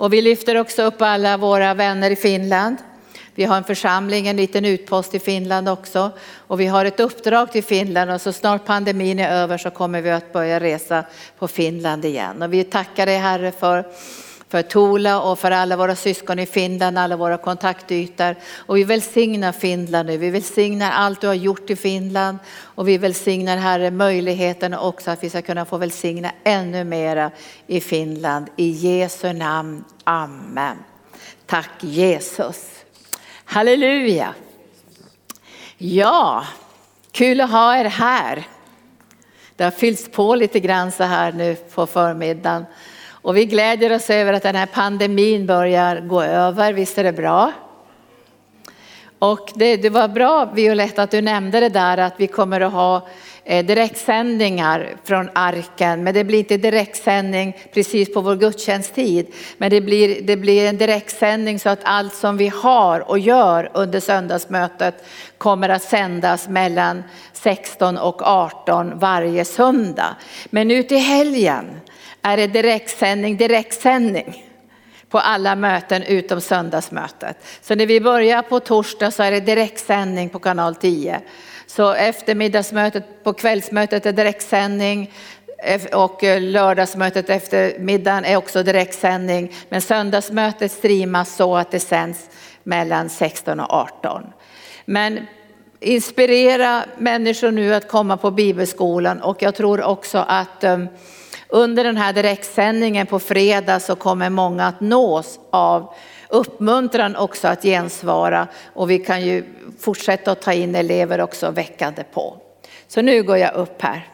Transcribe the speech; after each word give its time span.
Och 0.00 0.12
vi 0.12 0.22
lyfter 0.22 0.56
också 0.56 0.82
upp 0.82 1.02
alla 1.02 1.36
våra 1.36 1.74
vänner 1.74 2.10
i 2.10 2.16
Finland. 2.16 2.76
Vi 3.34 3.44
har 3.44 3.56
en 3.56 3.64
församling, 3.64 4.28
en 4.28 4.36
liten 4.36 4.64
utpost 4.64 5.14
i 5.14 5.18
Finland 5.18 5.68
också. 5.68 6.10
Och 6.36 6.60
vi 6.60 6.66
har 6.66 6.84
ett 6.84 7.00
uppdrag 7.00 7.52
till 7.52 7.64
Finland 7.64 8.10
och 8.10 8.20
så 8.20 8.32
snart 8.32 8.66
pandemin 8.66 9.18
är 9.18 9.30
över 9.30 9.58
så 9.58 9.70
kommer 9.70 10.00
vi 10.00 10.10
att 10.10 10.32
börja 10.32 10.60
resa 10.60 11.04
på 11.38 11.48
Finland 11.48 12.04
igen. 12.04 12.42
Och 12.42 12.52
vi 12.52 12.64
tackar 12.64 13.06
dig 13.06 13.18
Herre 13.18 13.52
för 13.52 13.84
för 14.50 14.62
Tola 14.62 15.22
och 15.22 15.38
för 15.38 15.50
alla 15.50 15.76
våra 15.76 15.96
syskon 15.96 16.38
i 16.38 16.46
Finland, 16.46 16.98
alla 16.98 17.16
våra 17.16 17.36
kontaktytor. 17.36 18.36
Och 18.56 18.76
vi 18.76 18.84
välsignar 18.84 19.52
Finland 19.52 20.06
nu, 20.06 20.16
vi 20.16 20.30
välsignar 20.30 20.90
allt 20.90 21.20
du 21.20 21.26
har 21.26 21.34
gjort 21.34 21.70
i 21.70 21.76
Finland 21.76 22.38
och 22.58 22.88
vi 22.88 22.98
välsignar 22.98 23.56
Herre 23.56 23.90
möjligheten 23.90 24.74
också 24.74 25.10
att 25.10 25.24
vi 25.24 25.30
ska 25.30 25.42
kunna 25.42 25.64
få 25.64 25.76
välsigna 25.76 26.30
ännu 26.44 26.84
mera 26.84 27.30
i 27.66 27.80
Finland. 27.80 28.46
I 28.56 28.70
Jesu 28.70 29.32
namn, 29.32 29.84
Amen. 30.04 30.76
Tack 31.46 31.70
Jesus. 31.80 32.70
Halleluja. 33.44 34.34
Ja, 35.78 36.46
kul 37.12 37.40
att 37.40 37.50
ha 37.50 37.76
er 37.76 37.84
här. 37.84 38.48
Det 39.56 39.64
har 39.64 39.70
fyllts 39.70 40.08
på 40.08 40.34
lite 40.34 40.60
grann 40.60 40.92
så 40.92 41.04
här 41.04 41.32
nu 41.32 41.54
på 41.54 41.86
förmiddagen. 41.86 42.64
Och 43.22 43.36
vi 43.36 43.44
glädjer 43.44 43.94
oss 43.94 44.10
över 44.10 44.32
att 44.32 44.42
den 44.42 44.54
här 44.54 44.66
pandemin 44.66 45.46
börjar 45.46 46.00
gå 46.00 46.22
över, 46.22 46.72
visst 46.72 46.98
är 46.98 47.04
det 47.04 47.12
bra? 47.12 47.52
Och 49.18 49.52
det, 49.54 49.76
det 49.76 49.90
var 49.90 50.08
bra 50.08 50.44
Violetta 50.54 51.02
att 51.02 51.10
du 51.10 51.20
nämnde 51.20 51.60
det 51.60 51.68
där 51.68 51.98
att 51.98 52.14
vi 52.16 52.26
kommer 52.26 52.60
att 52.60 52.72
ha 52.72 53.08
eh, 53.44 53.66
direktsändningar 53.66 54.96
från 55.04 55.30
arken. 55.32 56.04
Men 56.04 56.14
det 56.14 56.24
blir 56.24 56.38
inte 56.38 56.56
direktsändning 56.56 57.56
precis 57.74 58.14
på 58.14 58.20
vår 58.20 58.36
gudstjänsttid. 58.36 59.26
Men 59.58 59.70
det 59.70 59.80
blir, 59.80 60.22
det 60.22 60.36
blir 60.36 60.68
en 60.68 60.76
direktsändning 60.76 61.60
så 61.60 61.68
att 61.68 61.80
allt 61.82 62.14
som 62.14 62.36
vi 62.36 62.48
har 62.48 63.10
och 63.10 63.18
gör 63.18 63.70
under 63.74 64.00
söndagsmötet 64.00 65.04
kommer 65.38 65.68
att 65.68 65.82
sändas 65.82 66.48
mellan 66.48 67.02
16 67.32 67.98
och 67.98 68.22
18 68.22 68.98
varje 68.98 69.44
söndag. 69.44 70.16
Men 70.50 70.70
ut 70.70 70.92
i 70.92 70.96
helgen 70.96 71.80
är 72.22 72.36
det 72.36 72.46
direktsändning, 72.46 73.36
direktsändning 73.36 74.44
på 75.08 75.18
alla 75.18 75.56
möten 75.56 76.02
utom 76.02 76.40
söndagsmötet. 76.40 77.36
Så 77.62 77.74
när 77.74 77.86
vi 77.86 78.00
börjar 78.00 78.42
på 78.42 78.60
torsdag 78.60 79.10
så 79.10 79.22
är 79.22 79.30
det 79.30 79.40
direktsändning 79.40 80.28
på 80.28 80.38
kanal 80.38 80.74
10. 80.74 81.20
Så 81.66 81.92
eftermiddagsmötet 81.92 83.24
på 83.24 83.32
kvällsmötet 83.32 84.06
är 84.06 84.12
direktsändning 84.12 85.10
och 85.92 86.24
eh, 86.24 86.42
lördagsmötet 86.42 87.30
efter 87.30 87.78
middagen 87.78 88.24
är 88.24 88.36
också 88.36 88.62
direktsändning. 88.62 89.52
Men 89.68 89.80
söndagsmötet 89.80 90.72
streamas 90.72 91.36
så 91.36 91.56
att 91.56 91.70
det 91.70 91.80
sänds 91.80 92.30
mellan 92.62 93.08
16 93.08 93.60
och 93.60 93.70
18. 93.70 94.22
Men 94.84 95.26
inspirera 95.80 96.84
människor 96.98 97.50
nu 97.50 97.74
att 97.74 97.88
komma 97.88 98.16
på 98.16 98.30
bibelskolan 98.30 99.20
och 99.20 99.42
jag 99.42 99.54
tror 99.54 99.82
också 99.82 100.24
att 100.28 100.64
um, 100.64 100.88
under 101.50 101.84
den 101.84 101.96
här 101.96 102.12
direktsändningen 102.12 103.06
på 103.06 103.18
fredag 103.18 103.80
så 103.80 103.96
kommer 103.96 104.30
många 104.30 104.66
att 104.66 104.80
nås 104.80 105.40
av 105.50 105.94
uppmuntran 106.28 107.16
också 107.16 107.48
att 107.48 107.62
gensvara 107.62 108.48
och 108.74 108.90
vi 108.90 108.98
kan 108.98 109.22
ju 109.22 109.44
fortsätta 109.78 110.32
att 110.32 110.42
ta 110.42 110.52
in 110.52 110.74
elever 110.74 111.20
också 111.20 111.50
veckan 111.50 111.94
på. 112.12 112.36
Så 112.88 113.02
nu 113.02 113.22
går 113.22 113.36
jag 113.36 113.54
upp 113.54 113.82
här. 113.82 114.08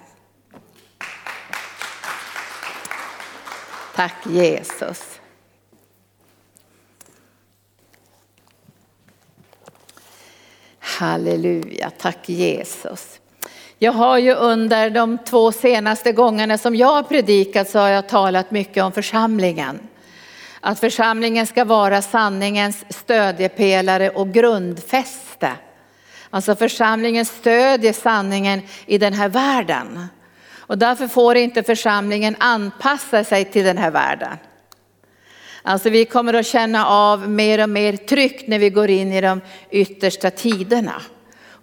Tack 3.94 4.26
Jesus. 4.26 5.20
Halleluja, 10.78 11.90
tack 11.98 12.28
Jesus. 12.28 13.20
Jag 13.78 13.92
har 13.92 14.18
ju 14.18 14.32
under 14.32 14.90
de 14.90 15.18
två 15.18 15.52
senaste 15.52 16.12
gångerna 16.12 16.58
som 16.58 16.76
jag 16.76 16.92
har 16.92 17.02
predikat 17.02 17.70
så 17.70 17.78
har 17.78 17.88
jag 17.88 18.08
talat 18.08 18.50
mycket 18.50 18.82
om 18.82 18.92
församlingen. 18.92 19.80
Att 20.60 20.80
församlingen 20.80 21.46
ska 21.46 21.64
vara 21.64 22.02
sanningens 22.02 22.84
stödjepelare 22.88 24.10
och 24.10 24.32
grundfäste. 24.32 25.52
Alltså 26.30 26.56
församlingen 26.56 27.24
stödjer 27.24 27.92
sanningen 27.92 28.60
i 28.86 28.98
den 28.98 29.12
här 29.12 29.28
världen. 29.28 30.06
Och 30.56 30.78
därför 30.78 31.08
får 31.08 31.36
inte 31.36 31.62
församlingen 31.62 32.36
anpassa 32.38 33.24
sig 33.24 33.44
till 33.44 33.64
den 33.64 33.78
här 33.78 33.90
världen. 33.90 34.36
Alltså 35.62 35.90
vi 35.90 36.04
kommer 36.04 36.34
att 36.34 36.46
känna 36.46 36.86
av 36.86 37.28
mer 37.28 37.62
och 37.62 37.70
mer 37.70 37.96
tryck 37.96 38.48
när 38.48 38.58
vi 38.58 38.70
går 38.70 38.90
in 38.90 39.12
i 39.12 39.20
de 39.20 39.40
yttersta 39.70 40.30
tiderna. 40.30 41.02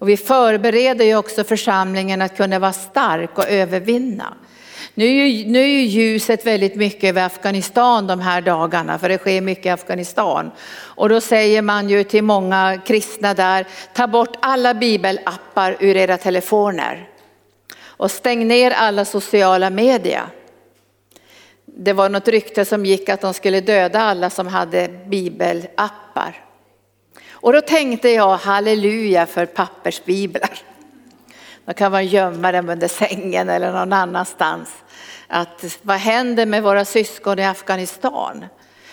Och 0.04 0.10
vi 0.10 0.18
förbereder 0.18 1.06
ju 1.06 1.16
också 1.16 1.44
församlingen 1.44 2.22
att 2.22 2.38
kunna 2.38 2.60
vara 2.60 2.74
stark 2.74 3.38
och 3.38 3.50
övervinna. 3.50 4.34
Nu 4.94 5.06
är, 5.06 5.26
ju, 5.26 5.48
nu 5.48 5.60
är 5.60 5.68
ju 5.68 5.82
ljuset 5.82 6.46
väldigt 6.46 6.76
mycket 6.76 7.04
över 7.04 7.26
Afghanistan 7.26 8.08
de 8.08 8.20
här 8.20 8.42
dagarna, 8.42 9.00
för 9.00 9.10
det 9.10 9.18
sker 9.18 9.42
mycket 9.42 9.66
i 9.66 9.70
Afghanistan. 9.70 10.52
Och 10.72 11.10
då 11.10 11.22
säger 11.22 11.62
man 11.62 11.90
ju 11.90 12.04
till 12.04 12.24
många 12.24 12.82
kristna 12.86 13.34
där, 13.34 13.68
ta 13.94 14.08
bort 14.08 14.38
alla 14.40 14.74
bibelappar 14.74 15.78
ur 15.80 15.98
era 15.98 16.18
telefoner. 16.18 17.10
Och 17.86 18.12
stäng 18.12 18.48
ner 18.48 18.72
alla 18.72 19.06
sociala 19.06 19.70
medier. 19.70 20.26
Det 21.66 21.94
var 21.94 22.10
något 22.10 22.28
rykte 22.28 22.66
som 22.66 22.86
gick 22.86 23.10
att 23.10 23.22
de 23.22 23.34
skulle 23.34 23.62
döda 23.62 24.00
alla 24.00 24.30
som 24.30 24.48
hade 24.48 24.90
bibelappar. 25.08 26.53
Och 27.44 27.54
då 27.54 27.62
tänkte 27.62 28.10
jag 28.10 28.38
halleluja 28.38 29.26
för 29.26 29.46
pappersbiblar. 29.46 30.60
Då 31.66 31.74
kan 31.74 31.92
man 31.92 32.06
gömma 32.06 32.52
dem 32.52 32.70
under 32.70 32.88
sängen 32.88 33.50
eller 33.50 33.72
någon 33.72 33.94
annanstans. 33.94 34.70
Att, 35.28 35.80
vad 35.82 35.98
händer 35.98 36.46
med 36.46 36.64
våra 36.64 36.86
syskon 36.86 37.40
i 37.40 37.46
Afghanistan? 37.46 38.46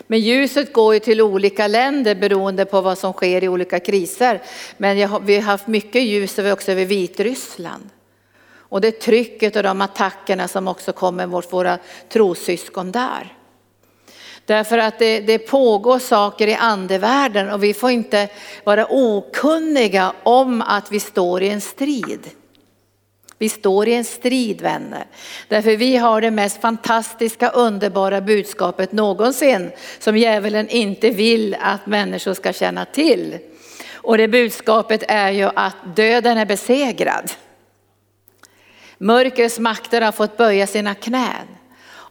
Men 0.07 0.21
ljuset 0.21 0.73
går 0.73 0.95
ju 0.95 1.01
till 1.01 1.21
olika 1.21 1.67
länder 1.67 2.15
beroende 2.15 2.65
på 2.65 2.81
vad 2.81 2.99
som 2.99 3.13
sker 3.13 3.45
i 3.45 3.49
olika 3.49 3.81
kriser. 3.81 4.43
Men 4.77 4.97
vi 5.27 5.35
har 5.35 5.43
haft 5.43 5.67
mycket 5.67 6.03
ljus 6.03 6.39
också 6.39 6.73
över 6.73 6.85
Vitryssland. 6.85 7.91
Och 8.53 8.81
det 8.81 9.01
trycket 9.01 9.57
och 9.57 9.63
de 9.63 9.81
attackerna 9.81 10.49
som 10.49 10.69
också 10.69 10.93
kommer 10.93 11.27
mot 11.27 11.53
våra 11.53 11.79
trossyskon 12.09 12.93
där. 12.93 13.40
Därför 14.51 14.79
att 14.79 14.99
det, 14.99 15.21
det, 15.21 15.39
pågår 15.39 15.99
saker 15.99 16.47
i 16.47 16.55
andevärlden 16.55 17.51
och 17.51 17.65
vi 17.65 17.75
får 17.75 17.91
inte 17.91 18.29
vara 18.65 18.87
okunniga 18.91 20.13
om 20.23 20.63
att 20.63 20.93
vi 20.93 21.01
står 21.01 21.43
i 21.43 21.49
en 21.49 21.61
strid. 21.61 22.31
Vi 23.39 23.49
står 23.49 23.89
i 23.89 23.95
en 23.95 24.05
strid 24.05 24.61
vänner. 24.61 25.07
Därför 25.49 25.77
vi 25.77 25.97
har 25.97 26.21
det 26.21 26.31
mest 26.31 26.61
fantastiska 26.61 27.49
underbara 27.49 28.21
budskapet 28.21 28.93
någonsin 28.93 29.71
som 29.99 30.17
djävulen 30.17 30.69
inte 30.69 31.11
vill 31.11 31.57
att 31.61 31.87
människor 31.87 32.35
ska 32.35 32.53
känna 32.53 32.85
till. 32.85 33.39
Och 33.95 34.19
det 34.19 34.29
budskapet 34.29 35.03
är 35.09 35.31
ju 35.31 35.51
att 35.55 35.97
döden 35.97 36.39
är 36.39 36.47
besegrad. 36.47 37.31
Mörkrets 38.99 39.59
makter 39.59 40.01
har 40.01 40.13
fått 40.13 40.37
böja 40.37 40.67
sina 40.67 40.95
knän. 40.95 41.60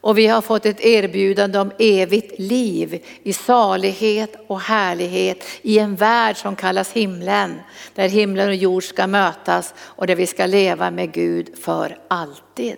Och 0.01 0.17
vi 0.17 0.27
har 0.27 0.41
fått 0.41 0.65
ett 0.65 0.81
erbjudande 0.81 1.59
om 1.59 1.71
evigt 1.79 2.39
liv 2.39 3.05
i 3.23 3.33
salighet 3.33 4.35
och 4.47 4.59
härlighet 4.59 5.43
i 5.61 5.79
en 5.79 5.95
värld 5.95 6.37
som 6.37 6.55
kallas 6.55 6.91
himlen. 6.91 7.59
Där 7.95 8.09
himlen 8.09 8.47
och 8.47 8.55
jord 8.55 8.83
ska 8.83 9.07
mötas 9.07 9.73
och 9.79 10.07
där 10.07 10.15
vi 10.15 10.27
ska 10.27 10.45
leva 10.45 10.91
med 10.91 11.11
Gud 11.11 11.57
för 11.61 11.97
alltid. 12.07 12.77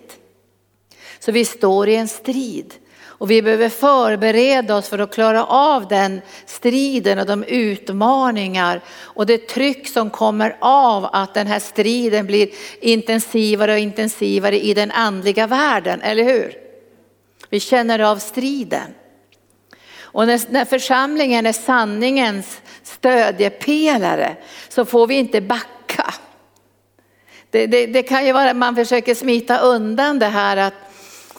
Så 1.18 1.32
vi 1.32 1.44
står 1.44 1.88
i 1.88 1.96
en 1.96 2.08
strid. 2.08 2.74
Och 3.04 3.30
vi 3.30 3.42
behöver 3.42 3.68
förbereda 3.68 4.76
oss 4.76 4.88
för 4.88 4.98
att 4.98 5.14
klara 5.14 5.44
av 5.44 5.88
den 5.88 6.20
striden 6.46 7.18
och 7.18 7.26
de 7.26 7.44
utmaningar 7.44 8.80
och 8.88 9.26
det 9.26 9.48
tryck 9.48 9.88
som 9.88 10.10
kommer 10.10 10.56
av 10.60 11.08
att 11.12 11.34
den 11.34 11.46
här 11.46 11.58
striden 11.58 12.26
blir 12.26 12.48
intensivare 12.80 13.72
och 13.72 13.78
intensivare 13.78 14.60
i 14.64 14.74
den 14.74 14.90
andliga 14.90 15.46
världen, 15.46 16.00
eller 16.02 16.24
hur? 16.24 16.71
Vi 17.52 17.60
känner 17.60 17.98
av 17.98 18.16
striden. 18.16 18.94
Och 20.00 20.26
när, 20.26 20.40
när 20.52 20.64
församlingen 20.64 21.46
är 21.46 21.52
sanningens 21.52 22.60
stödjepelare 22.82 24.36
så 24.68 24.84
får 24.84 25.06
vi 25.06 25.14
inte 25.14 25.40
backa. 25.40 26.14
Det, 27.50 27.66
det, 27.66 27.86
det 27.86 28.02
kan 28.02 28.26
ju 28.26 28.32
vara 28.32 28.50
att 28.50 28.56
man 28.56 28.76
försöker 28.76 29.14
smita 29.14 29.58
undan 29.58 30.18
det 30.18 30.26
här 30.26 30.56
att 30.56 30.74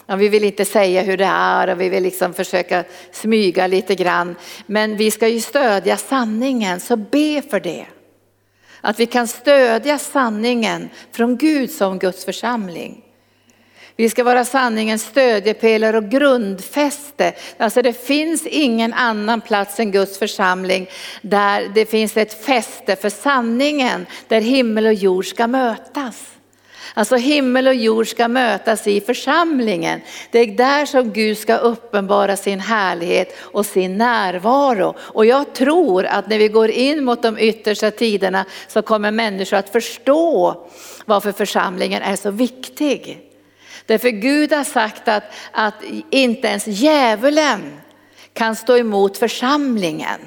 ja, 0.05 0.15
vi 0.15 0.29
vill 0.29 0.43
inte 0.43 0.65
säga 0.65 1.01
hur 1.01 1.17
det 1.17 1.25
är 1.25 1.69
och 1.69 1.81
vi 1.81 1.89
vill 1.89 2.03
liksom 2.03 2.33
försöka 2.33 2.83
smyga 3.11 3.67
lite 3.67 3.95
grann. 3.95 4.35
Men 4.65 4.97
vi 4.97 5.11
ska 5.11 5.27
ju 5.27 5.41
stödja 5.41 5.97
sanningen, 5.97 6.79
så 6.79 6.95
be 6.95 7.41
för 7.49 7.59
det. 7.59 7.85
Att 8.81 8.99
vi 8.99 9.05
kan 9.05 9.27
stödja 9.27 9.99
sanningen 9.99 10.89
från 11.11 11.37
Gud 11.37 11.71
som 11.71 11.99
Guds 11.99 12.25
församling. 12.25 13.03
Vi 13.95 14.09
ska 14.09 14.23
vara 14.23 14.45
sanningens 14.45 15.03
stödjepelare 15.03 15.97
och 15.97 16.09
grundfäste. 16.09 17.33
Alltså 17.57 17.81
det 17.81 18.05
finns 18.05 18.45
ingen 18.45 18.93
annan 18.93 19.41
plats 19.41 19.79
än 19.79 19.91
Guds 19.91 20.19
församling 20.19 20.89
där 21.21 21.71
det 21.75 21.85
finns 21.85 22.17
ett 22.17 22.45
fäste 22.45 22.95
för 22.95 23.09
sanningen, 23.09 24.05
där 24.27 24.41
himmel 24.41 24.85
och 24.85 24.93
jord 24.93 25.25
ska 25.25 25.47
mötas. 25.47 26.29
Alltså 26.93 27.15
himmel 27.15 27.67
och 27.67 27.75
jord 27.75 28.07
ska 28.07 28.27
mötas 28.27 28.87
i 28.87 29.01
församlingen. 29.01 30.01
Det 30.31 30.39
är 30.39 30.47
där 30.47 30.85
som 30.85 31.13
Gud 31.13 31.37
ska 31.37 31.57
uppenbara 31.57 32.37
sin 32.37 32.59
härlighet 32.59 33.35
och 33.39 33.65
sin 33.65 33.97
närvaro. 33.97 34.95
Och 34.99 35.25
jag 35.25 35.53
tror 35.53 36.05
att 36.05 36.29
när 36.29 36.37
vi 36.37 36.47
går 36.47 36.69
in 36.69 37.03
mot 37.03 37.21
de 37.21 37.39
yttersta 37.39 37.91
tiderna 37.91 38.45
så 38.67 38.81
kommer 38.81 39.11
människor 39.11 39.57
att 39.57 39.69
förstå 39.69 40.55
varför 41.05 41.31
församlingen 41.31 42.01
är 42.01 42.15
så 42.15 42.31
viktig. 42.31 43.29
Därför 43.85 44.09
Gud 44.09 44.53
har 44.53 44.63
sagt 44.63 45.07
att, 45.07 45.23
att 45.51 45.83
inte 46.09 46.47
ens 46.47 46.67
djävulen 46.67 47.79
kan 48.33 48.55
stå 48.55 48.77
emot 48.77 49.17
församlingen. 49.17 50.19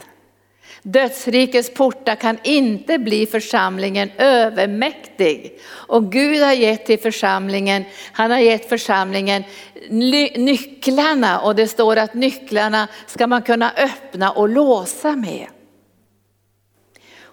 Dödsrikets 0.82 1.74
portar 1.74 2.14
kan 2.14 2.38
inte 2.44 2.98
bli 2.98 3.26
församlingen 3.26 4.10
övermäktig. 4.18 5.60
Och 5.68 6.12
Gud 6.12 6.42
har 6.42 6.52
gett 6.52 6.86
till 6.86 6.98
församlingen, 6.98 7.84
han 8.12 8.30
har 8.30 8.38
gett 8.38 8.68
församlingen 8.68 9.44
nycklarna 10.36 11.40
och 11.40 11.54
det 11.56 11.68
står 11.68 11.96
att 11.96 12.14
nycklarna 12.14 12.88
ska 13.06 13.26
man 13.26 13.42
kunna 13.42 13.72
öppna 13.76 14.30
och 14.30 14.48
låsa 14.48 15.16
med. 15.16 15.46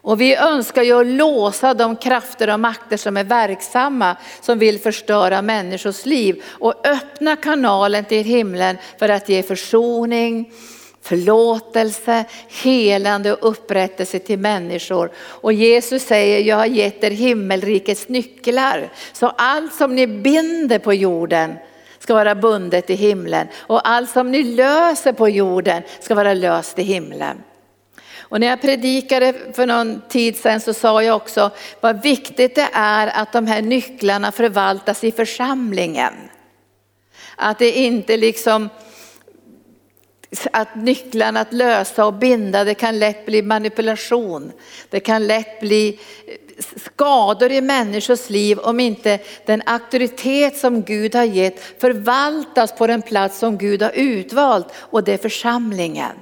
Och 0.04 0.22
vi 0.22 0.36
önskar 0.36 0.84
ju 0.84 1.00
att 1.00 1.08
låsa 1.08 1.74
de 1.74 1.96
krafter 1.96 2.54
och 2.54 2.60
makter 2.60 2.98
som 2.98 3.18
är 3.18 3.24
verksamma, 3.24 4.16
som 4.42 4.60
vill 4.60 4.80
förstöra 4.80 5.42
människors 5.42 6.06
liv 6.06 6.44
och 6.48 6.88
öppna 6.88 7.36
kanalen 7.36 8.06
till 8.06 8.24
himlen 8.24 8.78
för 9.00 9.10
att 9.10 9.30
ge 9.30 9.44
försoning, 9.44 10.52
förlåtelse, 11.02 12.26
helande 12.64 13.34
och 13.34 13.50
upprättelse 13.50 14.20
till 14.20 14.40
människor. 14.40 15.12
Och 15.18 15.54
Jesus 15.54 16.04
säger, 16.04 16.40
jag 16.40 16.58
har 16.58 16.66
gett 16.66 17.04
er 17.04 17.12
himmelrikets 17.12 18.10
nycklar. 18.10 18.90
Så 19.14 19.28
allt 19.28 19.74
som 19.74 19.96
ni 19.96 20.08
binder 20.08 20.80
på 20.80 20.94
jorden 20.94 21.54
ska 22.00 22.14
vara 22.14 22.36
bundet 22.36 22.90
i 22.90 22.96
himlen 22.96 23.48
och 23.58 23.90
allt 23.90 24.10
som 24.10 24.32
ni 24.32 24.44
löser 24.44 25.14
på 25.14 25.30
jorden 25.30 25.82
ska 26.00 26.16
vara 26.16 26.34
löst 26.34 26.80
i 26.80 26.84
himlen. 26.84 27.38
Och 28.24 28.40
när 28.40 28.48
jag 28.48 28.62
predikade 28.62 29.34
för 29.54 29.66
någon 29.66 30.02
tid 30.10 30.38
sedan 30.38 30.62
så 30.62 30.74
sa 30.74 31.04
jag 31.04 31.16
också 31.16 31.52
vad 31.82 32.02
viktigt 32.04 32.56
det 32.56 32.70
är 32.74 33.08
att 33.08 33.34
de 33.34 33.48
här 33.48 33.62
nycklarna 33.62 34.32
förvaltas 34.32 35.04
i 35.04 35.12
församlingen. 35.12 36.14
Att 37.36 37.60
det 37.60 37.72
inte 37.72 38.18
liksom 38.18 38.70
att 40.52 40.76
nycklarna 40.76 41.40
att 41.40 41.54
lösa 41.54 42.06
och 42.06 42.14
binda, 42.14 42.64
det 42.64 42.74
kan 42.74 43.00
lätt 43.00 43.26
bli 43.26 43.42
manipulation. 43.42 44.52
Det 44.90 45.00
kan 45.00 45.28
lätt 45.28 45.60
bli 45.60 46.00
skador 46.76 47.52
i 47.52 47.62
människors 47.62 48.30
liv 48.30 48.60
om 48.60 48.80
inte 48.80 49.20
den 49.46 49.62
auktoritet 49.66 50.58
som 50.58 50.82
Gud 50.82 51.16
har 51.16 51.24
gett 51.24 51.82
förvaltas 51.82 52.76
på 52.78 52.88
den 52.88 53.02
plats 53.02 53.40
som 53.40 53.58
Gud 53.58 53.82
har 53.82 53.92
utvalt 53.92 54.68
och 54.76 55.04
det 55.04 55.14
är 55.14 55.18
församlingen. 55.18 56.16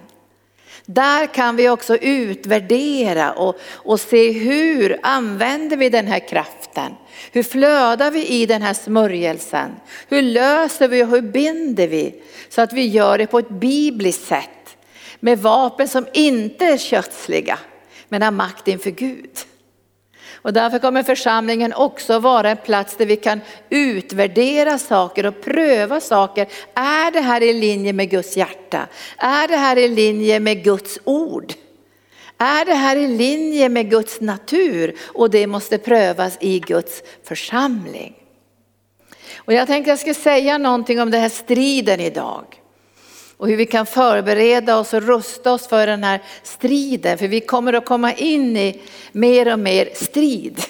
Där 0.93 1.33
kan 1.33 1.55
vi 1.55 1.69
också 1.69 1.97
utvärdera 1.97 3.33
och, 3.33 3.59
och 3.73 3.99
se 3.99 4.31
hur 4.31 4.99
använder 5.03 5.77
vi 5.77 5.89
den 5.89 6.07
här 6.07 6.27
kraften. 6.27 6.91
Hur 7.31 7.43
flödar 7.43 8.11
vi 8.11 8.27
i 8.27 8.45
den 8.45 8.61
här 8.61 8.73
smörjelsen? 8.73 9.71
Hur 10.07 10.21
löser 10.21 10.87
vi 10.87 11.03
och 11.03 11.07
hur 11.07 11.21
binder 11.21 11.87
vi? 11.87 12.21
Så 12.49 12.61
att 12.61 12.73
vi 12.73 12.87
gör 12.87 13.17
det 13.17 13.27
på 13.27 13.39
ett 13.39 13.49
bibliskt 13.49 14.27
sätt. 14.27 14.77
Med 15.19 15.39
vapen 15.39 15.87
som 15.87 16.07
inte 16.13 16.65
är 16.65 16.77
kötsliga 16.77 17.59
men 18.09 18.21
har 18.21 18.31
makt 18.31 18.67
inför 18.67 18.91
Gud. 18.91 19.29
Och 20.41 20.53
därför 20.53 20.79
kommer 20.79 21.03
församlingen 21.03 21.73
också 21.73 22.19
vara 22.19 22.49
en 22.49 22.57
plats 22.57 22.95
där 22.95 23.05
vi 23.05 23.15
kan 23.15 23.41
utvärdera 23.69 24.77
saker 24.77 25.25
och 25.25 25.41
pröva 25.41 25.99
saker. 25.99 26.47
Är 26.73 27.11
det 27.11 27.21
här 27.21 27.41
i 27.43 27.53
linje 27.53 27.93
med 27.93 28.09
Guds 28.09 28.37
hjärta? 28.37 28.87
Är 29.17 29.47
det 29.47 29.57
här 29.57 29.77
i 29.77 29.87
linje 29.87 30.39
med 30.39 30.63
Guds 30.63 30.99
ord? 31.03 31.53
Är 32.37 32.65
det 32.65 32.73
här 32.73 32.95
i 32.95 33.07
linje 33.07 33.69
med 33.69 33.89
Guds 33.89 34.21
natur? 34.21 34.95
Och 35.07 35.29
det 35.29 35.47
måste 35.47 35.77
prövas 35.77 36.37
i 36.39 36.59
Guds 36.59 37.03
församling. 37.23 38.15
Och 39.37 39.53
jag 39.53 39.67
tänkte 39.67 39.89
jag 39.89 39.99
ska 39.99 40.13
säga 40.13 40.57
någonting 40.57 41.01
om 41.01 41.11
den 41.11 41.21
här 41.21 41.29
striden 41.29 41.99
idag. 41.99 42.60
Och 43.41 43.47
hur 43.47 43.57
vi 43.57 43.65
kan 43.65 43.85
förbereda 43.85 44.77
oss 44.77 44.93
och 44.93 45.01
rusta 45.01 45.53
oss 45.53 45.67
för 45.67 45.87
den 45.87 46.03
här 46.03 46.21
striden. 46.43 47.17
För 47.17 47.27
vi 47.27 47.39
kommer 47.39 47.73
att 47.73 47.85
komma 47.85 48.13
in 48.13 48.57
i 48.57 48.81
mer 49.11 49.53
och 49.53 49.59
mer 49.59 49.89
strid. 49.93 50.61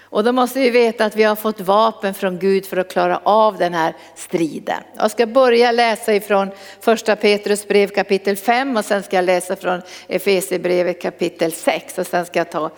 Och 0.00 0.24
då 0.24 0.32
måste 0.32 0.60
vi 0.60 0.70
veta 0.70 1.04
att 1.04 1.16
vi 1.16 1.22
har 1.22 1.36
fått 1.36 1.60
vapen 1.60 2.14
från 2.14 2.38
Gud 2.38 2.66
för 2.66 2.76
att 2.76 2.92
klara 2.92 3.20
av 3.24 3.58
den 3.58 3.74
här 3.74 3.96
striden. 4.16 4.82
Jag 4.96 5.10
ska 5.10 5.26
börja 5.26 5.72
läsa 5.72 6.14
ifrån 6.14 6.50
första 6.80 7.16
Petrus 7.16 7.68
brev 7.68 7.88
kapitel 7.88 8.36
5 8.36 8.76
och 8.76 8.84
sen 8.84 9.02
ska 9.02 9.16
jag 9.16 9.24
läsa 9.24 9.56
från 9.56 9.82
Efesierbrevet 10.08 11.02
kapitel 11.02 11.52
6 11.52 11.98
och 11.98 12.06
sen 12.06 12.26
ska 12.26 12.38
jag 12.38 12.50
ta 12.50 12.70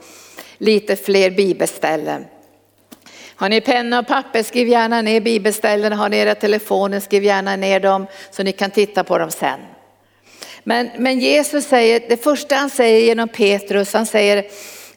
lite 0.58 0.96
fler 0.96 1.30
bibelställen. 1.30 2.24
Har 3.36 3.48
ni 3.48 3.60
penna 3.60 3.98
och 3.98 4.06
papper, 4.06 4.42
skriv 4.42 4.68
gärna 4.68 5.02
ner 5.02 5.20
bibelställen. 5.20 5.92
Har 5.92 6.08
ni 6.08 6.16
era 6.16 6.34
telefoner, 6.34 7.00
skriv 7.00 7.24
gärna 7.24 7.56
ner 7.56 7.80
dem 7.80 8.06
så 8.30 8.42
ni 8.42 8.52
kan 8.52 8.70
titta 8.70 9.04
på 9.04 9.18
dem 9.18 9.30
sen. 9.30 9.60
Men, 10.64 10.90
men 10.98 11.18
Jesus 11.18 11.64
säger, 11.64 12.02
det 12.08 12.16
första 12.24 12.54
han 12.54 12.70
säger 12.70 13.00
genom 13.00 13.28
Petrus, 13.28 13.92
han 13.92 14.06
säger 14.06 14.44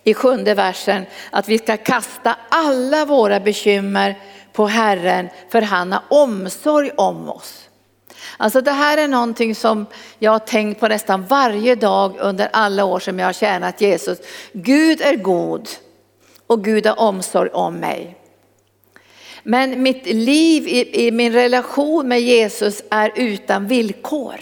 i 0.03 0.13
sjunde 0.13 0.53
versen 0.53 1.05
att 1.31 1.49
vi 1.49 1.57
ska 1.57 1.77
kasta 1.77 2.35
alla 2.49 3.05
våra 3.05 3.39
bekymmer 3.39 4.15
på 4.53 4.67
Herren 4.67 5.29
för 5.49 5.61
han 5.61 5.91
har 5.91 6.03
omsorg 6.09 6.91
om 6.95 7.29
oss. 7.29 7.69
Alltså 8.37 8.61
det 8.61 8.71
här 8.71 8.97
är 8.97 9.07
någonting 9.07 9.55
som 9.55 9.85
jag 10.19 10.31
har 10.31 10.39
tänkt 10.39 10.79
på 10.79 10.87
nästan 10.87 11.25
varje 11.25 11.75
dag 11.75 12.15
under 12.19 12.49
alla 12.53 12.85
år 12.85 12.99
som 12.99 13.19
jag 13.19 13.25
har 13.25 13.33
tjänat 13.33 13.81
Jesus. 13.81 14.17
Gud 14.51 15.01
är 15.01 15.15
god 15.15 15.69
och 16.47 16.63
Gud 16.63 16.87
har 16.87 16.99
omsorg 16.99 17.49
om 17.49 17.75
mig. 17.75 18.17
Men 19.47 19.83
mitt 19.83 20.05
liv 20.05 20.67
i, 20.67 21.07
i 21.07 21.11
min 21.11 21.33
relation 21.33 22.07
med 22.07 22.21
Jesus 22.21 22.83
är 22.89 23.11
utan 23.15 23.67
villkor. 23.67 24.35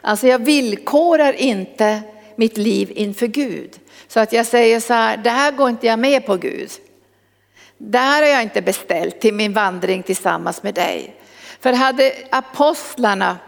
Alltså 0.00 0.26
jag 0.26 0.38
villkorar 0.38 1.32
inte 1.32 2.02
mitt 2.36 2.56
liv 2.56 2.92
inför 2.94 3.26
Gud. 3.26 3.80
Så 4.08 4.20
att 4.20 4.32
jag 4.32 4.46
säger 4.46 4.80
så 4.80 4.94
här, 4.94 5.16
det 5.16 5.30
här 5.30 5.52
går 5.52 5.68
inte 5.68 5.86
jag 5.86 5.98
med 5.98 6.26
på 6.26 6.36
Gud. 6.36 6.70
Det 7.78 7.98
här 7.98 8.22
har 8.22 8.28
jag 8.28 8.42
inte 8.42 8.62
beställt 8.62 9.20
till 9.20 9.34
min 9.34 9.52
vandring 9.52 10.02
tillsammans 10.02 10.62
med 10.62 10.74
dig. 10.74 11.16
För 11.60 11.72
hade 11.72 12.12
apostlarna 12.30 13.38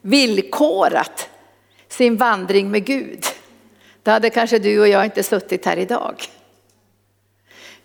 villkorat 0.00 1.28
sin 1.88 2.16
vandring 2.16 2.70
med 2.70 2.84
Gud, 2.84 3.24
då 4.02 4.10
hade 4.10 4.30
kanske 4.30 4.58
du 4.58 4.80
och 4.80 4.88
jag 4.88 5.04
inte 5.04 5.22
suttit 5.22 5.64
här 5.64 5.76
idag. 5.76 6.22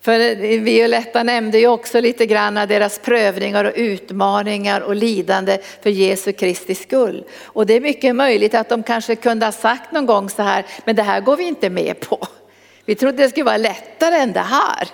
För 0.01 0.36
Violetta 0.58 1.24
nämnde 1.24 1.60
ju 1.60 1.67
också 1.67 2.00
lite 2.01 2.25
grann 2.25 2.58
av 2.58 2.67
deras 2.67 3.00
prövningar 3.00 3.65
och 3.65 3.74
utmaningar 3.75 4.81
och 4.81 4.96
lidande 4.96 5.58
för 5.84 5.89
Jesu 5.89 6.31
Kristi 6.31 6.75
skull. 6.75 7.24
Och 7.43 7.65
det 7.65 7.74
är 7.74 7.81
mycket 7.81 8.15
möjligt 8.15 8.53
att 8.53 8.70
de 8.70 8.84
kanske 8.84 9.15
kunde 9.15 9.46
ha 9.46 9.51
sagt 9.51 9.91
någon 9.91 10.05
gång 10.05 10.29
så 10.29 10.41
här, 10.41 10.65
men 10.86 10.96
det 10.96 11.03
här 11.03 11.22
går 11.22 11.38
vi 11.38 11.43
inte 11.43 11.70
med 11.70 12.00
på. 12.00 12.27
Vi 12.86 12.96
trodde 12.96 13.24
det 13.24 13.29
skulle 13.29 13.43
vara 13.43 13.58
lättare 13.58 14.15
än 14.15 14.34
det 14.34 14.39
här. 14.39 14.88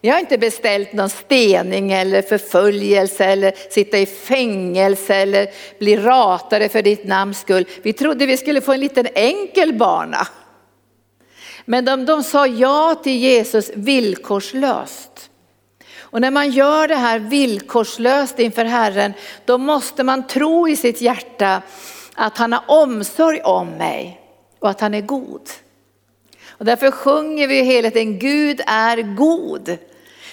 Vi 0.00 0.08
har 0.08 0.18
inte 0.18 0.38
beställt 0.38 0.92
någon 0.92 1.10
stening 1.10 1.92
eller 1.92 2.22
förföljelse 2.22 3.24
eller 3.24 3.52
sitta 3.70 3.98
i 3.98 4.06
fängelse 4.06 5.14
eller 5.14 5.48
bli 5.78 5.96
ratade 5.96 6.68
för 6.68 6.82
ditt 6.82 7.04
namns 7.04 7.40
skull. 7.40 7.64
Vi 7.82 7.92
trodde 7.92 8.26
vi 8.26 8.36
skulle 8.36 8.60
få 8.60 8.72
en 8.72 8.80
liten 8.80 9.06
enkel 9.14 9.74
bana. 9.74 10.26
Men 11.64 11.84
de, 11.84 12.04
de 12.04 12.22
sa 12.22 12.46
ja 12.46 12.94
till 13.02 13.16
Jesus 13.16 13.70
villkorslöst. 13.74 15.30
Och 15.98 16.20
när 16.20 16.30
man 16.30 16.50
gör 16.50 16.88
det 16.88 16.94
här 16.94 17.18
villkorslöst 17.18 18.38
inför 18.38 18.64
Herren, 18.64 19.12
då 19.44 19.58
måste 19.58 20.04
man 20.04 20.26
tro 20.26 20.68
i 20.68 20.76
sitt 20.76 21.00
hjärta 21.00 21.62
att 22.14 22.38
han 22.38 22.52
har 22.52 22.62
omsorg 22.66 23.40
om 23.40 23.68
mig 23.68 24.20
och 24.58 24.70
att 24.70 24.80
han 24.80 24.94
är 24.94 25.00
god. 25.00 25.50
Och 26.48 26.64
därför 26.64 26.90
sjunger 26.90 27.48
vi 27.48 27.62
hela 27.62 27.90
tiden, 27.90 28.18
Gud 28.18 28.60
är 28.66 29.02
god. 29.16 29.78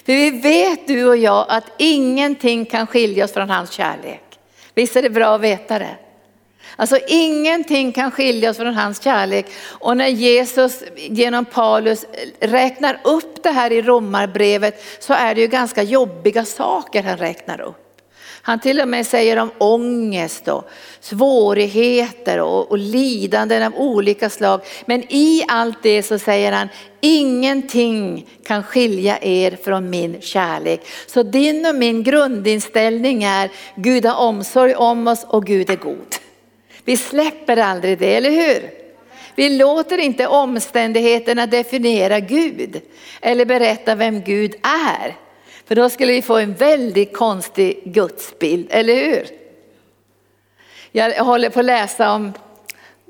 För 0.05 0.13
vi 0.13 0.29
vet 0.29 0.87
du 0.87 1.07
och 1.07 1.17
jag 1.17 1.45
att 1.49 1.71
ingenting 1.77 2.65
kan 2.65 2.87
skilja 2.87 3.25
oss 3.25 3.33
från 3.33 3.49
hans 3.49 3.71
kärlek. 3.71 4.39
Visst 4.73 4.95
är 4.95 5.01
det 5.01 5.09
bra 5.09 5.35
att 5.35 5.41
veta 5.41 5.79
det? 5.79 5.95
Alltså 6.75 6.99
ingenting 7.07 7.91
kan 7.91 8.11
skilja 8.11 8.49
oss 8.49 8.57
från 8.57 8.73
hans 8.73 9.03
kärlek. 9.03 9.45
Och 9.67 9.97
när 9.97 10.07
Jesus 10.07 10.83
genom 10.95 11.45
Paulus 11.45 12.03
eh, 12.03 12.47
räknar 12.47 13.01
upp 13.03 13.43
det 13.43 13.51
här 13.51 13.71
i 13.71 13.81
romarbrevet 13.81 14.83
så 14.99 15.13
är 15.13 15.35
det 15.35 15.41
ju 15.41 15.47
ganska 15.47 15.83
jobbiga 15.83 16.45
saker 16.45 17.03
han 17.03 17.17
räknar 17.17 17.61
upp. 17.61 17.85
Han 18.41 18.59
till 18.59 18.81
och 18.81 18.87
med 18.87 19.07
säger 19.07 19.37
om 19.37 19.51
ångest 19.57 20.47
och 20.47 20.69
svårigheter 20.99 22.39
och, 22.39 22.71
och 22.71 22.77
lidanden 22.77 23.63
av 23.63 23.75
olika 23.75 24.29
slag. 24.29 24.61
Men 24.85 25.03
i 25.09 25.43
allt 25.47 25.83
det 25.83 26.03
så 26.03 26.19
säger 26.19 26.51
han, 26.51 26.69
ingenting 27.01 28.29
kan 28.45 28.63
skilja 28.63 29.19
er 29.21 29.57
från 29.63 29.89
min 29.89 30.21
kärlek. 30.21 30.81
Så 31.07 31.23
din 31.23 31.65
och 31.65 31.75
min 31.75 32.03
grundinställning 32.03 33.23
är, 33.23 33.49
Gud 33.75 34.05
har 34.05 34.27
omsorg 34.27 34.75
om 34.75 35.07
oss 35.07 35.25
och 35.27 35.45
Gud 35.45 35.69
är 35.69 35.75
god. 35.75 36.15
Vi 36.89 36.97
släpper 36.97 37.57
aldrig 37.57 37.97
det, 37.97 38.15
eller 38.15 38.29
hur? 38.29 38.71
Vi 39.35 39.49
låter 39.49 39.97
inte 39.97 40.27
omständigheterna 40.27 41.45
definiera 41.45 42.19
Gud 42.19 42.81
eller 43.21 43.45
berätta 43.45 43.95
vem 43.95 44.21
Gud 44.21 44.55
är. 44.63 45.15
För 45.65 45.75
då 45.75 45.89
skulle 45.89 46.11
vi 46.11 46.21
få 46.21 46.37
en 46.37 46.53
väldigt 46.53 47.17
konstig 47.17 47.81
gudsbild, 47.85 48.67
eller 48.69 48.95
hur? 48.95 49.27
Jag 50.91 51.23
håller 51.23 51.49
på 51.49 51.59
att 51.59 51.65
läsa 51.65 52.11
om, 52.11 52.33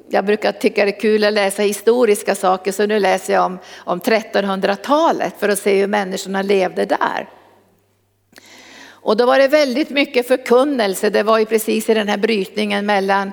jag 0.09 0.25
brukar 0.25 0.51
tycka 0.51 0.85
det 0.85 0.91
är 0.91 0.99
kul 0.99 1.23
att 1.23 1.33
läsa 1.33 1.61
historiska 1.61 2.35
saker 2.35 2.71
så 2.71 2.85
nu 2.85 2.99
läser 2.99 3.33
jag 3.33 3.45
om, 3.45 3.59
om 3.77 3.99
1300-talet 3.99 5.33
för 5.39 5.49
att 5.49 5.59
se 5.59 5.79
hur 5.79 5.87
människorna 5.87 6.41
levde 6.41 6.85
där. 6.85 7.29
Och 9.01 9.17
då 9.17 9.25
var 9.25 9.39
det 9.39 9.47
väldigt 9.47 9.89
mycket 9.89 10.27
förkunnelse, 10.27 11.09
det 11.09 11.23
var 11.23 11.39
ju 11.39 11.45
precis 11.45 11.89
i 11.89 11.93
den 11.93 12.07
här 12.07 12.17
brytningen 12.17 12.85
mellan 12.85 13.31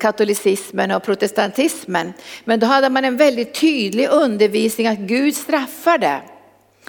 katolicismen 0.00 0.90
och 0.90 1.02
protestantismen. 1.02 2.12
Men 2.44 2.60
då 2.60 2.66
hade 2.66 2.90
man 2.90 3.04
en 3.04 3.16
väldigt 3.16 3.54
tydlig 3.54 4.08
undervisning 4.08 4.86
att 4.86 4.98
Gud 4.98 5.36
straffade 5.36 6.20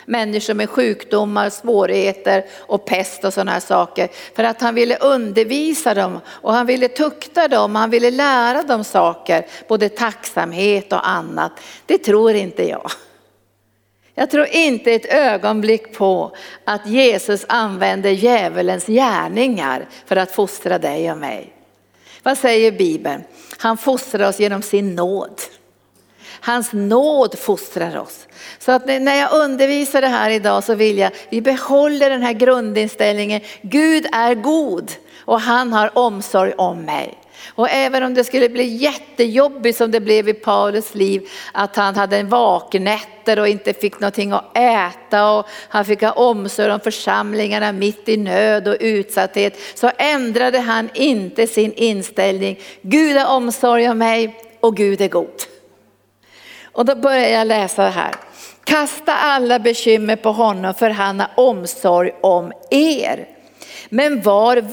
människor 0.05 0.53
med 0.53 0.69
sjukdomar, 0.69 1.50
svårigheter 1.50 2.46
och 2.60 2.86
pest 2.86 3.24
och 3.24 3.34
sådana 3.34 3.51
här 3.51 3.60
saker. 3.60 4.10
För 4.36 4.43
att 4.43 4.62
han 4.62 4.75
ville 4.75 4.98
undervisa 4.98 5.93
dem 5.93 6.19
och 6.27 6.53
han 6.53 6.65
ville 6.65 6.88
tukta 6.88 7.48
dem, 7.48 7.75
han 7.75 7.89
ville 7.89 8.12
lära 8.12 8.63
dem 8.63 8.84
saker, 8.84 9.46
både 9.67 9.89
tacksamhet 9.89 10.93
och 10.93 11.10
annat. 11.10 11.51
Det 11.86 11.98
tror 11.98 12.31
inte 12.31 12.69
jag. 12.69 12.91
Jag 14.19 14.29
tror 14.29 14.45
inte 14.45 14.91
ett 14.91 15.05
ögonblick 15.05 15.93
på 15.93 16.35
att 16.63 16.88
Jesus 16.88 17.45
använder 17.49 18.09
djävulens 18.09 18.85
gärningar 18.85 19.88
för 20.05 20.15
att 20.15 20.31
fostra 20.31 20.77
dig 20.77 21.11
och 21.11 21.17
mig. 21.17 21.53
Vad 22.23 22.38
säger 22.38 22.71
Bibeln? 22.71 23.23
Han 23.57 23.77
fostrar 23.77 24.29
oss 24.29 24.39
genom 24.39 24.61
sin 24.61 24.95
nåd. 24.95 25.41
Hans 26.41 26.73
nåd 26.73 27.39
fostrar 27.39 27.97
oss. 27.97 28.27
Så 28.59 28.71
att 28.71 28.85
när 28.85 29.15
jag 29.15 29.33
undervisar 29.33 30.01
det 30.01 30.07
här 30.07 30.29
idag 30.29 30.63
så 30.63 30.75
vill 30.75 30.97
jag, 30.97 31.11
vi 31.29 31.41
behåller 31.41 32.09
den 32.09 32.21
här 32.21 32.33
grundinställningen, 32.33 33.41
Gud 33.61 34.07
är 34.11 34.35
god 34.35 34.91
och 35.25 35.41
han 35.41 35.73
har 35.73 35.97
omsorg 35.97 36.53
om 36.57 36.81
mig. 36.81 37.17
Och 37.48 37.69
även 37.69 38.03
om 38.03 38.13
det 38.13 38.24
skulle 38.24 38.50
bli 38.50 38.63
jättejobbigt 38.63 39.77
som 39.77 39.91
det 39.91 40.00
blev 40.00 40.29
i 40.29 40.34
Paulus 40.34 40.96
liv, 40.96 41.29
att 41.51 41.75
han 41.75 41.96
hade 41.96 42.17
en 42.17 42.29
vaknätter 42.29 43.39
och 43.39 43.48
inte 43.48 43.74
fick 43.74 44.00
någonting 44.00 44.31
att 44.31 44.58
äta 44.58 45.31
och 45.31 45.48
han 45.69 45.86
fick 45.86 46.01
ha 46.01 46.12
omsorg 46.12 46.72
om 46.72 46.79
församlingarna 46.79 47.72
mitt 47.72 48.10
i 48.10 48.17
nöd 48.17 48.67
och 48.67 48.77
utsatthet, 48.79 49.60
så 49.75 49.91
ändrade 49.98 50.60
han 50.60 50.89
inte 50.93 51.48
sin 51.48 51.74
inställning. 51.74 52.60
Gud 52.81 53.17
har 53.17 53.36
omsorg 53.36 53.89
om 53.89 53.98
mig 53.98 54.36
och 54.60 54.77
Gud 54.77 55.01
är 55.01 55.08
god. 55.08 55.43
Och 56.72 56.86
då 56.86 56.96
börjar 56.96 57.29
jag 57.29 57.48
läsa 57.48 57.84
det 57.84 57.89
här. 57.89 58.15
Kasta 58.63 59.15
alla 59.15 59.60
bekymmer 59.60 60.15
på 60.15 60.31
honom 60.31 60.74
för 60.74 60.89
han 60.89 61.19
har 61.19 61.29
omsorg 61.36 62.12
om 62.22 62.51
er. 62.72 63.38
Men 63.89 64.21
var 64.21 64.63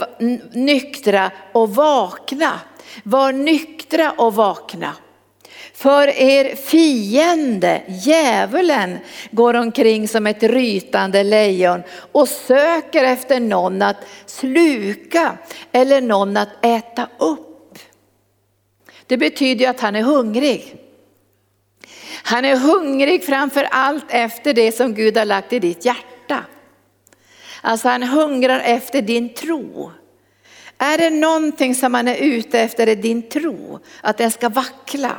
nyktra 0.57 1.31
och 1.53 1.75
vakna. 1.75 2.61
Var 3.03 3.33
nyktra 3.33 4.11
och 4.11 4.35
vakna. 4.35 4.93
För 5.75 6.09
er 6.09 6.57
fiende, 6.57 7.83
djävulen, 7.88 8.99
går 9.31 9.55
omkring 9.55 10.09
som 10.09 10.26
ett 10.26 10.43
rytande 10.43 11.23
lejon 11.23 11.83
och 12.12 12.29
söker 12.29 13.05
efter 13.05 13.41
någon 13.41 13.83
att 13.83 13.97
sluka 14.26 15.38
eller 15.73 16.00
någon 16.00 16.37
att 16.37 16.65
äta 16.65 17.09
upp. 17.19 17.79
Det 19.07 19.17
betyder 19.17 19.71
att 19.71 19.81
han 19.81 19.97
är 19.97 20.03
hungrig. 20.03 20.76
Han 22.23 22.45
är 22.45 22.57
hungrig 22.57 23.25
framför 23.25 23.69
allt 23.71 24.05
efter 24.09 24.55
det 24.55 24.73
som 24.73 24.95
Gud 24.95 25.17
har 25.17 25.25
lagt 25.25 25.53
i 25.53 25.59
ditt 25.59 25.85
hjärta. 25.85 26.16
Alltså 27.67 27.89
han 27.89 28.03
hungrar 28.03 28.61
efter 28.61 29.03
din 29.03 29.35
tro. 29.35 29.93
Är 30.79 30.99
det 30.99 31.11
någonting 31.11 31.75
som 31.75 31.95
han 31.95 32.09
är 32.09 32.17
ute 32.17 32.61
efter 32.61 32.87
är 32.87 32.97
din 32.97 33.23
tro, 33.23 33.79
att 34.01 34.19
den 34.19 34.31
ska 34.31 34.49
vackla, 34.49 35.13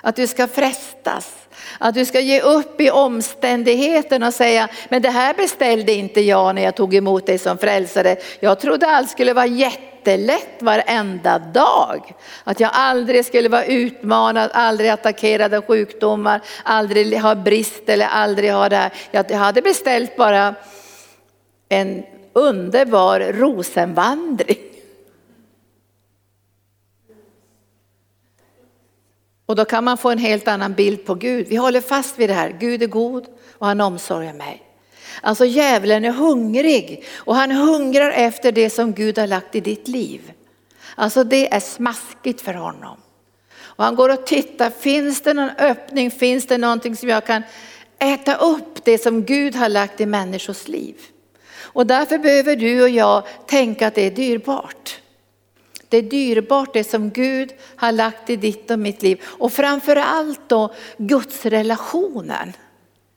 att 0.00 0.16
du 0.16 0.26
ska 0.26 0.46
frestas, 0.46 1.34
att 1.78 1.94
du 1.94 2.04
ska 2.04 2.20
ge 2.20 2.40
upp 2.40 2.80
i 2.80 2.90
omständigheten 2.90 4.22
och 4.22 4.34
säga, 4.34 4.68
men 4.88 5.02
det 5.02 5.10
här 5.10 5.34
beställde 5.34 5.92
inte 5.92 6.20
jag 6.20 6.54
när 6.54 6.62
jag 6.62 6.74
tog 6.74 6.94
emot 6.94 7.26
dig 7.26 7.38
som 7.38 7.58
frälsare. 7.58 8.16
Jag 8.40 8.60
trodde 8.60 8.86
allt 8.86 9.10
skulle 9.10 9.32
vara 9.32 9.46
jättelätt 9.46 10.62
varenda 10.62 11.38
dag. 11.38 12.14
Att 12.44 12.60
jag 12.60 12.70
aldrig 12.72 13.24
skulle 13.24 13.48
vara 13.48 13.64
utmanad, 13.64 14.50
aldrig 14.54 14.90
attackerad 14.90 15.54
av 15.54 15.66
sjukdomar, 15.66 16.40
aldrig 16.62 17.20
ha 17.20 17.34
brist 17.34 17.88
eller 17.88 18.06
aldrig 18.06 18.52
ha 18.52 18.68
det 18.68 18.76
här. 18.76 18.92
Jag 19.10 19.38
hade 19.38 19.62
beställt 19.62 20.16
bara 20.16 20.54
en 21.68 22.02
underbar 22.32 23.20
rosenvandring. 23.20 24.58
Och 29.46 29.56
då 29.56 29.64
kan 29.64 29.84
man 29.84 29.98
få 29.98 30.10
en 30.10 30.18
helt 30.18 30.48
annan 30.48 30.74
bild 30.74 31.04
på 31.04 31.14
Gud. 31.14 31.48
Vi 31.48 31.56
håller 31.56 31.80
fast 31.80 32.18
vid 32.18 32.30
det 32.30 32.34
här, 32.34 32.56
Gud 32.60 32.82
är 32.82 32.86
god 32.86 33.26
och 33.52 33.66
han 33.66 33.80
omsorger 33.80 34.32
mig. 34.32 34.62
Alltså 35.20 35.44
djävulen 35.44 36.04
är 36.04 36.12
hungrig 36.12 37.04
och 37.14 37.36
han 37.36 37.50
hungrar 37.50 38.10
efter 38.10 38.52
det 38.52 38.70
som 38.70 38.92
Gud 38.92 39.18
har 39.18 39.26
lagt 39.26 39.54
i 39.54 39.60
ditt 39.60 39.88
liv. 39.88 40.32
Alltså 40.94 41.24
det 41.24 41.54
är 41.54 41.60
smaskigt 41.60 42.40
för 42.40 42.54
honom. 42.54 42.96
Och 43.58 43.84
han 43.84 43.96
går 43.96 44.08
och 44.08 44.26
tittar, 44.26 44.70
finns 44.70 45.20
det 45.20 45.34
någon 45.34 45.50
öppning, 45.50 46.10
finns 46.10 46.46
det 46.46 46.58
någonting 46.58 46.96
som 46.96 47.08
jag 47.08 47.26
kan 47.26 47.42
äta 47.98 48.34
upp 48.34 48.84
det 48.84 48.98
som 48.98 49.24
Gud 49.24 49.54
har 49.54 49.68
lagt 49.68 50.00
i 50.00 50.06
människors 50.06 50.68
liv. 50.68 50.96
Och 51.76 51.86
därför 51.86 52.18
behöver 52.18 52.56
du 52.56 52.82
och 52.82 52.88
jag 52.88 53.22
tänka 53.46 53.86
att 53.86 53.94
det 53.94 54.06
är 54.06 54.10
dyrbart. 54.10 55.00
Det 55.88 55.96
är 55.96 56.02
dyrbart 56.02 56.72
det 56.72 56.84
som 56.84 57.10
Gud 57.10 57.54
har 57.76 57.92
lagt 57.92 58.30
i 58.30 58.36
ditt 58.36 58.70
och 58.70 58.78
mitt 58.78 59.02
liv. 59.02 59.22
Och 59.24 59.52
framförallt 59.52 60.48
då 60.48 60.74
Guds 60.98 61.46
relationen. 61.46 62.52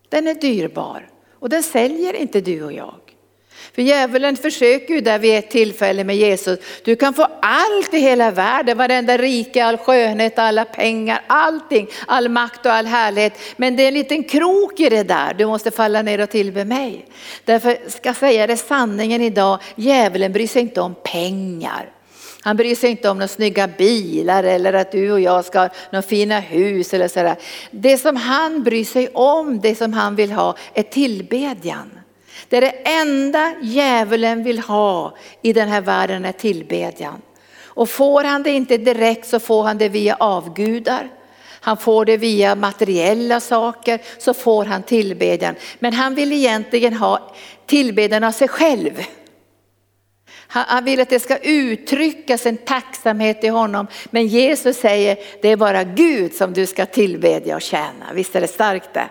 Den 0.09 0.27
är 0.27 0.33
dyrbar 0.33 1.09
och 1.31 1.49
den 1.49 1.63
säljer 1.63 2.13
inte 2.13 2.41
du 2.41 2.63
och 2.63 2.73
jag. 2.73 3.08
För 3.75 3.81
djävulen 3.81 4.35
försöker 4.35 4.93
ju 4.93 5.01
där 5.01 5.19
vid 5.19 5.37
ett 5.37 5.49
tillfälle 5.49 6.03
med 6.03 6.15
Jesus, 6.15 6.59
du 6.83 6.95
kan 6.95 7.13
få 7.13 7.27
allt 7.41 7.93
i 7.93 7.99
hela 7.99 8.31
världen, 8.31 8.77
varenda 8.77 9.17
rike, 9.17 9.65
all 9.65 9.77
skönhet, 9.77 10.39
alla 10.39 10.65
pengar, 10.65 11.21
allting, 11.27 11.87
all 12.07 12.29
makt 12.29 12.65
och 12.65 12.73
all 12.73 12.85
härlighet. 12.85 13.33
Men 13.57 13.75
det 13.75 13.83
är 13.83 13.87
en 13.87 13.93
liten 13.93 14.23
krok 14.23 14.79
i 14.79 14.89
det 14.89 15.03
där, 15.03 15.33
du 15.33 15.45
måste 15.45 15.71
falla 15.71 16.01
ner 16.01 16.21
och 16.21 16.29
tillbe 16.29 16.65
mig. 16.65 17.05
Därför 17.45 17.77
ska 17.89 18.09
jag 18.09 18.15
säga 18.15 18.47
det 18.47 18.57
sanningen 18.57 19.21
idag, 19.21 19.59
djävulen 19.75 20.33
bryr 20.33 20.47
sig 20.47 20.61
inte 20.61 20.81
om 20.81 20.95
pengar. 21.03 21.89
Han 22.41 22.57
bryr 22.57 22.75
sig 22.75 22.89
inte 22.89 23.09
om 23.09 23.17
några 23.17 23.27
snygga 23.27 23.67
bilar 23.67 24.43
eller 24.43 24.73
att 24.73 24.91
du 24.91 25.11
och 25.11 25.19
jag 25.19 25.45
ska 25.45 25.59
ha 25.59 25.69
några 25.91 26.01
fina 26.01 26.39
hus 26.39 26.93
eller 26.93 27.07
sådär. 27.07 27.35
Det 27.71 27.97
som 27.97 28.15
han 28.15 28.63
bryr 28.63 28.85
sig 28.85 29.07
om, 29.13 29.59
det 29.61 29.75
som 29.75 29.93
han 29.93 30.15
vill 30.15 30.31
ha 30.31 30.55
är 30.73 30.83
tillbedjan. 30.83 31.98
Det 32.49 32.57
är 32.57 32.61
det 32.61 32.89
enda 32.89 33.53
djävulen 33.61 34.43
vill 34.43 34.59
ha 34.59 35.17
i 35.41 35.53
den 35.53 35.69
här 35.69 35.81
världen 35.81 36.25
är 36.25 36.31
tillbedjan. 36.31 37.21
Och 37.63 37.89
får 37.89 38.23
han 38.23 38.43
det 38.43 38.51
inte 38.51 38.77
direkt 38.77 39.27
så 39.27 39.39
får 39.39 39.63
han 39.63 39.77
det 39.77 39.89
via 39.89 40.15
avgudar. 40.19 41.09
Han 41.61 41.77
får 41.77 42.05
det 42.05 42.17
via 42.17 42.55
materiella 42.55 43.39
saker 43.39 44.01
så 44.17 44.33
får 44.33 44.65
han 44.65 44.83
tillbedjan. 44.83 45.55
Men 45.79 45.93
han 45.93 46.15
vill 46.15 46.33
egentligen 46.33 46.93
ha 46.93 47.33
tillbedjan 47.65 48.23
av 48.23 48.31
sig 48.31 48.47
själv. 48.47 49.03
Han 50.51 50.85
vill 50.85 51.01
att 51.01 51.09
det 51.09 51.19
ska 51.19 51.37
uttryckas 51.37 52.45
en 52.45 52.57
tacksamhet 52.57 53.43
i 53.43 53.47
honom. 53.47 53.87
Men 54.09 54.27
Jesus 54.27 54.77
säger, 54.77 55.17
det 55.41 55.49
är 55.49 55.57
bara 55.57 55.83
Gud 55.83 56.33
som 56.33 56.53
du 56.53 56.65
ska 56.65 56.85
tillbedja 56.85 57.55
och 57.55 57.61
tjäna. 57.61 58.13
Visst 58.13 58.35
är 58.35 58.41
det 58.41 58.47
starkt 58.47 58.93
det? 58.93 59.09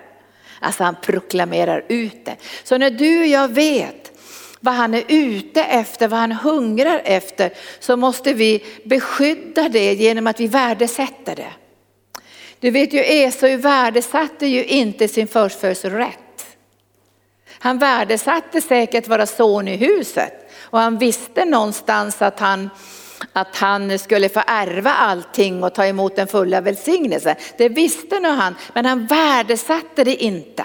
Alltså 0.60 0.84
han 0.84 0.96
proklamerar 1.02 1.84
ut 1.88 2.24
det. 2.24 2.36
Så 2.64 2.78
när 2.78 2.90
du 2.90 3.20
och 3.20 3.26
jag 3.26 3.48
vet 3.48 4.12
vad 4.60 4.74
han 4.74 4.94
är 4.94 5.04
ute 5.08 5.62
efter, 5.62 6.08
vad 6.08 6.20
han 6.20 6.32
hungrar 6.32 7.02
efter, 7.04 7.52
så 7.80 7.96
måste 7.96 8.32
vi 8.32 8.64
beskydda 8.84 9.68
det 9.68 9.94
genom 9.94 10.26
att 10.26 10.40
vi 10.40 10.46
värdesätter 10.46 11.36
det. 11.36 11.52
Du 12.60 12.70
vet 12.70 12.92
ju 12.92 12.98
Esau 12.98 13.56
värdesatte 13.56 14.46
ju 14.46 14.64
inte 14.64 15.08
sin 15.08 15.28
förstfödslorätt. 15.28 16.18
Han 17.58 17.78
värdesatte 17.78 18.60
säkert 18.60 19.08
vara 19.08 19.26
son 19.26 19.68
i 19.68 19.76
huset 19.76 20.50
och 20.60 20.78
han 20.78 20.98
visste 20.98 21.44
någonstans 21.44 22.22
att 22.22 22.40
han, 22.40 22.70
att 23.32 23.56
han 23.56 23.98
skulle 23.98 24.28
få 24.28 24.42
ärva 24.46 24.90
allting 24.90 25.64
och 25.64 25.74
ta 25.74 25.86
emot 25.86 26.16
den 26.16 26.26
fulla 26.26 26.60
välsignelsen. 26.60 27.36
Det 27.56 27.68
visste 27.68 28.20
nog 28.20 28.32
han, 28.32 28.54
men 28.72 28.86
han 28.86 29.06
värdesatte 29.06 30.04
det 30.04 30.24
inte. 30.24 30.64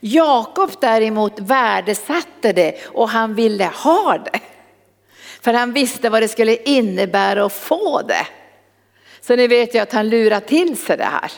Jakob 0.00 0.70
däremot 0.80 1.40
värdesatte 1.40 2.52
det 2.52 2.74
och 2.86 3.08
han 3.08 3.34
ville 3.34 3.64
ha 3.64 4.18
det. 4.18 4.40
För 5.40 5.52
han 5.52 5.72
visste 5.72 6.10
vad 6.10 6.22
det 6.22 6.28
skulle 6.28 6.56
innebära 6.56 7.44
att 7.44 7.52
få 7.52 8.02
det. 8.02 8.26
Så 9.20 9.36
ni 9.36 9.46
vet 9.46 9.74
ju 9.74 9.78
att 9.78 9.92
han 9.92 10.08
lurar 10.08 10.40
till 10.40 10.76
sig 10.76 10.96
det 10.96 11.04
här. 11.04 11.32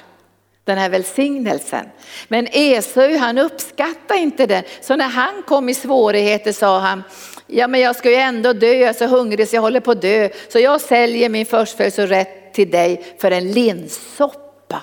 Den 0.65 0.79
här 0.79 0.89
välsignelsen. 0.89 1.87
Men 2.29 2.49
Esau 2.53 3.17
han 3.17 3.39
uppskattade 3.39 4.21
inte 4.21 4.47
det. 4.47 4.65
Så 4.81 4.97
när 4.97 5.09
han 5.09 5.43
kom 5.43 5.69
i 5.69 5.75
svårigheter 5.75 6.53
sa 6.53 6.79
han, 6.79 7.03
ja 7.47 7.67
men 7.67 7.81
jag 7.81 7.97
ska 7.97 8.11
ju 8.11 8.17
ändå 8.17 8.53
dö, 8.53 8.73
jag 8.73 8.89
är 8.89 8.93
så 8.93 9.07
hungrig 9.07 9.49
så 9.49 9.57
jag 9.57 9.63
håller 9.63 9.81
på 9.81 9.91
att 9.91 10.03
dö. 10.03 10.29
Så 10.49 10.59
jag 10.59 10.81
säljer 10.81 11.29
min 11.29 11.47
förstfödelserätt 11.47 12.55
till 12.55 12.71
dig 12.71 13.15
för 13.19 13.31
en 13.31 13.53
linssoppa. 13.53 14.83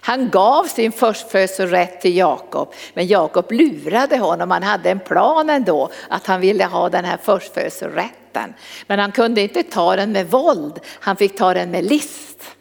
Han 0.00 0.30
gav 0.30 0.64
sin 0.64 0.92
förstfödelserätt 0.92 2.00
till 2.00 2.16
Jakob, 2.16 2.72
men 2.94 3.06
Jakob 3.06 3.52
lurade 3.52 4.18
honom. 4.18 4.50
Han 4.50 4.62
hade 4.62 4.90
en 4.90 5.00
plan 5.00 5.50
ändå 5.50 5.90
att 6.08 6.26
han 6.26 6.40
ville 6.40 6.64
ha 6.64 6.88
den 6.88 7.04
här 7.04 7.18
förstfödelserätten. 7.22 8.54
Men 8.86 8.98
han 8.98 9.12
kunde 9.12 9.40
inte 9.40 9.62
ta 9.62 9.96
den 9.96 10.12
med 10.12 10.30
våld, 10.30 10.80
han 11.00 11.16
fick 11.16 11.38
ta 11.38 11.54
den 11.54 11.70
med 11.70 11.84
list. 11.84 12.53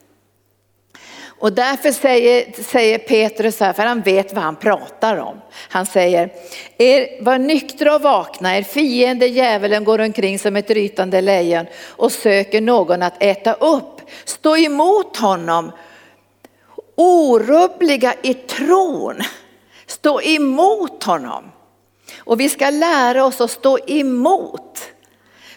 Och 1.43 1.53
därför 1.53 1.91
säger, 1.91 2.63
säger 2.63 2.97
Petrus 2.97 3.59
här, 3.59 3.73
för 3.73 3.83
han 3.83 4.01
vet 4.01 4.33
vad 4.33 4.43
han 4.43 4.55
pratar 4.55 5.17
om. 5.17 5.41
Han 5.69 5.85
säger, 5.85 6.29
er, 6.77 7.23
var 7.23 7.37
nyktra 7.37 7.95
och 7.95 8.01
vakna, 8.01 8.57
er 8.57 8.63
fiende 8.63 9.27
djävulen 9.27 9.83
går 9.83 9.99
omkring 10.01 10.39
som 10.39 10.55
ett 10.55 10.69
rytande 10.69 11.21
lejon 11.21 11.65
och 11.89 12.11
söker 12.11 12.61
någon 12.61 13.01
att 13.01 13.23
äta 13.23 13.53
upp. 13.53 14.01
Stå 14.25 14.57
emot 14.57 15.17
honom 15.17 15.71
orubbliga 16.95 18.13
i 18.21 18.33
tron. 18.33 19.21
Stå 19.87 20.21
emot 20.21 21.03
honom. 21.03 21.51
Och 22.17 22.39
vi 22.39 22.49
ska 22.49 22.69
lära 22.69 23.25
oss 23.25 23.41
att 23.41 23.51
stå 23.51 23.79
emot. 23.87 24.92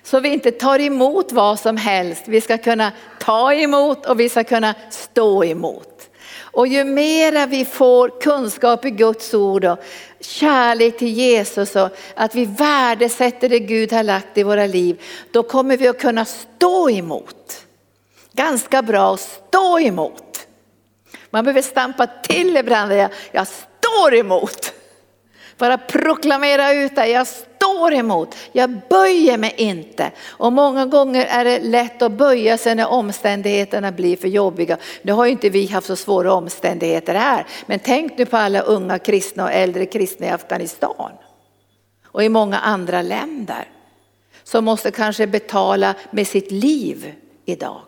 Så 0.07 0.21
vi 0.21 0.29
inte 0.29 0.51
tar 0.51 0.79
emot 0.79 1.33
vad 1.33 1.59
som 1.59 1.77
helst. 1.77 2.23
Vi 2.27 2.41
ska 2.41 2.59
kunna 2.59 2.93
ta 3.19 3.53
emot 3.53 4.07
och 4.07 4.21
vi 4.21 4.29
ska 4.29 4.45
kunna 4.45 4.75
stå 4.91 5.45
emot. 5.45 6.11
Och 6.39 6.67
ju 6.67 6.85
mera 6.85 7.47
vi 7.47 7.65
får 7.65 8.21
kunskap 8.21 8.85
i 8.85 8.91
Guds 8.91 9.35
ord 9.35 9.65
och 9.65 9.79
kärlek 10.21 10.99
till 10.99 11.13
Jesus 11.13 11.77
och 11.77 11.89
att 12.15 12.35
vi 12.35 12.45
värdesätter 12.45 13.49
det 13.49 13.59
Gud 13.59 13.93
har 13.93 14.03
lagt 14.03 14.39
i 14.39 14.43
våra 14.43 14.67
liv, 14.67 15.03
då 15.31 15.43
kommer 15.43 15.77
vi 15.77 15.89
att 15.89 16.01
kunna 16.01 16.25
stå 16.25 16.91
emot. 16.91 17.65
Ganska 18.33 18.83
bra 18.83 19.15
att 19.15 19.21
stå 19.21 19.81
emot. 19.81 20.47
Man 21.31 21.45
behöver 21.45 21.63
stampa 21.63 22.07
till 22.07 22.57
ibland. 22.57 22.93
Jag, 22.93 23.11
jag 23.33 23.47
står 23.47 24.15
emot. 24.15 24.73
Bara 25.59 25.79
proklamera 25.79 26.73
ut 26.73 26.95
det, 26.95 27.07
jag 27.07 27.27
står 27.27 27.56
emot, 27.93 28.35
jag 28.53 28.71
böjer 28.89 29.39
mig 29.39 29.55
inte. 29.57 30.11
Och 30.29 30.53
många 30.53 30.87
gånger 30.87 31.27
är 31.27 31.45
det 31.45 31.59
lätt 31.61 32.03
att 32.03 32.13
böja 32.13 32.59
sig 32.59 32.75
när 32.75 32.89
omständigheterna 32.89 33.93
blir 33.93 34.17
för 34.17 34.29
jobbiga. 34.29 34.77
Nu 35.03 35.13
har 35.13 35.25
ju 35.25 35.31
inte 35.33 35.49
vi 35.49 35.67
haft 35.67 35.87
så 35.87 35.97
svåra 35.97 36.33
omständigheter 36.33 37.15
här, 37.15 37.47
men 37.67 37.79
tänk 37.79 38.19
nu 38.19 38.27
på 38.27 38.37
alla 38.37 38.61
unga 38.61 38.99
kristna 38.99 39.45
och 39.45 39.53
äldre 39.53 39.87
kristna 39.87 40.27
i 40.27 40.31
Afghanistan 40.31 41.13
och 42.07 42.25
i 42.25 42.29
många 42.29 42.59
andra 42.59 43.03
länder 43.03 43.69
som 44.45 44.65
måste 44.65 44.91
kanske 44.91 45.27
betala 45.27 45.95
med 46.11 46.27
sitt 46.27 46.51
liv 46.51 47.15
idag. 47.45 47.83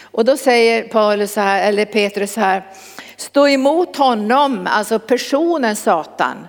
Och 0.00 0.24
då 0.24 0.36
säger 0.36 0.88
Paulus 0.88 1.36
här, 1.36 1.68
eller 1.68 1.84
Petrus 1.84 2.36
här, 2.36 2.70
stå 3.16 3.48
emot 3.48 3.96
honom, 3.96 4.66
alltså 4.70 4.98
personen 4.98 5.76
Satan, 5.76 6.46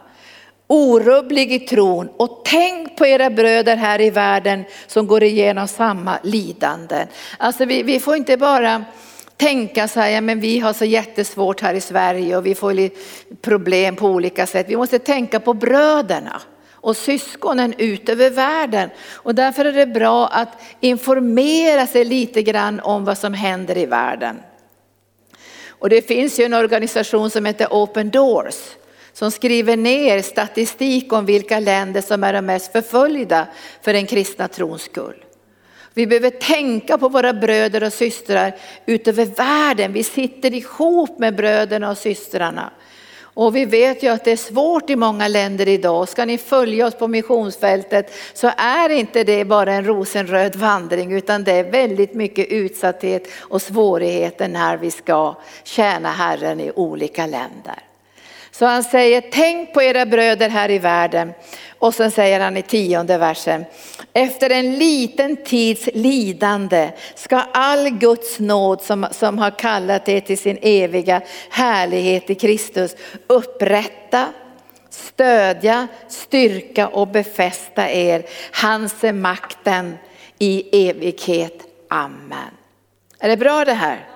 orubblig 0.68 1.54
i 1.54 1.60
tron 1.60 2.10
och 2.18 2.42
tänk 2.46 2.98
på 2.98 3.06
era 3.06 3.30
bröder 3.30 3.76
här 3.76 4.02
i 4.02 4.10
världen 4.10 4.64
som 4.88 5.08
går 5.08 5.24
igenom 5.24 5.68
samma 5.68 6.20
lidande. 6.24 7.08
Alltså 7.38 7.66
vi, 7.66 7.84
vi 7.84 8.00
får 8.00 8.16
inte 8.16 8.38
bara 8.38 8.86
tänka 9.38 9.88
så 9.88 10.00
här, 10.00 10.10
ja, 10.10 10.22
men 10.22 10.40
vi 10.40 10.60
har 10.60 10.74
så 10.74 10.86
jättesvårt 10.86 11.62
här 11.62 11.74
i 11.74 11.82
Sverige 11.82 12.38
och 12.38 12.46
vi 12.46 12.56
får 12.56 12.90
problem 13.42 13.96
på 13.96 14.08
olika 14.08 14.48
sätt. 14.48 14.66
Vi 14.70 14.78
måste 14.78 15.00
tänka 15.00 15.40
på 15.40 15.54
bröderna 15.54 16.42
och 16.72 16.98
syskonen 16.98 17.74
ut 17.78 18.10
över 18.10 18.30
världen. 18.30 18.90
Och 19.14 19.36
därför 19.36 19.66
är 19.66 19.74
det 19.74 19.86
bra 19.86 20.28
att 20.28 20.62
informera 20.80 21.88
sig 21.88 22.06
lite 22.06 22.42
grann 22.42 22.80
om 22.80 23.06
vad 23.06 23.18
som 23.18 23.34
händer 23.34 23.78
i 23.78 23.86
världen. 23.86 24.40
Och 25.68 25.90
det 25.90 26.02
finns 26.02 26.40
ju 26.40 26.44
en 26.44 26.54
organisation 26.54 27.30
som 27.30 27.46
heter 27.46 27.68
Open 27.72 28.10
Doors 28.10 28.56
som 29.16 29.32
skriver 29.32 29.78
ner 29.78 30.22
statistik 30.22 31.14
om 31.14 31.26
vilka 31.26 31.60
länder 31.60 32.02
som 32.02 32.24
är 32.24 32.34
de 32.34 32.46
mest 32.46 32.72
förföljda 32.72 33.48
för 33.82 33.94
den 33.94 34.06
kristna 34.06 34.48
trons 34.48 34.82
skull. 34.82 35.26
Vi 35.94 36.08
behöver 36.08 36.30
tänka 36.30 36.98
på 36.98 37.10
våra 37.10 37.34
bröder 37.34 37.84
och 37.84 37.94
systrar 37.94 38.56
utöver 38.86 39.26
världen. 39.26 39.94
Vi 39.94 40.04
sitter 40.04 40.54
ihop 40.54 41.20
med 41.20 41.36
bröderna 41.36 41.90
och 41.90 41.98
systrarna. 41.98 42.72
Och 43.20 43.56
vi 43.56 43.66
vet 43.66 44.04
ju 44.04 44.08
att 44.08 44.24
det 44.24 44.32
är 44.32 44.38
svårt 44.38 44.90
i 44.90 44.96
många 44.96 45.28
länder 45.28 45.68
idag. 45.68 46.10
Ska 46.10 46.26
ni 46.26 46.38
följa 46.38 46.88
oss 46.88 46.96
på 46.96 47.08
missionsfältet 47.08 48.14
så 48.34 48.52
är 48.58 48.90
inte 48.90 49.24
det 49.24 49.46
bara 49.46 49.74
en 49.74 49.86
rosenröd 49.86 50.56
vandring 50.56 51.12
utan 51.14 51.44
det 51.44 51.52
är 51.52 51.72
väldigt 51.72 52.14
mycket 52.14 52.48
utsatthet 52.48 53.28
och 53.42 53.62
svårigheter 53.62 54.48
när 54.48 54.78
vi 54.78 54.92
ska 54.92 55.36
tjäna 55.64 56.12
Herren 56.12 56.60
i 56.60 56.72
olika 56.76 57.26
länder. 57.26 57.95
Så 58.58 58.66
han 58.66 58.84
säger, 58.84 59.24
tänk 59.32 59.74
på 59.74 59.82
era 59.82 60.06
bröder 60.06 60.50
här 60.50 60.72
i 60.72 60.80
världen. 60.80 61.34
Och 61.80 61.94
sen 61.94 62.12
säger 62.12 62.40
han 62.40 62.58
i 62.58 62.62
tionde 62.62 63.18
versen, 63.18 63.66
efter 64.14 64.50
en 64.50 64.76
liten 64.76 65.38
tids 65.38 65.90
lidande 65.94 66.92
ska 67.16 67.38
all 67.38 67.90
Guds 67.90 68.40
nåd 68.40 68.82
som, 68.82 69.08
som 69.12 69.38
har 69.38 69.52
kallat 69.52 70.10
er 70.10 70.20
till 70.20 70.38
sin 70.38 70.58
eviga 70.62 71.22
härlighet 71.50 72.30
i 72.30 72.36
Kristus 72.36 72.96
upprätta, 73.28 74.28
stödja, 74.90 75.88
styrka 76.08 76.88
och 76.88 77.08
befästa 77.08 77.90
er. 77.90 78.26
Hans 78.52 79.04
är 79.04 79.14
makten 79.14 79.98
i 80.40 80.88
evighet. 80.90 81.62
Amen. 81.90 82.52
Är 83.20 83.30
det 83.30 83.38
bra 83.38 83.66
det 83.66 83.74
här? 83.74 84.15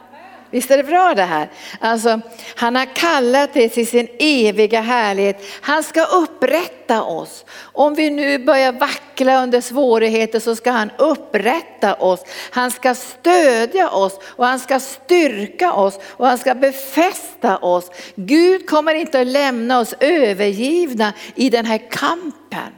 Visst 0.52 0.72
är 0.72 0.78
det 0.78 0.84
bra 0.84 1.14
det 1.16 1.24
här? 1.24 1.50
Alltså, 1.80 2.22
han 2.56 2.76
har 2.76 2.96
kallat 2.96 3.54
det 3.54 3.70
till 3.70 3.88
sin 3.88 4.08
eviga 4.20 4.82
härlighet. 4.82 5.44
Han 5.62 5.84
ska 5.84 6.04
upprätta 6.04 7.04
oss. 7.04 7.46
Om 7.62 7.96
vi 7.96 8.10
nu 8.10 8.38
börjar 8.38 8.72
vackla 8.72 9.44
under 9.44 9.62
svårigheter 9.62 10.40
så 10.40 10.56
ska 10.56 10.72
han 10.72 10.92
upprätta 10.98 11.94
oss. 11.94 12.24
Han 12.52 12.72
ska 12.72 12.96
stödja 12.96 13.90
oss 13.90 14.20
och 14.24 14.46
han 14.46 14.60
ska 14.60 14.80
styrka 14.80 15.74
oss 15.74 16.00
och 16.04 16.28
han 16.28 16.38
ska 16.38 16.56
befästa 16.56 17.58
oss. 17.58 17.92
Gud 18.16 18.70
kommer 18.70 18.94
inte 18.94 19.20
att 19.22 19.28
lämna 19.28 19.80
oss 19.80 19.96
övergivna 20.00 21.14
i 21.36 21.50
den 21.50 21.66
här 21.66 21.82
kampen. 21.92 22.74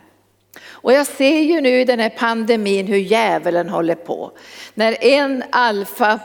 Och 0.81 0.93
jag 0.93 1.07
ser 1.07 1.39
ju 1.39 1.61
nu 1.61 1.81
i 1.81 1.85
den 1.85 1.99
här 1.99 2.09
pandemin 2.09 2.87
hur 2.87 2.97
djävulen 2.97 3.69
håller 3.69 3.95
på. 3.95 4.31
När 4.73 5.03
en 5.03 5.43
alfa 5.49 6.19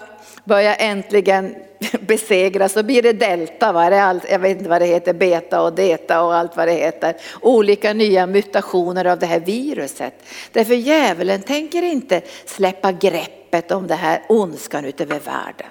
börjar 0.46 0.76
äntligen 0.78 1.54
besegras 2.00 2.72
så 2.72 2.82
blir 2.82 3.02
det 3.02 3.12
delta, 3.12 3.72
va? 3.72 3.90
Det 3.90 4.02
allt, 4.02 4.30
jag 4.30 4.38
vet 4.38 4.59
inte 4.59 4.70
vad 4.70 4.80
det 4.80 4.87
heter, 4.87 5.12
beta 5.12 5.62
och 5.62 5.72
deta 5.72 6.22
och 6.22 6.35
allt 6.35 6.56
vad 6.56 6.68
det 6.68 6.74
heter. 6.74 7.16
Olika 7.40 7.92
nya 7.92 8.26
mutationer 8.26 9.04
av 9.04 9.18
det 9.18 9.26
här 9.26 9.40
viruset. 9.40 10.14
Därför 10.52 10.74
djävulen 10.74 11.42
tänker 11.42 11.82
inte 11.82 12.22
släppa 12.44 12.92
greppet 12.92 13.70
om 13.70 13.87
det 13.87 13.94
här 13.94 14.22
ondskan 14.28 14.85
utöver 14.85 15.20
världen. 15.20 15.66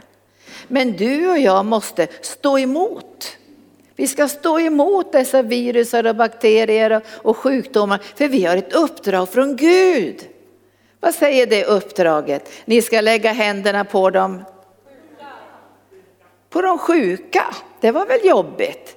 Men 0.67 0.91
du 0.91 1.29
och 1.29 1.39
jag 1.39 1.65
måste 1.65 2.07
stå 2.21 2.59
emot. 2.59 3.37
Vi 3.95 4.07
ska 4.07 4.27
stå 4.27 4.59
emot 4.59 5.11
dessa 5.11 5.41
virus 5.41 5.93
och 5.93 6.15
bakterier 6.15 7.01
och 7.07 7.37
sjukdomar 7.37 8.01
för 8.15 8.27
vi 8.27 8.45
har 8.45 8.57
ett 8.57 8.73
uppdrag 8.73 9.29
från 9.29 9.55
Gud. 9.55 10.27
Vad 10.99 11.15
säger 11.15 11.47
det 11.47 11.65
uppdraget? 11.65 12.49
Ni 12.65 12.81
ska 12.81 13.01
lägga 13.01 13.31
händerna 13.31 13.85
på 13.85 14.09
dem 14.09 14.43
på 16.55 16.61
de 16.61 16.77
sjuka. 16.77 17.55
Det 17.81 17.91
var 17.91 18.05
väl 18.05 18.25
jobbigt. 18.25 18.95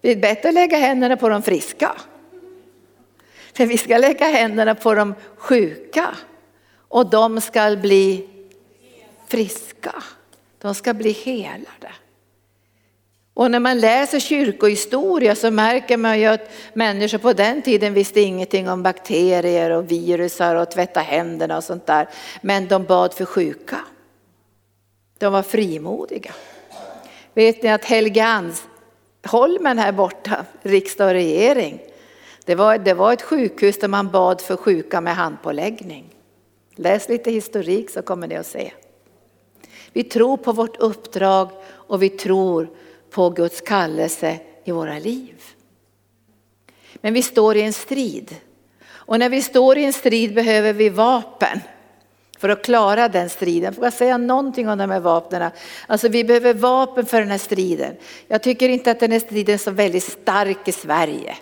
Det 0.00 0.10
är 0.10 0.16
bättre 0.16 0.48
att 0.48 0.54
lägga 0.54 0.76
händerna 0.76 1.16
på 1.16 1.28
de 1.28 1.42
friska. 1.42 1.92
För 3.52 3.66
vi 3.66 3.78
ska 3.78 3.98
lägga 3.98 4.26
händerna 4.26 4.74
på 4.74 4.94
de 4.94 5.14
sjuka 5.36 6.14
och 6.88 7.10
de 7.10 7.40
ska 7.40 7.76
bli 7.76 8.28
friska. 9.28 9.94
De 10.58 10.74
ska 10.74 10.94
bli 10.94 11.12
helade. 11.12 11.92
Och 13.34 13.50
när 13.50 13.60
man 13.60 13.80
läser 13.80 14.20
kyrkohistoria 14.20 15.34
så 15.34 15.50
märker 15.50 15.96
man 15.96 16.20
ju 16.20 16.26
att 16.26 16.50
människor 16.72 17.18
på 17.18 17.32
den 17.32 17.62
tiden 17.62 17.94
visste 17.94 18.20
ingenting 18.20 18.68
om 18.68 18.82
bakterier 18.82 19.70
och 19.70 19.90
virusar 19.90 20.54
och 20.54 20.70
tvätta 20.70 21.00
händerna 21.00 21.56
och 21.56 21.64
sånt 21.64 21.86
där. 21.86 22.08
Men 22.42 22.68
de 22.68 22.84
bad 22.84 23.14
för 23.14 23.24
sjuka. 23.24 23.78
De 25.18 25.32
var 25.32 25.42
frimodiga. 25.42 26.32
Vet 27.38 27.62
ni 27.62 27.68
att 27.68 27.84
Helgeandsholmen 27.84 29.78
här 29.78 29.92
borta, 29.92 30.44
riksdag 30.62 31.06
och 31.06 31.12
regering, 31.12 31.80
det 32.44 32.54
var, 32.54 32.78
det 32.78 32.94
var 32.94 33.12
ett 33.12 33.22
sjukhus 33.22 33.78
där 33.78 33.88
man 33.88 34.10
bad 34.10 34.40
för 34.40 34.56
sjuka 34.56 35.00
med 35.00 35.16
handpåläggning. 35.16 36.04
Läs 36.74 37.08
lite 37.08 37.30
historik 37.30 37.90
så 37.90 38.02
kommer 38.02 38.26
ni 38.26 38.36
att 38.36 38.46
se. 38.46 38.72
Vi 39.92 40.04
tror 40.04 40.36
på 40.36 40.52
vårt 40.52 40.76
uppdrag 40.76 41.50
och 41.68 42.02
vi 42.02 42.08
tror 42.08 42.70
på 43.10 43.30
Guds 43.30 43.60
kallelse 43.60 44.38
i 44.64 44.72
våra 44.72 44.98
liv. 44.98 45.42
Men 46.94 47.14
vi 47.14 47.22
står 47.22 47.56
i 47.56 47.62
en 47.62 47.72
strid. 47.72 48.36
Och 48.88 49.18
när 49.18 49.28
vi 49.28 49.42
står 49.42 49.78
i 49.78 49.84
en 49.84 49.92
strid 49.92 50.34
behöver 50.34 50.72
vi 50.72 50.88
vapen 50.88 51.60
för 52.38 52.48
att 52.48 52.64
klara 52.64 53.08
den 53.08 53.30
striden. 53.30 53.74
Får 53.74 53.84
jag 53.84 53.92
säga 53.92 54.18
någonting 54.18 54.68
om 54.68 54.78
de 54.78 54.90
här 54.90 55.00
vapnen? 55.00 55.50
Alltså 55.86 56.08
vi 56.08 56.24
behöver 56.24 56.54
vapen 56.54 57.06
för 57.06 57.20
den 57.20 57.30
här 57.30 57.38
striden. 57.38 57.96
Jag 58.28 58.42
tycker 58.42 58.68
inte 58.68 58.90
att 58.90 59.00
den 59.00 59.12
här 59.12 59.20
striden 59.20 59.54
är 59.54 59.58
så 59.58 59.70
väldigt 59.70 60.04
stark 60.04 60.68
i 60.68 60.72
Sverige. 60.72 61.36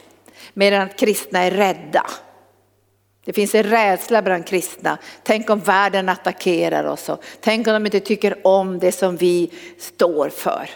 Medan 0.54 0.82
att 0.82 0.96
kristna 0.96 1.38
är 1.38 1.50
rädda. 1.50 2.06
Det 3.24 3.32
finns 3.32 3.54
en 3.54 3.62
rädsla 3.62 4.22
bland 4.22 4.46
kristna. 4.46 4.98
Tänk 5.22 5.50
om 5.50 5.60
världen 5.60 6.08
attackerar 6.08 6.84
oss. 6.84 7.08
Och 7.08 7.24
tänk 7.40 7.66
om 7.66 7.72
de 7.72 7.86
inte 7.86 8.00
tycker 8.00 8.46
om 8.46 8.78
det 8.78 8.92
som 8.92 9.16
vi 9.16 9.50
står 9.78 10.28
för. 10.28 10.70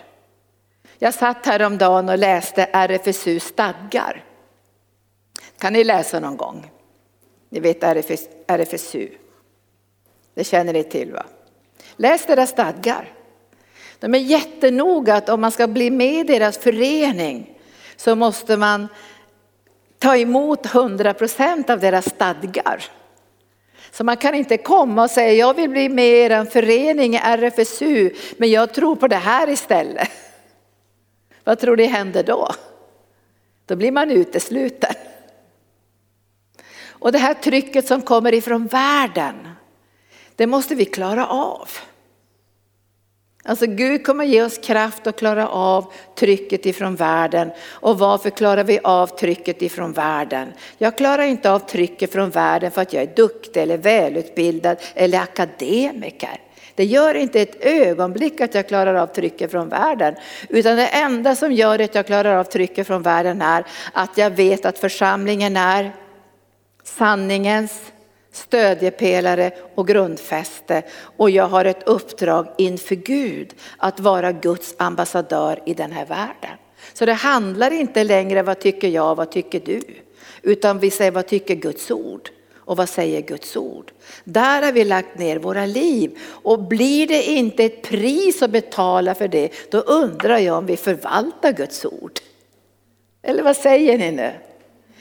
Jag 0.98 1.14
satt 1.14 1.46
häromdagen 1.46 2.08
och 2.08 2.18
läste 2.18 2.68
RFSU 2.72 3.40
stadgar. 3.40 4.24
Kan 5.58 5.72
ni 5.72 5.84
läsa 5.84 6.20
någon 6.20 6.36
gång? 6.36 6.70
Ni 7.48 7.60
vet 7.60 7.82
RFSU. 8.46 9.08
Det 10.40 10.44
känner 10.44 10.72
ni 10.72 10.84
till 10.84 11.12
va? 11.12 11.26
Läs 11.96 12.26
deras 12.26 12.50
stadgar. 12.50 13.12
De 13.98 14.14
är 14.14 14.18
jättenoga 14.18 15.16
att 15.16 15.28
om 15.28 15.40
man 15.40 15.50
ska 15.50 15.66
bli 15.66 15.90
med 15.90 16.14
i 16.14 16.22
deras 16.22 16.58
förening 16.58 17.58
så 17.96 18.14
måste 18.14 18.56
man 18.56 18.88
ta 19.98 20.16
emot 20.16 20.66
100 20.66 21.14
procent 21.14 21.70
av 21.70 21.80
deras 21.80 22.10
stadgar. 22.10 22.84
Så 23.90 24.04
man 24.04 24.16
kan 24.16 24.34
inte 24.34 24.56
komma 24.56 25.02
och 25.02 25.10
säga 25.10 25.32
jag 25.32 25.54
vill 25.54 25.70
bli 25.70 25.88
med 25.88 26.04
i 26.04 26.18
er 26.18 26.44
förening 26.44 27.14
i 27.14 27.20
RFSU 27.22 28.10
men 28.36 28.50
jag 28.50 28.74
tror 28.74 28.96
på 28.96 29.08
det 29.08 29.16
här 29.16 29.48
istället. 29.48 30.10
Vad 31.44 31.58
tror 31.58 31.76
ni 31.76 31.84
händer 31.84 32.22
då? 32.22 32.48
Då 33.66 33.76
blir 33.76 33.92
man 33.92 34.10
utesluten. 34.10 34.94
Och 36.88 37.12
det 37.12 37.18
här 37.18 37.34
trycket 37.34 37.86
som 37.86 38.02
kommer 38.02 38.34
ifrån 38.34 38.66
världen, 38.66 39.49
det 40.40 40.46
måste 40.46 40.74
vi 40.74 40.84
klara 40.84 41.26
av. 41.26 41.68
Alltså 43.44 43.66
Gud 43.66 44.06
kommer 44.06 44.24
ge 44.24 44.42
oss 44.42 44.58
kraft 44.58 45.06
att 45.06 45.18
klara 45.18 45.48
av 45.48 45.92
trycket 46.14 46.66
ifrån 46.66 46.96
världen. 46.96 47.50
Och 47.68 47.98
varför 47.98 48.30
klarar 48.30 48.64
vi 48.64 48.80
av 48.84 49.06
trycket 49.06 49.62
ifrån 49.62 49.92
världen? 49.92 50.52
Jag 50.78 50.96
klarar 50.96 51.22
inte 51.22 51.50
av 51.50 51.58
trycket 51.58 52.12
från 52.12 52.30
världen 52.30 52.70
för 52.70 52.82
att 52.82 52.92
jag 52.92 53.02
är 53.02 53.14
duktig 53.16 53.62
eller 53.62 53.76
välutbildad 53.76 54.76
eller 54.94 55.18
akademiker. 55.18 56.40
Det 56.74 56.84
gör 56.84 57.14
inte 57.14 57.40
ett 57.40 57.64
ögonblick 57.64 58.40
att 58.40 58.54
jag 58.54 58.68
klarar 58.68 58.94
av 58.94 59.06
trycket 59.06 59.50
från 59.50 59.68
världen. 59.68 60.14
Utan 60.48 60.76
det 60.76 60.86
enda 60.86 61.36
som 61.36 61.52
gör 61.52 61.78
att 61.78 61.94
jag 61.94 62.06
klarar 62.06 62.36
av 62.36 62.44
trycket 62.44 62.86
från 62.86 63.02
världen 63.02 63.42
är 63.42 63.64
att 63.92 64.18
jag 64.18 64.30
vet 64.30 64.66
att 64.66 64.78
församlingen 64.78 65.56
är 65.56 65.92
sanningens 66.84 67.92
stödjepelare 68.32 69.52
och 69.74 69.86
grundfäste. 69.86 70.82
Och 71.16 71.30
jag 71.30 71.48
har 71.48 71.64
ett 71.64 71.88
uppdrag 71.88 72.46
inför 72.58 72.94
Gud 72.94 73.54
att 73.76 74.00
vara 74.00 74.32
Guds 74.32 74.74
ambassadör 74.78 75.62
i 75.66 75.74
den 75.74 75.92
här 75.92 76.06
världen. 76.06 76.56
Så 76.92 77.06
det 77.06 77.12
handlar 77.12 77.70
inte 77.70 78.04
längre 78.04 78.42
vad 78.42 78.58
tycker 78.58 78.88
jag, 78.88 79.14
vad 79.14 79.30
tycker 79.30 79.60
du? 79.60 79.82
Utan 80.42 80.78
vi 80.78 80.90
säger 80.90 81.10
vad 81.10 81.26
tycker 81.26 81.54
Guds 81.54 81.90
ord? 81.90 82.30
Och 82.54 82.76
vad 82.76 82.88
säger 82.88 83.20
Guds 83.20 83.56
ord? 83.56 83.92
Där 84.24 84.62
har 84.62 84.72
vi 84.72 84.84
lagt 84.84 85.18
ner 85.18 85.36
våra 85.36 85.66
liv. 85.66 86.18
Och 86.28 86.62
blir 86.62 87.06
det 87.06 87.22
inte 87.22 87.64
ett 87.64 87.82
pris 87.82 88.42
att 88.42 88.50
betala 88.50 89.14
för 89.14 89.28
det, 89.28 89.50
då 89.70 89.78
undrar 89.78 90.38
jag 90.38 90.58
om 90.58 90.66
vi 90.66 90.76
förvaltar 90.76 91.52
Guds 91.52 91.84
ord. 91.84 92.12
Eller 93.22 93.42
vad 93.42 93.56
säger 93.56 93.98
ni 93.98 94.10
nu? 94.10 94.32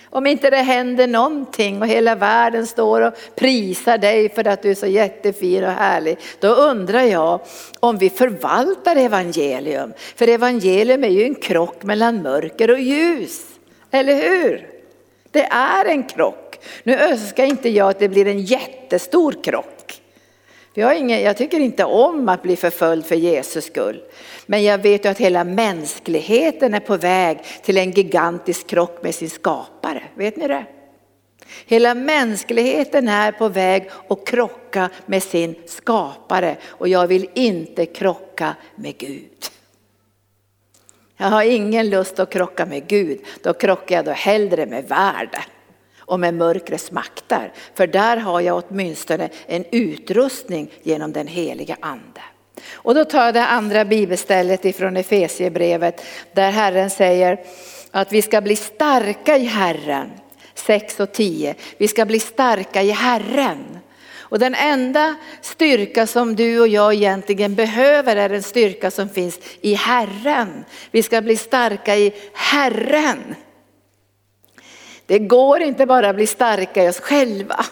Om 0.10 0.28
inte 0.28 0.50
det 0.50 0.58
händer 0.58 1.08
någonting 1.08 1.82
och 1.82 1.88
hela 1.88 2.16
världen 2.16 2.68
står 2.68 3.02
och 3.02 3.14
prisar 3.36 3.98
dig 3.98 4.30
för 4.30 4.48
att 4.48 4.62
du 4.62 4.72
är 4.72 4.76
så 4.76 4.88
jättefin 4.88 5.64
och 5.64 5.72
härlig. 5.72 6.18
Då 6.40 6.48
undrar 6.48 7.02
jag 7.02 7.40
om 7.80 7.98
vi 7.98 8.10
förvaltar 8.10 8.96
evangelium. 8.96 9.94
För 10.16 10.28
evangelium 10.28 11.04
är 11.04 11.10
ju 11.10 11.24
en 11.24 11.36
krock 11.36 11.84
mellan 11.84 12.22
mörker 12.22 12.72
och 12.72 12.80
ljus. 12.80 13.46
Eller 13.92 14.16
hur? 14.16 14.68
Det 15.32 15.44
är 15.44 15.86
en 15.86 16.04
krock. 16.04 16.60
Nu 16.84 17.00
önskar 17.00 17.46
inte 17.46 17.70
jag 17.70 17.90
att 17.90 18.00
det 18.00 18.10
blir 18.10 18.28
en 18.28 18.42
jättestor 18.42 19.36
krock. 19.44 19.79
Jag, 20.74 20.98
ingen, 20.98 21.22
jag 21.22 21.38
tycker 21.38 21.60
inte 21.60 21.86
om 21.86 22.30
att 22.30 22.44
bli 22.44 22.56
förföljd 22.56 23.06
för 23.06 23.16
Jesus 23.16 23.66
skull. 23.66 24.02
Men 24.46 24.64
jag 24.64 24.78
vet 24.78 25.06
ju 25.06 25.10
att 25.10 25.18
hela 25.18 25.44
mänskligheten 25.44 26.74
är 26.74 26.80
på 26.80 26.98
väg 26.98 27.40
till 27.64 27.78
en 27.78 27.92
gigantisk 27.92 28.68
krock 28.68 29.04
med 29.04 29.16
sin 29.16 29.30
skapare. 29.30 30.04
Vet 30.16 30.38
ni 30.38 30.48
det? 30.48 30.66
Hela 31.66 31.96
mänskligheten 31.96 33.08
är 33.08 33.32
på 33.32 33.50
väg 33.50 33.90
att 34.10 34.28
krocka 34.28 34.90
med 35.06 35.24
sin 35.24 35.56
skapare 35.66 36.58
och 36.66 36.88
jag 36.88 37.08
vill 37.08 37.30
inte 37.34 37.86
krocka 37.86 38.56
med 38.76 38.98
Gud. 38.98 39.46
Jag 41.18 41.28
har 41.28 41.44
ingen 41.44 41.90
lust 41.90 42.20
att 42.20 42.30
krocka 42.30 42.66
med 42.66 42.88
Gud, 42.88 43.20
då 43.44 43.54
krockar 43.54 43.96
jag 43.96 44.06
då 44.06 44.12
hellre 44.12 44.66
med 44.66 44.88
världen 44.88 45.42
och 46.10 46.20
med 46.20 46.34
mörkrets 46.34 46.92
makter. 46.92 47.54
För 47.76 47.88
där 47.88 48.18
har 48.18 48.42
jag 48.42 48.64
åtminstone 48.70 49.30
en 49.48 49.66
utrustning 49.72 50.72
genom 50.84 51.12
den 51.12 51.28
heliga 51.28 51.78
ande. 51.80 52.22
Och 52.72 52.96
då 52.96 53.06
tar 53.06 53.26
jag 53.26 53.34
det 53.34 53.46
andra 53.46 53.86
bibelstället 53.86 54.66
ifrån 54.66 54.98
Efesiebrevet 54.98 56.06
där 56.34 56.52
Herren 56.52 56.90
säger 56.90 57.40
att 57.92 58.14
vi 58.14 58.22
ska 58.22 58.42
bli 58.42 58.56
starka 58.56 59.38
i 59.38 59.46
Herren. 59.46 60.10
6 60.54 61.00
och 61.00 61.12
10. 61.12 61.56
Vi 61.78 61.88
ska 61.88 62.06
bli 62.06 62.20
starka 62.20 62.82
i 62.82 62.92
Herren. 62.92 63.80
Och 64.20 64.40
den 64.40 64.56
enda 64.56 65.16
styrka 65.42 66.08
som 66.08 66.36
du 66.36 66.60
och 66.60 66.68
jag 66.68 66.94
egentligen 66.94 67.56
behöver 67.56 68.16
är 68.16 68.30
en 68.30 68.44
styrka 68.44 68.92
som 68.92 69.10
finns 69.10 69.40
i 69.62 69.74
Herren. 69.74 70.66
Vi 70.92 71.04
ska 71.04 71.22
bli 71.22 71.38
starka 71.38 71.96
i 71.96 72.14
Herren. 72.34 73.36
Det 75.10 75.20
går 75.20 75.62
inte 75.62 75.86
bara 75.86 76.10
att 76.10 76.16
bli 76.16 76.28
starka 76.28 76.84
i 76.84 76.90
oss 76.90 77.00
själva. 77.00 77.66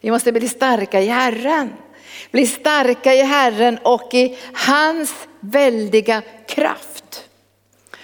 Vi 0.00 0.10
måste 0.10 0.32
bli 0.32 0.48
starka 0.48 1.00
i 1.00 1.06
Herren. 1.06 1.72
Bli 2.30 2.46
starka 2.46 3.14
i 3.14 3.22
Herren 3.22 3.78
och 3.82 4.14
i 4.14 4.38
hans 4.52 5.14
väldiga 5.40 6.22
kraft. 6.48 7.24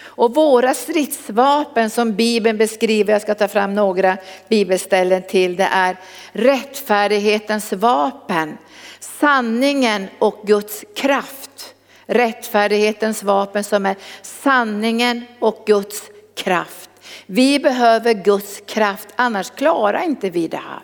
Och 0.00 0.34
våra 0.34 0.74
stridsvapen 0.74 1.90
som 1.90 2.12
Bibeln 2.12 2.58
beskriver, 2.58 3.12
jag 3.12 3.22
ska 3.22 3.34
ta 3.34 3.48
fram 3.48 3.74
några 3.74 4.16
bibelställen 4.48 5.22
till, 5.22 5.56
det 5.56 5.68
är 5.72 5.96
rättfärdighetens 6.32 7.72
vapen, 7.72 8.58
sanningen 9.00 10.08
och 10.18 10.40
Guds 10.44 10.84
kraft. 10.94 11.74
Rättfärdighetens 12.06 13.22
vapen 13.22 13.64
som 13.64 13.86
är 13.86 13.96
sanningen 14.22 15.24
och 15.38 15.62
Guds 15.66 16.02
kraft. 16.34 16.91
Vi 17.34 17.58
behöver 17.58 18.14
Guds 18.14 18.62
kraft, 18.66 19.08
annars 19.16 19.50
klarar 19.50 20.02
inte 20.04 20.30
vi 20.30 20.48
det 20.48 20.56
här. 20.56 20.80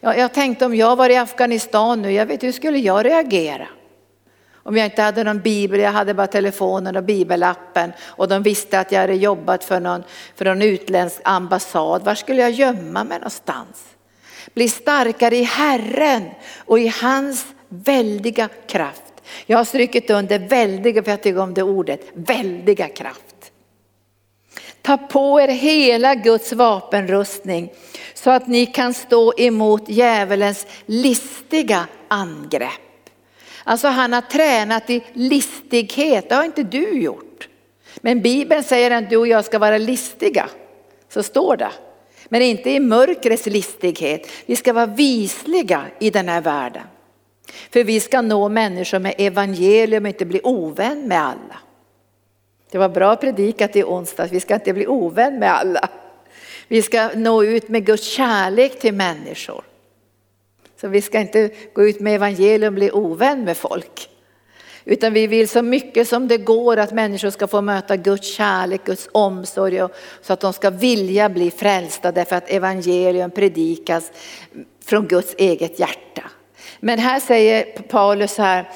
Jag, 0.00 0.18
jag 0.18 0.34
tänkte 0.34 0.66
om 0.66 0.74
jag 0.74 0.96
var 0.96 1.10
i 1.10 1.16
Afghanistan 1.16 2.02
nu, 2.02 2.12
jag 2.12 2.26
vet 2.26 2.42
hur 2.42 2.52
skulle 2.52 2.78
jag 2.78 3.06
reagera? 3.06 3.68
Om 4.54 4.76
jag 4.76 4.86
inte 4.86 5.02
hade 5.02 5.24
någon 5.24 5.40
bibel, 5.40 5.80
jag 5.80 5.92
hade 5.92 6.14
bara 6.14 6.26
telefonen 6.26 6.96
och 6.96 7.04
bibelappen 7.04 7.92
och 8.02 8.28
de 8.28 8.42
visste 8.42 8.80
att 8.80 8.92
jag 8.92 9.00
hade 9.00 9.14
jobbat 9.14 9.64
för 9.64 9.80
någon, 9.80 10.02
för 10.34 10.44
någon 10.44 10.62
utländsk 10.62 11.20
ambassad. 11.24 12.04
Var 12.04 12.14
skulle 12.14 12.42
jag 12.42 12.50
gömma 12.50 13.04
mig 13.04 13.18
någonstans? 13.18 13.84
Bli 14.54 14.68
starkare 14.68 15.36
i 15.36 15.42
Herren 15.42 16.30
och 16.58 16.78
i 16.78 16.88
hans 17.02 17.46
väldiga 17.68 18.48
kraft. 18.66 19.12
Jag 19.46 19.58
har 19.58 19.64
strykit 19.64 20.10
under 20.10 20.38
väldiga, 20.38 21.02
för 21.02 21.10
jag 21.10 21.22
tycker 21.22 21.40
om 21.40 21.54
det 21.54 21.62
ordet, 21.62 22.00
väldiga 22.14 22.88
kraft. 22.88 23.35
Ta 24.86 24.96
på 24.96 25.40
er 25.40 25.48
hela 25.48 26.14
Guds 26.14 26.52
vapenrustning 26.52 27.72
så 28.14 28.30
att 28.30 28.46
ni 28.46 28.66
kan 28.66 28.94
stå 28.94 29.32
emot 29.36 29.88
djävulens 29.88 30.66
listiga 30.86 31.86
angrepp. 32.08 32.70
Alltså 33.64 33.88
han 33.88 34.12
har 34.12 34.20
tränat 34.20 34.90
i 34.90 35.02
listighet, 35.12 36.28
det 36.28 36.34
har 36.34 36.44
inte 36.44 36.62
du 36.62 37.00
gjort. 37.00 37.48
Men 37.96 38.22
Bibeln 38.22 38.64
säger 38.64 38.90
att 38.90 39.10
du 39.10 39.16
och 39.16 39.28
jag 39.28 39.44
ska 39.44 39.58
vara 39.58 39.78
listiga, 39.78 40.48
så 41.08 41.22
står 41.22 41.56
det. 41.56 41.70
Men 42.28 42.42
inte 42.42 42.70
i 42.70 42.80
mörkrets 42.80 43.46
listighet, 43.46 44.28
vi 44.46 44.56
ska 44.56 44.72
vara 44.72 44.86
visliga 44.86 45.84
i 45.98 46.10
den 46.10 46.28
här 46.28 46.40
världen. 46.40 46.82
För 47.70 47.84
vi 47.84 48.00
ska 48.00 48.22
nå 48.22 48.48
människor 48.48 48.98
med 48.98 49.14
evangelium 49.18 50.04
och 50.04 50.08
inte 50.08 50.24
bli 50.24 50.40
ovän 50.44 51.08
med 51.08 51.20
alla. 51.26 51.65
Det 52.76 52.80
var 52.80 52.88
bra 52.88 53.16
predikat 53.16 53.76
i 53.76 53.84
onsdags, 53.84 54.32
vi 54.32 54.40
ska 54.40 54.54
inte 54.54 54.72
bli 54.72 54.86
ovän 54.86 55.38
med 55.38 55.52
alla. 55.52 55.88
Vi 56.68 56.82
ska 56.82 57.10
nå 57.14 57.44
ut 57.44 57.68
med 57.68 57.86
Guds 57.86 58.04
kärlek 58.04 58.78
till 58.78 58.94
människor. 58.94 59.64
Så 60.80 60.88
vi 60.88 61.02
ska 61.02 61.20
inte 61.20 61.50
gå 61.74 61.88
ut 61.88 62.00
med 62.00 62.14
evangelium 62.14 62.74
och 62.74 62.78
bli 62.78 62.90
ovän 62.90 63.44
med 63.44 63.56
folk. 63.56 64.08
Utan 64.84 65.12
vi 65.12 65.26
vill 65.26 65.48
så 65.48 65.62
mycket 65.62 66.08
som 66.08 66.28
det 66.28 66.38
går 66.38 66.76
att 66.76 66.92
människor 66.92 67.30
ska 67.30 67.46
få 67.46 67.60
möta 67.60 67.96
Guds 67.96 68.34
kärlek, 68.34 68.84
Guds 68.84 69.08
omsorg 69.12 69.82
och, 69.82 69.90
så 70.22 70.32
att 70.32 70.40
de 70.40 70.52
ska 70.52 70.70
vilja 70.70 71.28
bli 71.28 71.50
frälsta 71.50 72.12
därför 72.12 72.36
att 72.36 72.50
evangelium 72.50 73.30
predikas 73.30 74.12
från 74.84 75.06
Guds 75.06 75.34
eget 75.38 75.80
hjärta. 75.80 76.22
Men 76.80 76.98
här 76.98 77.20
säger 77.20 77.64
Paulus 77.82 78.38
här, 78.38 78.70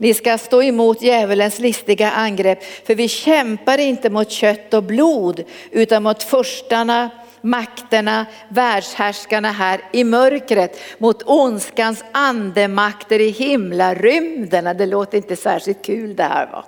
ni 0.00 0.14
ska 0.14 0.38
stå 0.38 0.62
emot 0.62 1.02
djävulens 1.02 1.58
listiga 1.58 2.10
angrepp 2.10 2.64
för 2.86 2.94
vi 2.94 3.08
kämpar 3.08 3.78
inte 3.78 4.10
mot 4.10 4.30
kött 4.30 4.74
och 4.74 4.82
blod 4.82 5.44
utan 5.70 6.02
mot 6.02 6.22
förstarna, 6.22 7.10
makterna, 7.40 8.26
världshärskarna 8.48 9.52
här 9.52 9.80
i 9.92 10.04
mörkret, 10.04 10.80
mot 10.98 11.22
ondskans 11.26 12.04
andemakter 12.12 13.20
i 13.20 13.28
himlarymderna. 13.28 14.74
Det 14.74 14.86
låter 14.86 15.16
inte 15.16 15.36
särskilt 15.36 15.84
kul 15.84 16.16
det 16.16 16.22
här 16.22 16.46
va. 16.46 16.64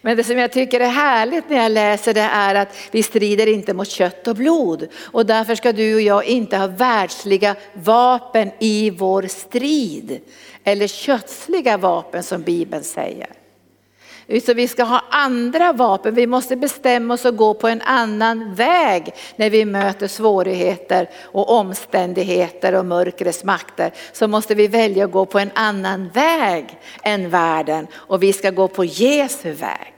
Men 0.00 0.16
det 0.16 0.24
som 0.24 0.38
jag 0.38 0.52
tycker 0.52 0.80
är 0.80 0.88
härligt 0.88 1.50
när 1.50 1.62
jag 1.62 1.72
läser 1.72 2.14
det 2.14 2.20
är 2.20 2.54
att 2.54 2.76
vi 2.90 3.02
strider 3.02 3.46
inte 3.46 3.74
mot 3.74 3.88
kött 3.88 4.28
och 4.28 4.36
blod. 4.36 4.88
Och 5.04 5.26
därför 5.26 5.54
ska 5.54 5.72
du 5.72 5.94
och 5.94 6.00
jag 6.00 6.24
inte 6.24 6.56
ha 6.56 6.66
världsliga 6.66 7.54
vapen 7.72 8.50
i 8.58 8.90
vår 8.90 9.22
strid. 9.22 10.20
Eller 10.68 10.86
kötsliga 10.86 11.76
vapen 11.76 12.22
som 12.22 12.42
Bibeln 12.42 12.84
säger. 12.84 13.28
Så 14.46 14.54
vi 14.54 14.68
ska 14.68 14.84
ha 14.84 15.04
andra 15.10 15.72
vapen, 15.72 16.14
vi 16.14 16.26
måste 16.26 16.56
bestämma 16.56 17.14
oss 17.14 17.24
och 17.24 17.36
gå 17.36 17.54
på 17.54 17.68
en 17.68 17.82
annan 17.82 18.54
väg 18.54 19.14
när 19.36 19.50
vi 19.50 19.64
möter 19.64 20.08
svårigheter 20.08 21.10
och 21.22 21.50
omständigheter 21.50 22.74
och 22.74 22.86
mörkrets 22.86 23.44
makter. 23.44 23.92
Så 24.12 24.28
måste 24.28 24.54
vi 24.54 24.68
välja 24.68 25.04
att 25.04 25.10
gå 25.10 25.26
på 25.26 25.38
en 25.38 25.50
annan 25.54 26.08
väg 26.08 26.78
än 27.02 27.30
världen 27.30 27.86
och 27.92 28.22
vi 28.22 28.32
ska 28.32 28.50
gå 28.50 28.68
på 28.68 28.84
Jesu 28.84 29.52
väg. 29.52 29.94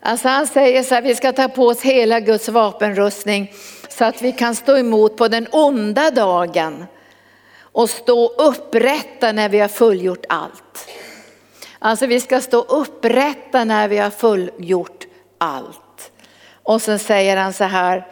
Alltså 0.00 0.28
han 0.28 0.46
säger 0.46 0.82
så 0.82 0.94
här, 0.94 1.02
vi 1.02 1.14
ska 1.14 1.32
ta 1.32 1.48
på 1.48 1.66
oss 1.66 1.80
hela 1.80 2.20
Guds 2.20 2.48
vapenrustning 2.48 3.52
så 3.88 4.04
att 4.04 4.22
vi 4.22 4.32
kan 4.32 4.54
stå 4.54 4.76
emot 4.76 5.16
på 5.16 5.28
den 5.28 5.46
onda 5.52 6.10
dagen 6.10 6.86
och 7.74 7.90
stå 7.90 8.28
upprätta 8.28 9.32
när 9.32 9.48
vi 9.48 9.58
har 9.58 9.68
fullgjort 9.68 10.24
allt. 10.28 10.88
Alltså 11.78 12.06
vi 12.06 12.20
ska 12.20 12.40
stå 12.40 12.60
upprätta 12.60 13.64
när 13.64 13.88
vi 13.88 13.98
har 13.98 14.10
fullgjort 14.10 15.06
allt. 15.38 16.12
Och 16.62 16.82
sen 16.82 16.98
säger 16.98 17.36
han 17.36 17.52
så 17.52 17.64
här, 17.64 18.06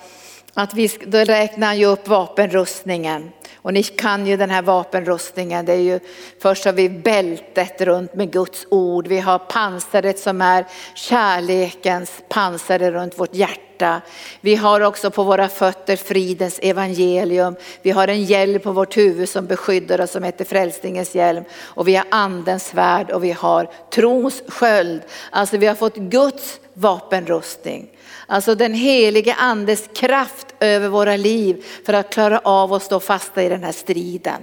att 0.54 0.74
vi, 0.74 0.90
då 1.06 1.18
räknar 1.18 1.66
han 1.66 1.78
ju 1.78 1.86
upp 1.86 2.08
vapenrustningen. 2.08 3.30
Och 3.62 3.72
ni 3.72 3.82
kan 3.82 4.26
ju 4.26 4.36
den 4.36 4.50
här 4.50 4.62
vapenrustningen. 4.62 5.64
Det 5.64 5.72
är 5.72 5.80
ju, 5.80 6.00
först 6.38 6.64
har 6.64 6.72
vi 6.72 6.88
bältet 6.88 7.80
runt 7.80 8.14
med 8.14 8.32
Guds 8.32 8.66
ord. 8.70 9.06
Vi 9.06 9.18
har 9.18 9.38
pansaret 9.38 10.18
som 10.18 10.40
är 10.40 10.66
kärlekens 10.94 12.22
pansare 12.28 12.90
runt 12.90 13.18
vårt 13.18 13.34
hjärta. 13.34 14.00
Vi 14.40 14.54
har 14.54 14.80
också 14.80 15.10
på 15.10 15.24
våra 15.24 15.48
fötter 15.48 15.96
fridens 15.96 16.58
evangelium. 16.62 17.56
Vi 17.82 17.90
har 17.90 18.08
en 18.08 18.24
hjälm 18.24 18.60
på 18.60 18.72
vårt 18.72 18.96
huvud 18.96 19.28
som 19.28 19.46
beskyddar 19.46 20.00
oss 20.00 20.10
som 20.10 20.22
heter 20.22 20.44
frälsningens 20.44 21.14
hjälm. 21.14 21.44
Och 21.60 21.88
vi 21.88 21.96
har 21.96 22.06
andens 22.10 22.66
svärd 22.66 23.10
och 23.10 23.24
vi 23.24 23.32
har 23.32 23.70
trons 23.90 24.42
sköld. 24.48 25.02
Alltså 25.30 25.56
vi 25.56 25.66
har 25.66 25.74
fått 25.74 25.96
Guds 25.96 26.60
vapenrustning. 26.74 27.88
Alltså 28.32 28.54
den 28.54 28.74
helige 28.74 29.34
andes 29.34 29.88
kraft 29.94 30.46
över 30.60 30.88
våra 30.88 31.16
liv 31.16 31.64
för 31.86 31.92
att 31.92 32.12
klara 32.12 32.38
av 32.38 32.72
att 32.72 32.82
stå 32.82 33.00
fasta 33.00 33.42
i 33.42 33.48
den 33.48 33.64
här 33.64 33.72
striden. 33.72 34.42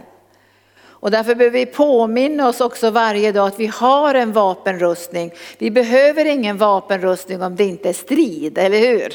Och 0.80 1.12
därför 1.12 1.36
behöver 1.36 1.60
vi 1.60 1.66
påminna 1.66 2.48
oss 2.48 2.62
också 2.62 2.90
varje 2.90 3.32
dag 3.32 3.48
att 3.48 3.60
vi 3.60 3.68
har 3.68 4.16
en 4.16 4.32
vapenrustning. 4.32 5.32
Vi 5.58 5.72
behöver 5.72 6.26
ingen 6.26 6.58
vapenrustning 6.58 7.42
om 7.42 7.56
det 7.56 7.64
inte 7.64 7.90
är 7.90 7.94
strid, 7.94 8.58
eller 8.58 8.80
hur? 8.80 9.14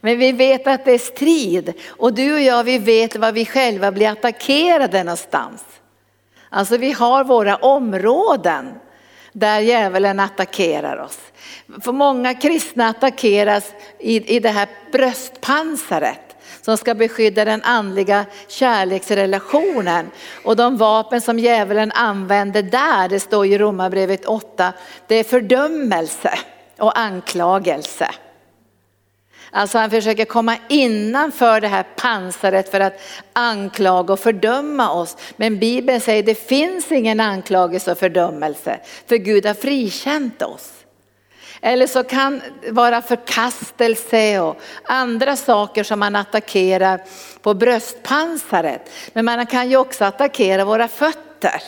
Men 0.00 0.18
vi 0.18 0.32
vet 0.32 0.66
att 0.66 0.84
det 0.84 0.92
är 0.92 0.98
strid 0.98 1.72
och 1.88 2.12
du 2.12 2.34
och 2.34 2.40
jag 2.40 2.64
vi 2.64 2.78
vet 2.78 3.16
var 3.16 3.32
vi 3.32 3.46
själva 3.46 3.92
blir 3.92 4.08
attackerade 4.08 5.04
någonstans. 5.04 5.64
Alltså 6.48 6.76
vi 6.76 6.92
har 6.92 7.24
våra 7.24 7.56
områden 7.56 8.66
där 9.38 9.60
djävulen 9.60 10.20
attackerar 10.20 10.96
oss. 10.96 11.18
För 11.80 11.92
många 11.92 12.34
kristna 12.34 12.88
attackeras 12.88 13.72
i, 13.98 14.36
i 14.36 14.40
det 14.40 14.48
här 14.48 14.68
bröstpansaret 14.92 16.36
som 16.62 16.76
ska 16.76 16.94
beskydda 16.94 17.44
den 17.44 17.62
andliga 17.62 18.24
kärleksrelationen. 18.48 20.10
Och 20.44 20.56
de 20.56 20.76
vapen 20.76 21.20
som 21.20 21.38
djävulen 21.38 21.92
använder 21.92 22.62
där, 22.62 23.08
det 23.08 23.20
står 23.20 23.46
i 23.46 23.58
Romarbrevet 23.58 24.24
8, 24.24 24.72
det 25.06 25.14
är 25.14 25.24
fördömelse 25.24 26.38
och 26.78 26.98
anklagelse. 26.98 28.10
Alltså 29.50 29.78
han 29.78 29.90
försöker 29.90 30.24
komma 30.24 30.56
innanför 30.68 31.60
det 31.60 31.68
här 31.68 31.84
pansaret 31.96 32.70
för 32.70 32.80
att 32.80 33.00
anklaga 33.32 34.12
och 34.12 34.20
fördöma 34.20 34.92
oss. 34.92 35.16
Men 35.36 35.58
Bibeln 35.58 36.00
säger 36.00 36.22
det 36.22 36.48
finns 36.48 36.92
ingen 36.92 37.20
anklagelse 37.20 37.92
och 37.92 37.98
fördömelse 37.98 38.78
för 39.06 39.16
Gud 39.16 39.46
har 39.46 39.54
frikänt 39.54 40.42
oss. 40.42 40.72
Eller 41.60 41.86
så 41.86 42.04
kan 42.04 42.42
det 42.62 42.70
vara 42.70 43.02
förkastelse 43.02 44.40
och 44.40 44.56
andra 44.84 45.36
saker 45.36 45.84
som 45.84 45.98
man 45.98 46.16
attackerar 46.16 47.00
på 47.42 47.54
bröstpansaret. 47.54 48.90
Men 49.12 49.24
man 49.24 49.46
kan 49.46 49.70
ju 49.70 49.76
också 49.76 50.04
attackera 50.04 50.64
våra 50.64 50.88
fötter. 50.88 51.62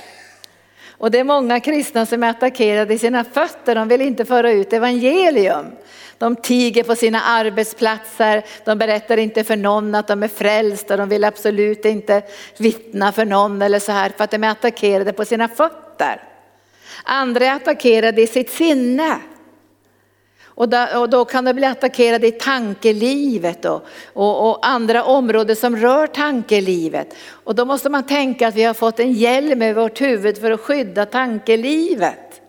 Och 0.99 1.11
det 1.11 1.19
är 1.19 1.25
många 1.25 1.61
kristna 1.61 2.07
som 2.07 2.23
är 2.23 2.31
attackerade 2.31 2.95
i 2.95 2.99
sina 2.99 3.25
fötter, 3.25 3.75
de 3.75 3.89
vill 3.89 4.01
inte 4.01 4.25
föra 4.25 4.51
ut 4.51 4.73
evangelium. 4.73 5.67
De 6.19 6.37
tiger 6.37 6.83
på 6.83 6.95
sina 6.97 7.21
arbetsplatser, 7.23 8.45
de 8.65 8.79
berättar 8.79 9.17
inte 9.17 9.45
för 9.45 9.57
någon 9.57 9.95
att 9.95 10.07
de 10.07 10.23
är 10.23 10.29
frälsta, 10.29 10.97
de 10.97 11.09
vill 11.09 11.25
absolut 11.25 11.85
inte 11.85 12.23
vittna 12.59 13.13
för 13.13 13.25
någon 13.25 13.63
eller 13.63 13.79
så 13.79 13.93
här 13.93 14.13
för 14.17 14.25
att 14.25 14.31
de 14.31 14.45
är 14.45 14.51
attackerade 14.51 15.13
på 15.13 15.25
sina 15.25 15.49
fötter. 15.49 16.23
Andra 17.05 17.47
är 17.47 17.55
attackerade 17.55 18.23
i 18.23 18.27
sitt 18.27 18.51
sinne. 18.51 19.19
Och, 20.59 20.69
där, 20.69 21.01
och 21.01 21.11
då 21.11 21.25
kan 21.25 21.45
det 21.45 21.55
bli 21.55 21.67
attackerade 21.67 22.27
i 22.27 22.33
tankelivet 22.33 23.65
och, 23.65 23.87
och, 24.13 24.51
och, 24.51 24.67
andra 24.67 25.05
områden 25.05 25.57
som 25.57 25.77
rör 25.77 26.07
tankelivet. 26.07 27.15
Och 27.31 27.55
då 27.55 27.65
måste 27.65 27.91
man 27.91 28.07
tänka 28.07 28.49
att 28.49 28.55
vi 28.55 28.63
har 28.63 28.75
fått 28.75 29.01
en 29.01 29.13
hjälm 29.13 29.63
över 29.63 29.83
vårt 29.83 30.01
huvud 30.01 30.39
för 30.39 30.51
att 30.51 30.61
skydda 30.61 31.07
tankelivet. 31.07 32.41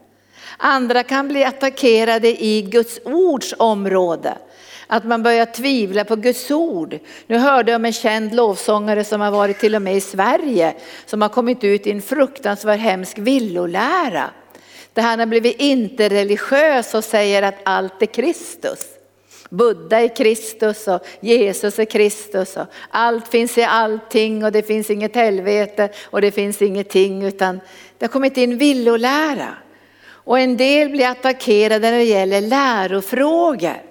Andra 0.57 1.03
kan 1.03 1.27
bli 1.27 1.43
attackerade 1.43 2.43
i 2.43 2.61
Guds 2.61 2.99
ords 3.03 3.53
område. 3.57 4.37
Att 4.87 5.05
man 5.05 5.23
börjar 5.23 5.45
tvivla 5.45 6.03
på 6.05 6.15
Guds 6.15 6.51
ord. 6.51 6.99
Nu 7.27 7.37
hörde 7.37 7.71
jag 7.71 7.79
om 7.79 7.85
en 7.85 7.93
känd 7.93 8.35
lovsångare 8.35 9.03
som 9.03 9.21
har 9.21 9.31
varit 9.31 9.59
till 9.59 9.75
och 9.75 9.81
med 9.81 9.95
i 9.95 10.01
Sverige, 10.01 10.73
som 11.05 11.21
har 11.21 11.29
kommit 11.29 11.63
ut 11.63 11.87
i 11.87 11.91
en 11.91 12.01
fruktansvärd 12.01 12.79
hemsk 12.79 13.17
villolära. 13.17 14.29
Där 14.93 15.03
han 15.03 15.19
har 15.19 15.25
blivit 15.25 15.61
inte 15.61 16.09
religiös 16.09 16.93
och 16.93 17.03
säger 17.03 17.41
att 17.41 17.55
allt 17.63 18.01
är 18.01 18.05
Kristus. 18.05 18.85
Buddha 19.49 19.99
är 19.99 20.15
Kristus 20.15 20.87
och 20.87 21.05
Jesus 21.19 21.79
är 21.79 21.85
Kristus 21.85 22.57
och 22.57 22.65
allt 22.89 23.27
finns 23.27 23.57
i 23.57 23.63
allting 23.63 24.43
och 24.43 24.51
det 24.51 24.63
finns 24.63 24.89
inget 24.89 25.15
helvete 25.15 25.89
och 26.03 26.21
det 26.21 26.31
finns 26.31 26.61
ingenting 26.61 27.23
utan 27.23 27.59
det 27.97 28.05
har 28.05 28.11
kommit 28.11 28.37
in 28.37 28.57
villolära. 28.57 29.55
Och 30.09 30.39
en 30.39 30.57
del 30.57 30.89
blir 30.89 31.07
attackerade 31.07 31.91
när 31.91 31.97
det 31.97 32.03
gäller 32.03 32.41
lärofrågor. 32.41 33.88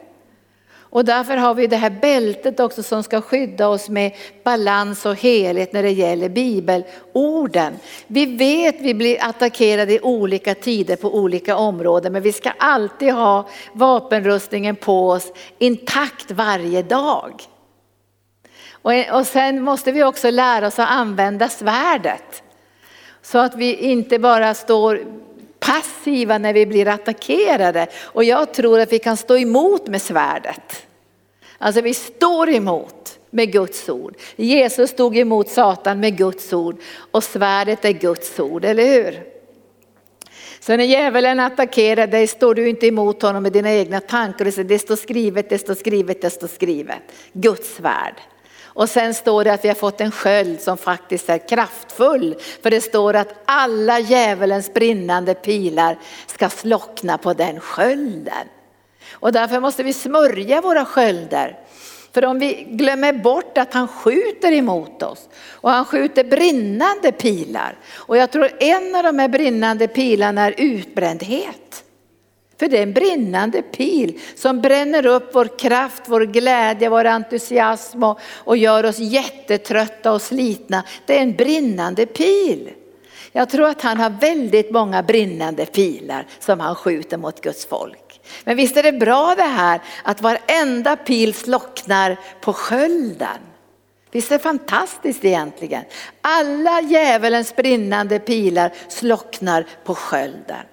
Och 0.90 1.04
därför 1.04 1.36
har 1.36 1.54
vi 1.54 1.66
det 1.66 1.76
här 1.76 1.90
bältet 1.90 2.60
också 2.60 2.82
som 2.82 3.02
ska 3.02 3.20
skydda 3.20 3.68
oss 3.68 3.88
med 3.88 4.12
balans 4.44 5.06
och 5.06 5.16
helhet 5.16 5.72
när 5.72 5.82
det 5.82 5.90
gäller 5.90 6.28
bibelorden. 6.28 7.72
Vi 8.06 8.26
vet 8.36 8.74
att 8.74 8.80
vi 8.80 8.94
blir 8.94 9.16
attackerade 9.20 9.92
i 9.92 10.00
olika 10.00 10.54
tider 10.54 10.96
på 10.96 11.14
olika 11.14 11.56
områden 11.56 12.12
men 12.12 12.22
vi 12.22 12.32
ska 12.32 12.50
alltid 12.58 13.12
ha 13.12 13.48
vapenrustningen 13.72 14.76
på 14.76 15.10
oss 15.10 15.32
intakt 15.58 16.30
varje 16.30 16.82
dag. 16.82 17.42
Och, 18.72 18.92
och 19.12 19.26
sen 19.26 19.62
måste 19.62 19.92
vi 19.92 20.04
också 20.04 20.30
lära 20.30 20.66
oss 20.66 20.78
att 20.78 20.90
använda 20.90 21.48
svärdet. 21.48 22.42
Så 23.22 23.38
att 23.38 23.54
vi 23.54 23.74
inte 23.74 24.18
bara 24.18 24.54
står 24.54 25.00
passiva 25.60 26.38
när 26.38 26.52
vi 26.52 26.66
blir 26.66 26.88
attackerade. 26.88 27.86
Och 28.02 28.24
jag 28.24 28.54
tror 28.54 28.80
att 28.80 28.92
vi 28.92 28.98
kan 28.98 29.16
stå 29.16 29.36
emot 29.38 29.88
med 29.88 30.02
svärdet. 30.02 30.86
Alltså 31.58 31.80
vi 31.80 31.94
står 31.94 32.48
emot 32.48 33.18
med 33.30 33.52
Guds 33.52 33.88
ord. 33.88 34.14
Jesus 34.36 34.90
stod 34.90 35.18
emot 35.18 35.48
Satan 35.48 36.00
med 36.00 36.16
Guds 36.16 36.52
ord 36.52 36.80
och 37.10 37.24
svärdet 37.24 37.84
är 37.84 37.92
Guds 37.92 38.40
ord, 38.40 38.64
eller 38.64 38.84
hur? 38.84 39.22
Så 40.60 40.76
när 40.76 40.84
djävulen 40.84 41.40
attackerar 41.40 42.06
dig 42.06 42.26
står 42.26 42.54
du 42.54 42.68
inte 42.68 42.86
emot 42.86 43.22
honom 43.22 43.42
med 43.42 43.52
dina 43.52 43.72
egna 43.72 44.00
tankar 44.00 44.46
och 44.46 44.54
säger 44.54 44.68
det 44.68 44.78
står 44.78 44.96
skrivet, 44.96 45.50
det 45.50 45.58
står 45.58 45.74
skrivet, 45.74 46.22
det 46.22 46.30
står 46.30 46.48
skrivet. 46.48 47.02
Guds 47.32 47.74
svärd. 47.74 48.14
Och 48.78 48.88
sen 48.88 49.14
står 49.14 49.44
det 49.44 49.52
att 49.52 49.64
vi 49.64 49.68
har 49.68 49.74
fått 49.74 50.00
en 50.00 50.10
sköld 50.10 50.60
som 50.60 50.76
faktiskt 50.76 51.28
är 51.28 51.48
kraftfull. 51.48 52.36
För 52.62 52.70
det 52.70 52.80
står 52.80 53.16
att 53.16 53.34
alla 53.44 53.98
djävulens 53.98 54.74
brinnande 54.74 55.34
pilar 55.34 55.98
ska 56.26 56.48
slockna 56.48 57.18
på 57.18 57.32
den 57.32 57.60
skölden. 57.60 58.48
Och 59.12 59.32
därför 59.32 59.60
måste 59.60 59.82
vi 59.82 59.92
smörja 59.92 60.60
våra 60.60 60.84
skölder. 60.84 61.58
För 62.12 62.24
om 62.24 62.38
vi 62.38 62.66
glömmer 62.70 63.12
bort 63.12 63.58
att 63.58 63.74
han 63.74 63.88
skjuter 63.88 64.52
emot 64.52 65.02
oss 65.02 65.28
och 65.46 65.70
han 65.70 65.84
skjuter 65.84 66.24
brinnande 66.24 67.12
pilar. 67.12 67.76
Och 67.94 68.16
jag 68.16 68.30
tror 68.30 68.50
en 68.60 68.96
av 68.96 69.02
de 69.02 69.18
här 69.18 69.28
brinnande 69.28 69.88
pilarna 69.88 70.42
är 70.42 70.54
utbrändhet. 70.56 71.84
För 72.58 72.68
det 72.68 72.78
är 72.78 72.82
en 72.82 72.92
brinnande 72.92 73.62
pil 73.62 74.20
som 74.36 74.60
bränner 74.60 75.06
upp 75.06 75.30
vår 75.34 75.58
kraft, 75.58 76.02
vår 76.06 76.20
glädje, 76.20 76.88
vår 76.88 77.04
entusiasm 77.04 78.02
och, 78.02 78.20
och 78.34 78.56
gör 78.56 78.84
oss 78.84 78.98
jättetrötta 78.98 80.12
och 80.12 80.22
slitna. 80.22 80.82
Det 81.06 81.18
är 81.18 81.22
en 81.22 81.36
brinnande 81.36 82.06
pil. 82.06 82.70
Jag 83.32 83.50
tror 83.50 83.68
att 83.68 83.82
han 83.82 83.98
har 83.98 84.10
väldigt 84.10 84.70
många 84.70 85.02
brinnande 85.02 85.66
pilar 85.66 86.26
som 86.38 86.60
han 86.60 86.74
skjuter 86.74 87.16
mot 87.16 87.40
Guds 87.40 87.66
folk. 87.66 88.20
Men 88.44 88.56
visst 88.56 88.76
är 88.76 88.82
det 88.82 88.92
bra 88.92 89.34
det 89.36 89.42
här 89.42 89.80
att 90.02 90.22
varenda 90.22 90.96
pil 90.96 91.34
slocknar 91.34 92.16
på 92.40 92.52
skölden. 92.52 93.38
Visst 94.10 94.30
är 94.30 94.36
det 94.36 94.42
fantastiskt 94.42 95.24
egentligen? 95.24 95.84
Alla 96.20 96.80
djävulens 96.80 97.56
brinnande 97.56 98.18
pilar 98.18 98.72
slocknar 98.88 99.66
på 99.84 99.94
skölden. 99.94 100.64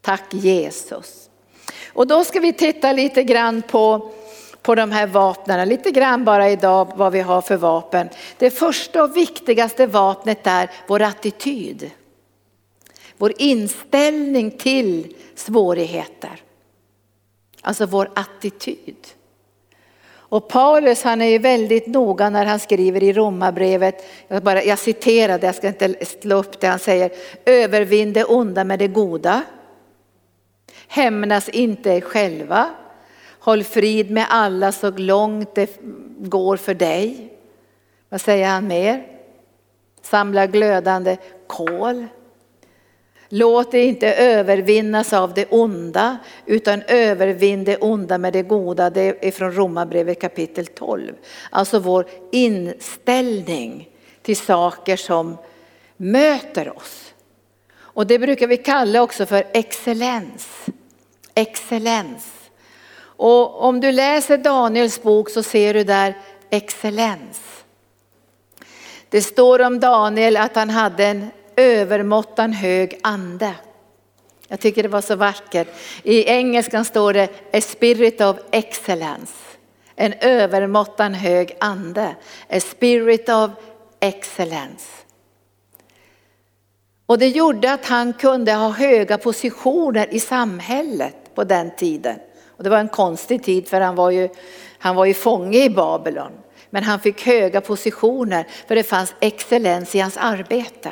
Tack 0.00 0.34
Jesus. 0.34 1.30
Och 1.92 2.06
då 2.06 2.24
ska 2.24 2.40
vi 2.40 2.52
titta 2.52 2.92
lite 2.92 3.22
grann 3.22 3.62
på, 3.62 4.10
på 4.62 4.74
de 4.74 4.92
här 4.92 5.06
vapnen, 5.06 5.68
lite 5.68 5.90
grann 5.90 6.24
bara 6.24 6.50
idag 6.50 6.92
vad 6.96 7.12
vi 7.12 7.20
har 7.20 7.42
för 7.42 7.56
vapen. 7.56 8.08
Det 8.38 8.50
första 8.50 9.02
och 9.02 9.16
viktigaste 9.16 9.86
vapnet 9.86 10.46
är 10.46 10.70
vår 10.86 11.02
attityd. 11.02 11.90
Vår 13.16 13.32
inställning 13.38 14.50
till 14.50 15.14
svårigheter. 15.34 16.42
Alltså 17.60 17.86
vår 17.86 18.10
attityd. 18.14 18.96
Och 20.12 20.48
Paulus 20.48 21.02
han 21.02 21.22
är 21.22 21.26
ju 21.26 21.38
väldigt 21.38 21.86
noga 21.86 22.30
när 22.30 22.44
han 22.44 22.60
skriver 22.60 23.02
i 23.02 23.12
romabrevet, 23.12 24.04
jag, 24.28 24.42
bara, 24.42 24.64
jag 24.64 24.78
citerar 24.78 25.38
det, 25.38 25.46
jag 25.46 25.54
ska 25.54 25.68
inte 25.68 26.06
slå 26.06 26.36
upp 26.36 26.60
det, 26.60 26.66
han 26.66 26.78
säger 26.78 27.10
övervinn 27.44 28.12
det 28.12 28.24
onda 28.24 28.64
med 28.64 28.78
det 28.78 28.88
goda. 28.88 29.42
Hämnas 30.92 31.48
inte 31.48 31.90
er 31.90 32.00
själva. 32.00 32.70
Håll 33.40 33.64
frid 33.64 34.10
med 34.10 34.26
alla 34.28 34.72
så 34.72 34.90
långt 34.90 35.54
det 35.54 35.78
går 36.18 36.56
för 36.56 36.74
dig. 36.74 37.32
Vad 38.08 38.20
säger 38.20 38.48
han 38.48 38.66
mer? 38.66 39.06
Samla 40.02 40.46
glödande 40.46 41.16
kol. 41.46 42.06
Låt 43.28 43.72
dig 43.72 43.84
inte 43.84 44.14
övervinnas 44.14 45.12
av 45.12 45.34
det 45.34 45.46
onda 45.50 46.18
utan 46.46 46.82
övervinn 46.88 47.64
det 47.64 47.76
onda 47.76 48.18
med 48.18 48.32
det 48.32 48.42
goda. 48.42 48.90
Det 48.90 49.26
är 49.26 49.30
från 49.30 49.52
Romarbrevet 49.52 50.20
kapitel 50.20 50.66
12. 50.66 51.12
Alltså 51.50 51.78
vår 51.78 52.06
inställning 52.32 53.88
till 54.22 54.36
saker 54.36 54.96
som 54.96 55.36
möter 55.96 56.76
oss. 56.76 57.14
Och 57.72 58.06
det 58.06 58.18
brukar 58.18 58.46
vi 58.46 58.56
kalla 58.56 59.02
också 59.02 59.26
för 59.26 59.44
excellens 59.52 60.66
excellens. 61.40 62.26
Och 63.02 63.62
om 63.62 63.80
du 63.80 63.92
läser 63.92 64.38
Daniels 64.38 65.02
bok 65.02 65.30
så 65.30 65.42
ser 65.42 65.74
du 65.74 65.84
där 65.84 66.14
excellens. 66.50 67.40
Det 69.08 69.22
står 69.22 69.60
om 69.60 69.80
Daniel 69.80 70.36
att 70.36 70.56
han 70.56 70.70
hade 70.70 71.06
en 71.06 71.30
övermåttan 71.56 72.52
hög 72.52 72.98
ande. 73.02 73.54
Jag 74.48 74.60
tycker 74.60 74.82
det 74.82 74.88
var 74.88 75.00
så 75.00 75.16
vackert. 75.16 75.68
I 76.02 76.24
engelskan 76.24 76.84
står 76.84 77.12
det 77.12 77.28
a 77.52 77.60
spirit 77.60 78.20
of 78.20 78.36
excellence. 78.50 79.32
En 79.96 80.12
övermåttan 80.20 81.14
hög 81.14 81.56
ande. 81.60 82.16
A 82.48 82.60
spirit 82.60 83.28
of 83.28 83.50
excellence. 84.00 84.86
Och 87.06 87.18
det 87.18 87.28
gjorde 87.28 87.72
att 87.72 87.86
han 87.86 88.12
kunde 88.12 88.52
ha 88.52 88.70
höga 88.70 89.18
positioner 89.18 90.14
i 90.14 90.20
samhället 90.20 91.19
på 91.34 91.44
den 91.44 91.70
tiden. 91.76 92.16
Och 92.46 92.64
det 92.64 92.70
var 92.70 92.78
en 92.78 92.88
konstig 92.88 93.44
tid 93.44 93.68
för 93.68 93.80
han 93.80 93.94
var 93.94 94.10
ju, 94.10 94.28
han 94.78 94.96
var 94.96 95.04
ju 95.04 95.14
fånge 95.14 95.64
i 95.64 95.70
Babylon. 95.70 96.32
Men 96.70 96.84
han 96.84 97.00
fick 97.00 97.26
höga 97.26 97.60
positioner 97.60 98.46
för 98.68 98.74
det 98.74 98.82
fanns 98.82 99.14
excellens 99.20 99.94
i 99.94 100.00
hans 100.00 100.16
arbete. 100.16 100.90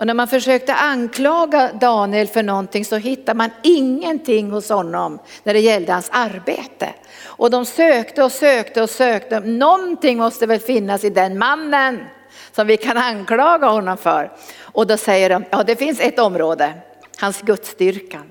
Och 0.00 0.06
när 0.06 0.14
man 0.14 0.28
försökte 0.28 0.74
anklaga 0.74 1.72
Daniel 1.72 2.26
för 2.26 2.42
någonting 2.42 2.84
så 2.84 2.96
hittade 2.96 3.38
man 3.38 3.50
ingenting 3.62 4.50
hos 4.50 4.68
honom 4.68 5.18
när 5.42 5.54
det 5.54 5.60
gällde 5.60 5.92
hans 5.92 6.10
arbete. 6.12 6.88
Och 7.24 7.50
de 7.50 7.66
sökte 7.66 8.22
och 8.22 8.32
sökte 8.32 8.82
och 8.82 8.90
sökte. 8.90 9.40
Någonting 9.40 10.18
måste 10.18 10.46
väl 10.46 10.60
finnas 10.60 11.04
i 11.04 11.10
den 11.10 11.38
mannen 11.38 12.04
som 12.52 12.66
vi 12.66 12.76
kan 12.76 12.96
anklaga 12.96 13.66
honom 13.66 13.96
för. 13.96 14.32
Och 14.60 14.86
då 14.86 14.96
säger 14.96 15.30
de, 15.30 15.44
ja 15.50 15.62
det 15.62 15.76
finns 15.76 16.00
ett 16.00 16.18
område, 16.18 16.72
hans 17.20 17.42
gudsstyrkan. 17.42 18.29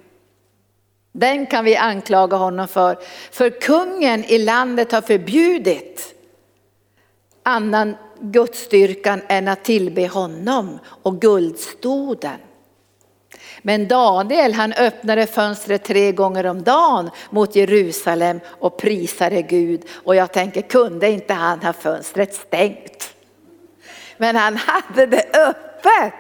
Den 1.12 1.46
kan 1.46 1.66
vi 1.66 1.76
anklaga 1.76 2.38
honom 2.38 2.68
för. 2.68 2.98
För 3.32 3.50
kungen 3.50 4.24
i 4.24 4.38
landet 4.38 4.92
har 4.92 5.02
förbjudit 5.02 6.16
annan 7.44 7.96
gudsstyrkan 8.20 9.22
än 9.28 9.48
att 9.48 9.64
tillbe 9.64 10.08
honom 10.08 10.80
och 10.86 11.22
guldstoden. 11.22 12.38
Men 13.62 13.88
Daniel 13.88 14.54
han 14.54 14.74
öppnade 14.74 15.28
fönstret 15.28 15.84
tre 15.84 16.12
gånger 16.12 16.46
om 16.46 16.64
dagen 16.64 17.10
mot 17.30 17.56
Jerusalem 17.56 18.40
och 18.46 18.78
prisade 18.78 19.42
Gud. 19.42 19.82
Och 20.04 20.16
jag 20.16 20.34
tänker, 20.34 20.62
kunde 20.62 21.10
inte 21.10 21.34
han 21.34 21.60
ha 21.60 21.74
fönstret 21.74 22.34
stängt? 22.34 23.14
Men 24.18 24.36
han 24.36 24.58
hade 24.58 25.06
det 25.06 25.26
öppet. 25.34 26.14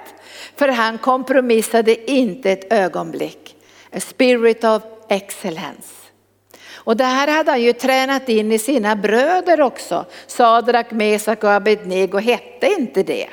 För 0.56 0.68
han 0.68 0.98
kompromissade 0.98 2.12
inte 2.12 2.52
ett 2.52 2.74
ögonblick. 2.74 3.59
A 3.94 4.00
spirit 4.00 4.64
of 4.64 4.84
excellence. 5.10 5.94
Och 6.90 6.98
det 6.98 7.04
här 7.04 7.28
hade 7.28 7.52
han 7.52 7.62
ju 7.62 7.74
tränat 7.74 8.30
in 8.30 8.52
i 8.52 8.60
sina 8.60 8.96
bröder 8.96 9.62
också. 9.62 10.06
Sadrak, 10.28 10.92
Mesak 10.92 11.44
och 11.44 11.52
Abednego 11.52 12.18
hette 12.18 12.68
inte 12.68 13.04
det. 13.04 13.28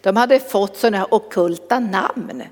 De 0.00 0.16
hade 0.16 0.40
fått 0.40 0.76
sådana 0.76 1.06
okulta 1.10 1.80
namn. 1.80 2.42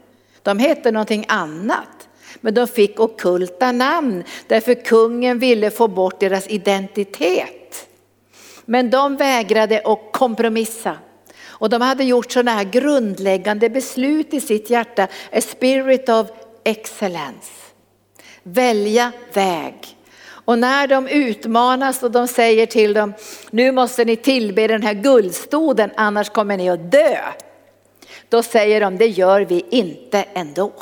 De 0.43 0.59
hette 0.59 0.91
någonting 0.91 1.25
annat. 1.29 2.09
Men 2.41 2.55
de 2.55 2.67
fick 2.67 3.01
okulta 3.01 3.73
namn 3.73 4.25
därför 4.47 4.75
kungen 4.75 5.39
ville 5.39 5.71
få 5.71 5.89
bort 5.89 6.21
deras 6.21 6.49
identitet. 6.49 7.89
Men 8.65 8.91
de 8.91 9.17
vägrade 9.17 9.83
att 9.85 10.13
kompromissa. 10.13 10.97
Och 11.43 11.71
de 11.71 11.83
hade 11.83 12.05
gjort 12.05 12.33
sådana 12.33 12.51
här 12.51 12.65
grundläggande 12.65 13.71
beslut 13.71 14.35
i 14.35 14.41
sitt 14.41 14.71
hjärta. 14.71 15.09
A 15.33 15.41
spirit 15.41 16.09
of 16.09 16.27
excellence. 16.65 17.51
Välja 18.43 19.13
väg. 19.33 19.97
Och 20.45 20.59
när 20.59 20.87
de 20.87 21.09
utmanas 21.09 22.03
och 22.03 22.11
de 22.11 22.29
säger 22.29 22.67
till 22.67 22.95
dem, 22.95 23.13
nu 23.51 23.73
måste 23.73 24.05
ni 24.05 24.17
tillbe 24.17 24.67
den 24.67 24.83
här 24.83 24.95
guldstoden 24.95 25.91
annars 25.97 26.31
kommer 26.31 26.57
ni 26.57 26.71
att 26.71 26.93
dö. 26.93 27.19
Då 28.29 28.43
säger 28.43 28.81
de, 28.81 28.99
det 28.99 29.07
gör 29.07 29.41
vi 29.41 29.65
inte 29.71 30.25
ändå. 30.35 30.73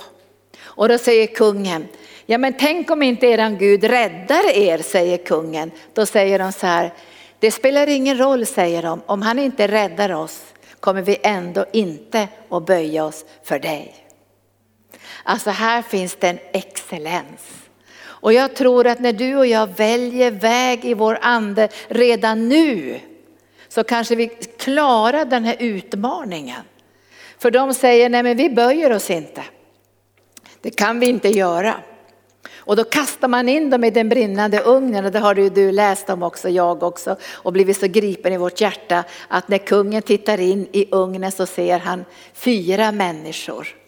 Och 0.60 0.88
då 0.88 0.98
säger 0.98 1.26
kungen, 1.26 1.88
ja 2.26 2.38
men 2.38 2.52
tänk 2.58 2.90
om 2.90 3.02
inte 3.02 3.26
eran 3.26 3.58
Gud 3.58 3.84
räddar 3.84 4.50
er, 4.54 4.78
säger 4.78 5.16
kungen. 5.16 5.70
Då 5.94 6.06
säger 6.06 6.38
de 6.38 6.52
så 6.52 6.66
här, 6.66 6.92
det 7.38 7.50
spelar 7.50 7.86
ingen 7.86 8.18
roll 8.18 8.46
säger 8.46 8.82
de, 8.82 9.00
om 9.06 9.22
han 9.22 9.38
inte 9.38 9.68
räddar 9.68 10.12
oss 10.12 10.42
kommer 10.80 11.02
vi 11.02 11.18
ändå 11.22 11.64
inte 11.72 12.28
att 12.48 12.66
böja 12.66 13.04
oss 13.04 13.24
för 13.44 13.58
dig. 13.58 14.07
Alltså 15.28 15.50
här 15.50 15.82
finns 15.82 16.16
det 16.16 16.28
en 16.28 16.38
excellens. 16.52 17.68
Och 18.00 18.32
jag 18.32 18.56
tror 18.56 18.86
att 18.86 19.00
när 19.00 19.12
du 19.12 19.36
och 19.36 19.46
jag 19.46 19.66
väljer 19.76 20.30
väg 20.30 20.84
i 20.84 20.94
vår 20.94 21.18
ande 21.22 21.68
redan 21.88 22.48
nu 22.48 23.00
så 23.68 23.84
kanske 23.84 24.14
vi 24.14 24.28
klarar 24.58 25.24
den 25.24 25.44
här 25.44 25.56
utmaningen. 25.58 26.62
För 27.38 27.50
de 27.50 27.74
säger, 27.74 28.08
nej 28.08 28.22
men 28.22 28.36
vi 28.36 28.50
böjer 28.50 28.92
oss 28.92 29.10
inte. 29.10 29.42
Det 30.60 30.70
kan 30.70 31.00
vi 31.00 31.06
inte 31.06 31.28
göra. 31.28 31.74
Och 32.56 32.76
då 32.76 32.84
kastar 32.84 33.28
man 33.28 33.48
in 33.48 33.70
dem 33.70 33.84
i 33.84 33.90
den 33.90 34.08
brinnande 34.08 34.60
ugnen 34.60 35.04
och 35.04 35.12
det 35.12 35.18
har 35.18 35.34
du, 35.34 35.50
du 35.50 35.72
läst 35.72 36.10
om 36.10 36.22
också, 36.22 36.48
jag 36.48 36.82
också, 36.82 37.16
och 37.24 37.52
blivit 37.52 37.80
så 37.80 37.86
gripen 37.86 38.32
i 38.32 38.36
vårt 38.36 38.60
hjärta 38.60 39.04
att 39.28 39.48
när 39.48 39.58
kungen 39.58 40.02
tittar 40.02 40.40
in 40.40 40.68
i 40.72 40.88
ugnen 40.90 41.32
så 41.32 41.46
ser 41.46 41.78
han 41.78 42.04
fyra 42.32 42.92
människor. 42.92 43.87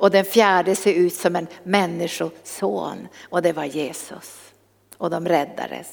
Och 0.00 0.10
den 0.10 0.24
fjärde 0.24 0.76
ser 0.76 0.92
ut 0.92 1.14
som 1.14 1.36
en 1.36 1.46
människoson 1.62 3.08
och 3.30 3.42
det 3.42 3.52
var 3.52 3.64
Jesus. 3.64 4.36
Och 4.98 5.10
de 5.10 5.28
räddades. 5.28 5.86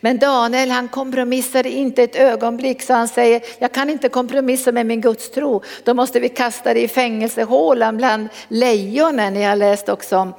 Men 0.00 0.18
Daniel 0.18 0.70
han 0.70 0.88
kompromissade 0.88 1.70
inte 1.70 2.02
ett 2.02 2.16
ögonblick 2.16 2.82
så 2.82 2.92
han 2.92 3.08
säger, 3.08 3.42
jag 3.58 3.72
kan 3.72 3.90
inte 3.90 4.08
kompromissa 4.08 4.72
med 4.72 4.86
min 4.86 5.00
gudstro. 5.00 5.62
Då 5.84 5.94
måste 5.94 6.20
vi 6.20 6.28
kasta 6.28 6.74
det 6.74 6.80
i 6.80 6.88
fängelsehålan 6.88 7.96
bland 7.96 8.28
lejonen. 8.48 9.36
Jag 9.36 9.48
har 9.48 9.56
läst 9.56 9.88
också 9.88 10.16
om 10.16 10.34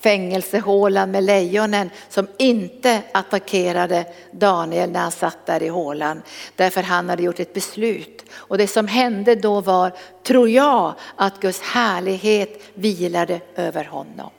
fängelsehålan 0.00 1.10
med 1.10 1.24
lejonen 1.24 1.90
som 2.08 2.26
inte 2.38 3.02
attackerade 3.12 4.06
Daniel 4.30 4.90
när 4.90 5.00
han 5.00 5.12
satt 5.12 5.46
där 5.46 5.62
i 5.62 5.68
hålan. 5.68 6.22
Därför 6.56 6.82
han 6.82 7.08
hade 7.08 7.22
gjort 7.22 7.40
ett 7.40 7.54
beslut. 7.54 8.24
Och 8.32 8.58
det 8.58 8.66
som 8.66 8.86
hände 8.86 9.34
då 9.34 9.60
var, 9.60 9.92
tror 10.22 10.48
jag, 10.48 10.94
att 11.16 11.40
Guds 11.40 11.60
härlighet 11.60 12.62
vilade 12.74 13.40
över 13.56 13.84
honom. 13.84 14.30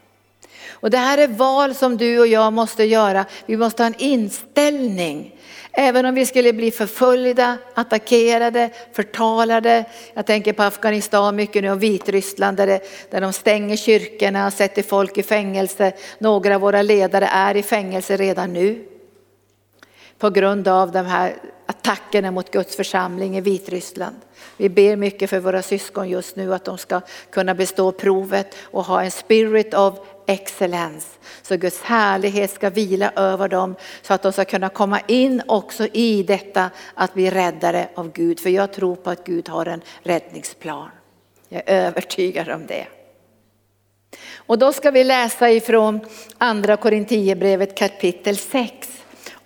Och 0.69 0.89
det 0.89 0.97
här 0.97 1.17
är 1.17 1.27
val 1.27 1.75
som 1.75 1.97
du 1.97 2.19
och 2.19 2.27
jag 2.27 2.53
måste 2.53 2.83
göra. 2.83 3.25
Vi 3.45 3.57
måste 3.57 3.83
ha 3.83 3.87
en 3.87 3.95
inställning 3.97 5.36
Även 5.79 6.05
om 6.05 6.15
vi 6.15 6.25
skulle 6.25 6.53
bli 6.53 6.71
förföljda, 6.71 7.57
attackerade, 7.73 8.69
förtalade. 8.93 9.85
Jag 10.13 10.25
tänker 10.25 10.53
på 10.53 10.63
Afghanistan 10.63 11.35
mycket 11.35 11.63
nu 11.63 11.71
och 11.71 11.83
Vitryssland 11.83 12.57
där, 12.57 12.67
det, 12.67 12.81
där 13.09 13.21
de 13.21 13.33
stänger 13.33 13.75
kyrkorna 13.75 14.47
och 14.47 14.53
sätter 14.53 14.83
folk 14.83 15.17
i 15.17 15.23
fängelse. 15.23 15.93
Några 16.19 16.55
av 16.55 16.61
våra 16.61 16.81
ledare 16.81 17.25
är 17.25 17.57
i 17.57 17.63
fängelse 17.63 18.17
redan 18.17 18.53
nu. 18.53 18.85
På 20.17 20.29
grund 20.29 20.67
av 20.67 20.91
de 20.91 21.05
här 21.05 21.35
attackerna 21.65 22.31
mot 22.31 22.51
Guds 22.51 22.75
församling 22.75 23.37
i 23.37 23.41
Vitryssland. 23.41 24.15
Vi 24.57 24.69
ber 24.69 24.95
mycket 24.95 25.29
för 25.29 25.39
våra 25.39 25.61
syskon 25.61 26.09
just 26.09 26.35
nu 26.35 26.53
att 26.53 26.65
de 26.65 26.77
ska 26.77 27.01
kunna 27.29 27.55
bestå 27.55 27.91
provet 27.91 28.55
och 28.61 28.83
ha 28.83 29.03
en 29.03 29.11
spirit 29.11 29.73
of 29.73 29.99
excellens. 30.27 31.19
Så 31.41 31.57
Guds 31.57 31.81
härlighet 31.81 32.51
ska 32.51 32.69
vila 32.69 33.11
över 33.15 33.47
dem 33.47 33.75
så 34.01 34.13
att 34.13 34.21
de 34.21 34.31
ska 34.33 34.45
kunna 34.45 34.69
komma 34.69 34.99
in 35.07 35.41
också 35.47 35.87
i 35.87 36.23
detta 36.23 36.69
att 36.93 37.13
bli 37.13 37.29
räddare 37.29 37.89
av 37.95 38.11
Gud. 38.11 38.39
För 38.39 38.49
jag 38.49 38.73
tror 38.73 38.95
på 38.95 39.09
att 39.09 39.23
Gud 39.23 39.49
har 39.49 39.65
en 39.65 39.81
räddningsplan. 40.03 40.89
Jag 41.49 41.63
är 41.65 41.87
övertygad 41.87 42.49
om 42.49 42.67
det. 42.67 42.87
Och 44.35 44.59
då 44.59 44.73
ska 44.73 44.91
vi 44.91 45.03
läsa 45.03 45.51
ifrån 45.51 45.99
andra 46.37 46.77
Korinthierbrevet 46.77 47.77
kapitel 47.77 48.37
6 48.37 48.87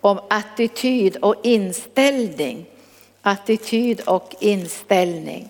om 0.01 0.19
attityd 0.29 1.17
och 1.17 1.35
inställning. 1.43 2.65
Attityd 3.21 4.01
och 4.01 4.35
inställning. 4.39 5.49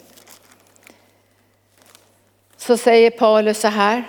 Så 2.58 2.78
säger 2.78 3.12
Paulus 3.12 3.60
så 3.60 3.68
här. 3.68 4.04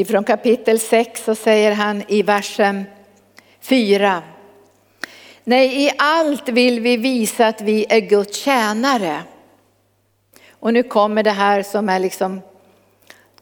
Ifrån 0.00 0.24
kapitel 0.24 0.78
6 0.78 1.24
så 1.24 1.34
säger 1.34 1.72
han 1.72 2.02
i 2.08 2.22
versen 2.22 2.84
4. 3.60 4.22
Nej, 5.44 5.84
i 5.84 5.90
allt 5.98 6.48
vill 6.48 6.80
vi 6.80 6.96
visa 6.96 7.46
att 7.46 7.60
vi 7.60 7.86
är 7.88 8.00
Guds 8.00 8.38
tjänare. 8.38 9.22
Och 10.50 10.72
nu 10.72 10.82
kommer 10.82 11.22
det 11.22 11.30
här 11.30 11.62
som 11.62 11.88
är 11.88 11.98
liksom 11.98 12.40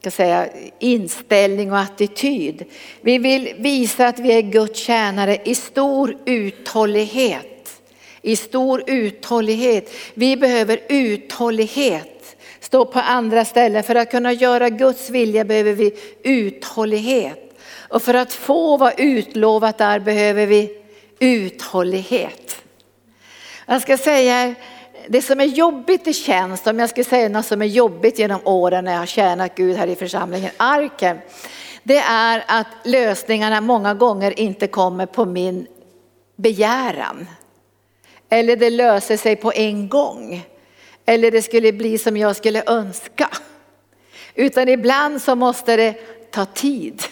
ska 0.01 0.11
säga, 0.11 0.49
inställning 0.79 1.73
och 1.73 1.79
attityd. 1.79 2.65
Vi 3.01 3.19
vill 3.19 3.55
visa 3.59 4.07
att 4.07 4.19
vi 4.19 4.33
är 4.33 4.43
Guds 4.43 4.81
tjänare 4.81 5.39
i 5.45 5.55
stor 5.55 6.17
uthållighet. 6.25 7.83
I 8.23 8.37
stor 8.37 8.83
uthållighet. 8.87 9.91
Vi 10.15 10.37
behöver 10.37 10.81
uthållighet 10.89 12.36
stå 12.67 12.85
på 12.85 12.99
andra 12.99 13.45
ställen. 13.45 13.83
För 13.83 13.95
att 13.95 14.11
kunna 14.11 14.33
göra 14.33 14.69
Guds 14.69 15.11
vilja 15.11 15.45
behöver 15.45 15.73
vi 15.73 15.95
uthållighet. 16.23 17.59
Och 17.89 18.03
för 18.03 18.15
att 18.15 18.33
få 18.33 18.77
vad 18.77 18.93
utlovat 19.01 19.79
där 19.79 19.99
behöver 19.99 20.47
vi 20.47 20.79
uthållighet. 21.19 22.63
Jag 23.67 23.83
ska 23.83 23.97
säga, 23.97 24.55
det 25.09 25.23
som 25.23 25.41
är 25.41 25.45
jobbigt 25.45 26.07
i 26.07 26.13
tjänst, 26.13 26.67
om 26.67 26.79
jag 26.79 26.91
ska 26.91 27.05
säga 27.05 27.29
något 27.29 27.47
som 27.47 27.63
är 27.63 27.67
jobbigt 27.67 28.19
genom 28.19 28.41
åren 28.45 28.85
när 28.85 28.93
jag 28.93 28.99
har 28.99 29.07
tjänat 29.07 29.55
Gud 29.55 29.77
här 29.77 29.87
i 29.87 29.97
församlingen 29.97 30.51
Arken, 30.57 31.19
det 31.83 31.99
är 31.99 32.45
att 32.47 32.67
lösningarna 32.85 33.61
många 33.61 33.95
gånger 33.95 34.41
inte 34.41 34.67
kommer 34.67 35.07
på 35.07 35.25
min 35.25 35.67
begäran. 36.37 37.29
Eller 38.29 38.57
det 38.57 38.71
löser 38.71 39.17
sig 39.17 39.37
på 39.37 39.53
en 39.53 39.89
gång 39.89 40.47
eller 41.07 41.31
det 41.31 41.43
skulle 41.43 41.73
bli 41.73 41.99
som 41.99 42.17
jag 42.17 42.37
skulle 42.37 42.63
önska. 42.67 43.29
Utan 44.35 44.69
ibland 44.69 45.23
så 45.23 45.35
måste 45.35 45.77
det 45.77 45.95
ta 46.31 46.45
tid. 46.45 47.03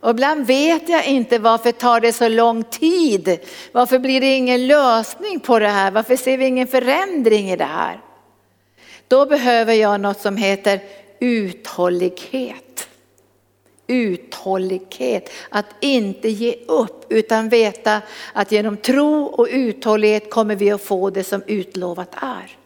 Och 0.00 0.10
ibland 0.10 0.46
vet 0.46 0.88
jag 0.88 1.06
inte 1.06 1.38
varför 1.38 1.72
tar 1.72 2.00
det 2.00 2.12
så 2.12 2.28
lång 2.28 2.64
tid. 2.64 3.38
Varför 3.72 3.98
blir 3.98 4.20
det 4.20 4.36
ingen 4.36 4.66
lösning 4.66 5.40
på 5.40 5.58
det 5.58 5.68
här? 5.68 5.90
Varför 5.90 6.16
ser 6.16 6.38
vi 6.38 6.46
ingen 6.46 6.66
förändring 6.66 7.50
i 7.50 7.56
det 7.56 7.64
här? 7.64 8.00
Då 9.08 9.26
behöver 9.26 9.74
jag 9.74 10.00
något 10.00 10.20
som 10.20 10.36
heter 10.36 10.80
uthållighet. 11.20 12.88
Uthållighet, 13.86 15.30
att 15.48 15.66
inte 15.80 16.28
ge 16.28 16.56
upp 16.68 17.12
utan 17.12 17.48
veta 17.48 18.02
att 18.32 18.52
genom 18.52 18.76
tro 18.76 19.24
och 19.24 19.48
uthållighet 19.50 20.30
kommer 20.30 20.56
vi 20.56 20.70
att 20.70 20.82
få 20.82 21.10
det 21.10 21.24
som 21.24 21.42
utlovat 21.46 22.14
är. 22.20 22.57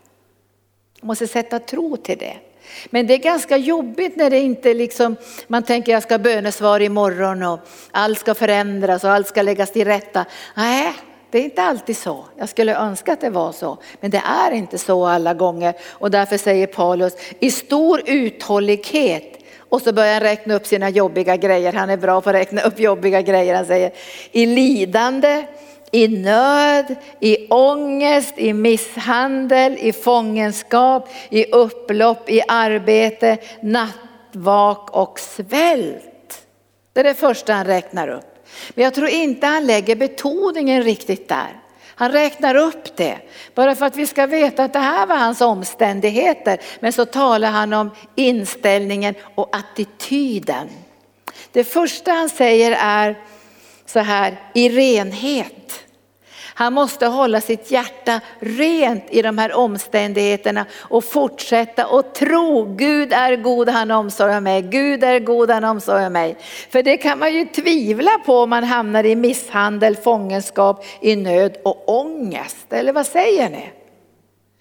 Måste 1.03 1.27
sätta 1.27 1.59
tro 1.59 1.97
till 1.97 2.19
det. 2.19 2.37
Men 2.91 3.07
det 3.07 3.15
är 3.15 3.19
ganska 3.19 3.57
jobbigt 3.57 4.17
när 4.17 4.31
det 4.31 4.39
inte 4.39 4.75
liksom, 4.75 5.17
man 5.47 5.63
tänker 5.63 5.93
jag 5.93 6.03
ska 6.03 6.19
bönesvar 6.19 6.81
imorgon 6.81 7.43
och 7.43 7.61
allt 7.91 8.19
ska 8.19 8.35
förändras 8.35 9.05
och 9.05 9.11
allt 9.11 9.27
ska 9.27 9.43
läggas 9.43 9.73
till 9.73 9.85
rätta. 9.85 10.25
Nej, 10.57 10.93
det 11.31 11.39
är 11.39 11.43
inte 11.43 11.63
alltid 11.63 11.97
så. 11.97 12.25
Jag 12.37 12.49
skulle 12.49 12.77
önska 12.77 13.13
att 13.13 13.21
det 13.21 13.31
var 13.31 13.53
så, 13.53 13.79
men 14.01 14.11
det 14.11 14.23
är 14.47 14.51
inte 14.51 14.79
så 14.79 15.07
alla 15.07 15.35
gånger. 15.35 15.75
Och 15.91 16.11
därför 16.11 16.39
säger 16.39 16.67
Paulus, 16.67 17.17
i 17.41 17.51
stor 17.51 18.03
uthållighet 18.07 19.39
och 19.59 19.83
så 19.83 19.93
börjar 19.93 20.13
han 20.13 20.23
räkna 20.23 20.55
upp 20.55 20.67
sina 20.67 20.91
jobbiga 20.91 21.37
grejer. 21.37 21.73
Han 21.73 21.91
är 21.91 21.97
bra 21.97 22.21
på 22.21 22.31
att 22.31 22.37
räkna 22.37 22.63
upp 22.63 22.81
jobbiga 22.81 23.23
grejer. 23.23 23.55
Han 23.55 23.67
säger 23.67 23.93
i 24.33 24.47
lidande, 24.47 25.45
i 25.95 26.09
nöd, 26.09 26.97
i 27.21 27.49
ångest, 27.49 28.35
i 28.37 28.53
misshandel, 28.53 29.77
i 29.81 29.93
fångenskap, 29.93 31.09
i 31.31 31.45
upplopp, 31.45 32.31
i 32.31 32.43
arbete, 32.49 33.39
nattvak 33.63 34.91
och 34.91 35.21
svält. 35.21 36.43
Det 36.93 37.01
är 37.01 37.05
det 37.05 37.15
första 37.15 37.53
han 37.53 37.67
räknar 37.67 38.09
upp. 38.09 38.47
Men 38.75 38.85
jag 38.85 38.95
tror 38.95 39.09
inte 39.09 39.47
han 39.47 39.67
lägger 39.67 39.97
betoningen 39.97 40.83
riktigt 40.83 41.29
där. 41.29 41.59
Han 41.95 42.13
räknar 42.13 42.55
upp 42.55 42.97
det 42.97 43.19
bara 43.55 43.75
för 43.75 43.87
att 43.87 43.97
vi 43.97 44.07
ska 44.07 44.27
veta 44.27 44.65
att 44.65 44.73
det 44.73 44.79
här 44.79 45.07
var 45.07 45.17
hans 45.17 45.41
omständigheter. 45.41 46.59
Men 46.81 46.93
så 46.93 47.05
talar 47.05 47.51
han 47.51 47.73
om 47.73 47.91
inställningen 48.15 49.15
och 49.35 49.57
attityden. 49.57 50.69
Det 51.53 51.65
första 51.65 52.13
han 52.13 52.29
säger 52.29 52.77
är 52.81 53.19
så 53.87 53.99
här, 53.99 54.41
i 54.55 54.69
renhet. 54.69 55.82
Han 56.63 56.73
måste 56.73 57.07
hålla 57.07 57.41
sitt 57.41 57.71
hjärta 57.71 58.21
rent 58.39 59.05
i 59.11 59.23
de 59.23 59.39
här 59.39 59.53
omständigheterna 59.53 60.67
och 60.79 61.05
fortsätta 61.05 61.87
och 61.87 62.15
tro. 62.15 62.65
Gud 62.65 63.13
är 63.13 63.37
god, 63.37 63.69
han 63.69 63.91
omsorgar 63.91 64.41
mig. 64.41 64.63
Gud 64.63 65.05
är 65.05 65.19
god, 65.19 65.51
han 65.51 65.65
omsorgar 65.65 66.11
mig. 66.11 66.37
För 66.71 66.83
det 66.83 66.97
kan 66.97 67.19
man 67.19 67.35
ju 67.35 67.45
tvivla 67.45 68.11
på 68.27 68.39
om 68.39 68.51
man 68.51 68.65
hamnar 68.65 69.05
i 69.05 69.17
misshandel, 69.17 69.97
fångenskap, 69.97 70.85
i 71.01 71.17
nöd 71.17 71.57
och 71.65 71.89
ångest. 72.01 72.73
Eller 72.73 72.93
vad 72.93 73.07
säger 73.07 73.51
ni? 73.51 73.73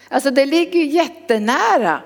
Alltså 0.10 0.32
det 0.32 0.46
ligger 0.46 0.80
ju 0.80 0.86
jättenära 0.86 2.02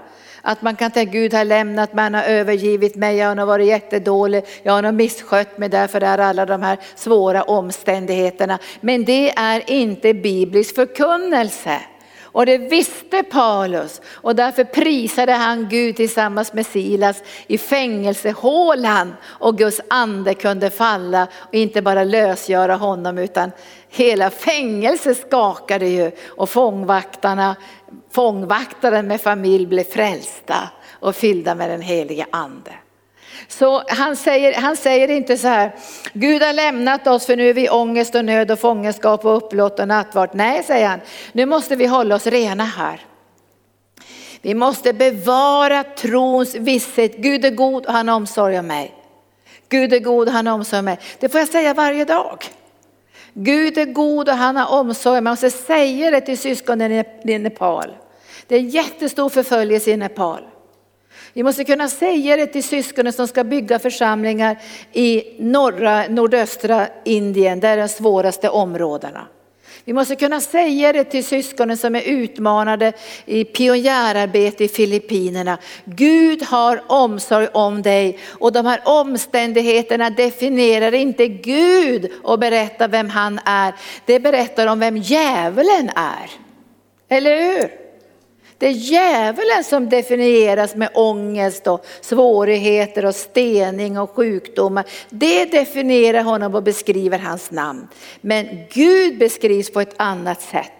att 0.45 0.61
man 0.61 0.75
kan 0.75 0.91
tänka 0.91 1.11
Gud 1.11 1.33
har 1.33 1.45
lämnat 1.45 1.93
mig, 1.93 2.03
han 2.03 2.13
har 2.13 2.23
övergivit 2.23 2.95
mig, 2.95 3.17
jag 3.17 3.35
har 3.35 3.45
varit 3.45 3.67
jättedålig, 3.67 4.43
jag 4.63 4.73
har 4.73 4.91
misskött 4.91 5.57
mig, 5.57 5.69
därför 5.69 6.01
är 6.01 6.17
alla 6.17 6.45
de 6.45 6.61
här 6.61 6.77
svåra 6.95 7.43
omständigheterna. 7.43 8.59
Men 8.81 9.05
det 9.05 9.33
är 9.37 9.71
inte 9.71 10.13
biblisk 10.13 10.75
förkunnelse. 10.75 11.79
Och 12.35 12.45
det 12.45 12.57
visste 12.57 13.23
Paulus 13.23 14.01
och 14.07 14.35
därför 14.35 14.63
prisade 14.63 15.31
han 15.31 15.69
Gud 15.69 15.95
tillsammans 15.95 16.53
med 16.53 16.65
Silas 16.65 17.23
i 17.47 17.57
fängelsehålan 17.57 19.13
och 19.23 19.57
Guds 19.57 19.81
ande 19.89 20.33
kunde 20.33 20.69
falla 20.69 21.27
och 21.33 21.53
inte 21.53 21.81
bara 21.81 22.03
lösgöra 22.03 22.75
honom 22.75 23.17
utan 23.17 23.51
hela 23.89 24.29
fängelset 24.29 25.27
skakade 25.27 25.87
ju 25.87 26.11
och 26.27 26.49
fångvaktarna, 26.49 27.55
fångvaktaren 28.11 29.07
med 29.07 29.21
familj 29.21 29.65
blev 29.65 29.83
frälsta 29.83 30.69
och 30.91 31.15
fyllda 31.15 31.55
med 31.55 31.69
den 31.69 31.81
helige 31.81 32.25
ande. 32.31 32.71
Så 33.47 33.83
han 33.87 34.15
säger, 34.15 34.53
han 34.53 34.77
säger 34.77 35.07
inte 35.11 35.37
så 35.37 35.47
här, 35.47 35.75
Gud 36.13 36.43
har 36.43 36.53
lämnat 36.53 37.07
oss 37.07 37.25
för 37.25 37.35
nu 37.35 37.49
är 37.49 37.53
vi 37.53 37.69
ångest 37.69 38.15
och 38.15 38.25
nöd 38.25 38.51
och 38.51 38.59
fångenskap 38.59 39.25
och 39.25 39.37
upplåt 39.37 39.79
och 39.79 39.87
nattvart. 39.87 40.33
Nej, 40.33 40.63
säger 40.63 40.87
han, 40.87 40.99
nu 41.31 41.45
måste 41.45 41.75
vi 41.75 41.85
hålla 41.85 42.15
oss 42.15 42.27
rena 42.27 42.63
här. 42.63 43.01
Vi 44.41 44.53
måste 44.53 44.93
bevara 44.93 45.83
trons 45.83 46.55
visshet. 46.55 47.17
Gud 47.17 47.45
är 47.45 47.49
god 47.49 47.85
och 47.85 47.93
han 47.93 48.09
omsorger 48.09 48.61
mig. 48.61 48.93
Gud 49.69 49.93
är 49.93 49.99
god 49.99 50.27
och 50.27 50.33
han 50.33 50.47
omsorger 50.47 50.83
mig. 50.83 50.99
Det 51.19 51.29
får 51.29 51.39
jag 51.39 51.47
säga 51.47 51.73
varje 51.73 52.05
dag. 52.05 52.45
Gud 53.37 53.77
är 53.77 53.85
god 53.85 54.29
och 54.29 54.35
han 54.35 54.55
har 54.55 54.79
omsorg. 54.79 55.21
Man 55.21 55.31
måste 55.31 55.49
säga 55.49 56.11
det 56.11 56.21
till 56.21 56.37
syskonen 56.37 56.91
i 57.23 57.39
Nepal. 57.39 57.93
Det 58.47 58.55
är 58.55 58.59
jättestor 58.59 59.29
förföljelse 59.29 59.91
i 59.91 59.97
Nepal. 59.97 60.41
Vi 61.33 61.43
måste 61.43 61.63
kunna 61.63 61.89
säga 61.89 62.35
det 62.35 62.47
till 62.47 62.63
syskonen 62.63 63.13
som 63.13 63.27
ska 63.27 63.43
bygga 63.43 63.79
församlingar 63.79 64.61
i 64.93 65.23
norra, 65.39 66.07
nordöstra 66.07 66.87
Indien, 67.03 67.59
där 67.59 67.77
är 67.77 67.81
de 67.81 67.87
svåraste 67.87 68.49
områdena. 68.49 69.27
Vi 69.85 69.93
måste 69.93 70.15
kunna 70.15 70.41
säga 70.41 70.93
det 70.93 71.03
till 71.03 71.25
syskonen 71.25 71.77
som 71.77 71.95
är 71.95 72.01
utmanade 72.01 72.93
i 73.25 73.43
pionjärarbete 73.43 74.63
i 74.63 74.67
Filippinerna. 74.67 75.57
Gud 75.85 76.43
har 76.43 76.83
omsorg 76.87 77.47
om 77.47 77.81
dig 77.81 78.19
och 78.31 78.51
de 78.51 78.65
här 78.65 78.81
omständigheterna 78.85 80.09
definierar 80.09 80.93
inte 80.93 81.27
Gud 81.27 82.11
och 82.23 82.39
berättar 82.39 82.87
vem 82.87 83.09
han 83.09 83.39
är. 83.45 83.73
Det 84.05 84.19
berättar 84.19 84.67
om 84.67 84.79
vem 84.79 84.97
djävulen 84.97 85.89
är. 85.95 86.31
Eller 87.09 87.41
hur? 87.41 87.84
Det 88.57 88.67
är 88.67 88.71
djävulen 88.71 89.63
som 89.63 89.89
definieras 89.89 90.75
med 90.75 90.89
ångest 90.93 91.67
och 91.67 91.85
svårigheter 92.01 93.05
och 93.05 93.15
stening 93.15 93.99
och 93.99 94.11
sjukdomar. 94.11 94.85
Det 95.09 95.45
definierar 95.45 96.23
honom 96.23 96.55
och 96.55 96.63
beskriver 96.63 97.19
hans 97.19 97.51
namn. 97.51 97.87
Men 98.21 98.47
Gud 98.69 99.17
beskrivs 99.17 99.71
på 99.71 99.81
ett 99.81 99.95
annat 99.97 100.41
sätt. 100.41 100.71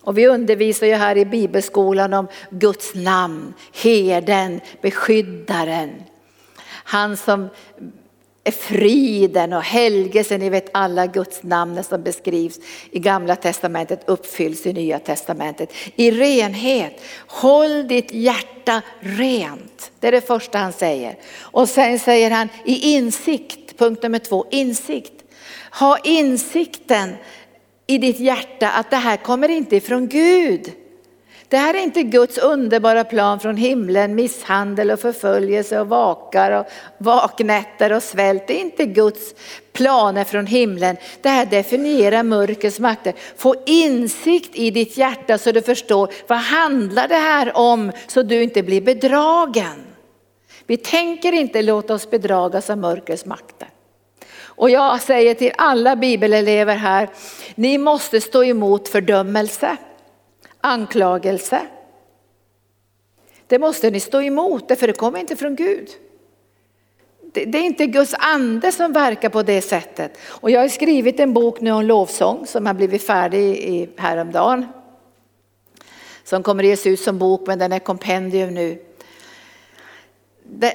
Och 0.00 0.18
vi 0.18 0.26
undervisar 0.26 0.86
ju 0.86 0.94
här 0.94 1.18
i 1.18 1.24
bibelskolan 1.24 2.12
om 2.12 2.28
Guds 2.50 2.94
namn, 2.94 3.54
herden, 3.72 4.60
beskyddaren. 4.80 5.90
Han 6.84 7.16
som 7.16 7.48
friden 8.50 9.52
och 9.52 9.62
helgelsen, 9.62 10.40
ni 10.40 10.50
vet 10.50 10.70
alla 10.72 11.06
Guds 11.06 11.42
namn 11.42 11.84
som 11.84 12.02
beskrivs 12.02 12.60
i 12.90 12.98
gamla 12.98 13.36
testamentet 13.36 14.02
uppfylls 14.06 14.66
i 14.66 14.72
nya 14.72 14.98
testamentet. 14.98 15.72
I 15.96 16.10
renhet, 16.10 17.00
håll 17.26 17.88
ditt 17.88 18.12
hjärta 18.12 18.82
rent. 19.00 19.92
Det 20.00 20.08
är 20.08 20.12
det 20.12 20.26
första 20.26 20.58
han 20.58 20.72
säger. 20.72 21.18
Och 21.40 21.68
sen 21.68 21.98
säger 21.98 22.30
han 22.30 22.48
i 22.64 22.94
insikt, 22.94 23.78
punkt 23.78 24.02
nummer 24.02 24.18
två, 24.18 24.46
insikt. 24.50 25.24
Ha 25.70 25.98
insikten 25.98 27.14
i 27.86 27.98
ditt 27.98 28.20
hjärta 28.20 28.70
att 28.70 28.90
det 28.90 28.96
här 28.96 29.16
kommer 29.16 29.48
inte 29.48 29.76
ifrån 29.76 30.08
Gud. 30.08 30.72
Det 31.52 31.58
här 31.58 31.74
är 31.74 31.78
inte 31.78 32.02
Guds 32.02 32.38
underbara 32.38 33.04
plan 33.04 33.40
från 33.40 33.56
himlen, 33.56 34.14
misshandel 34.14 34.90
och 34.90 35.00
förföljelse 35.00 35.80
och 35.80 35.88
vakar 35.88 36.50
och 36.50 36.66
vaknätter 36.98 37.92
och 37.92 38.02
svält. 38.02 38.46
Det 38.46 38.56
är 38.56 38.60
inte 38.60 38.86
Guds 38.86 39.34
planer 39.72 40.24
från 40.24 40.46
himlen. 40.46 40.96
Det 41.22 41.28
här 41.28 41.46
definierar 41.46 42.22
mörkrets 42.22 42.80
makter. 42.80 43.14
Få 43.36 43.54
insikt 43.66 44.56
i 44.56 44.70
ditt 44.70 44.96
hjärta 44.96 45.38
så 45.38 45.52
du 45.52 45.62
förstår 45.62 46.12
vad 46.26 46.38
handlar 46.38 47.08
det 47.08 47.14
här 47.14 47.56
om 47.56 47.92
så 48.06 48.22
du 48.22 48.42
inte 48.42 48.62
blir 48.62 48.80
bedragen. 48.80 49.82
Vi 50.66 50.76
tänker 50.76 51.32
inte 51.32 51.62
låta 51.62 51.94
oss 51.94 52.10
bedragas 52.10 52.70
av 52.70 52.78
mörkrets 52.78 53.24
makter. 53.26 53.68
Och 54.40 54.70
jag 54.70 55.00
säger 55.00 55.34
till 55.34 55.52
alla 55.58 55.96
bibelelever 55.96 56.76
här, 56.76 57.08
ni 57.54 57.78
måste 57.78 58.20
stå 58.20 58.44
emot 58.44 58.88
fördömelse 58.88 59.76
anklagelse. 60.62 61.60
Det 63.46 63.58
måste 63.58 63.90
ni 63.90 64.00
stå 64.00 64.22
emot, 64.22 64.78
för 64.78 64.86
det 64.86 64.92
kommer 64.92 65.18
inte 65.18 65.36
från 65.36 65.56
Gud. 65.56 65.88
Det 67.32 67.58
är 67.58 67.62
inte 67.62 67.86
Guds 67.86 68.14
ande 68.18 68.72
som 68.72 68.92
verkar 68.92 69.28
på 69.28 69.42
det 69.42 69.62
sättet. 69.62 70.18
Och 70.24 70.50
jag 70.50 70.60
har 70.60 70.68
skrivit 70.68 71.20
en 71.20 71.32
bok 71.32 71.60
nu 71.60 71.70
om 71.70 71.84
lovsång 71.84 72.46
som 72.46 72.66
har 72.66 72.74
blivit 72.74 73.06
färdig 73.06 73.90
häromdagen. 73.96 74.66
Som 76.24 76.42
kommer 76.42 76.62
att 76.62 76.68
ges 76.68 76.86
ut 76.86 77.00
som 77.00 77.18
bok 77.18 77.46
men 77.46 77.58
den 77.58 77.72
är 77.72 77.78
kompendium 77.78 78.54
nu. 78.54 78.82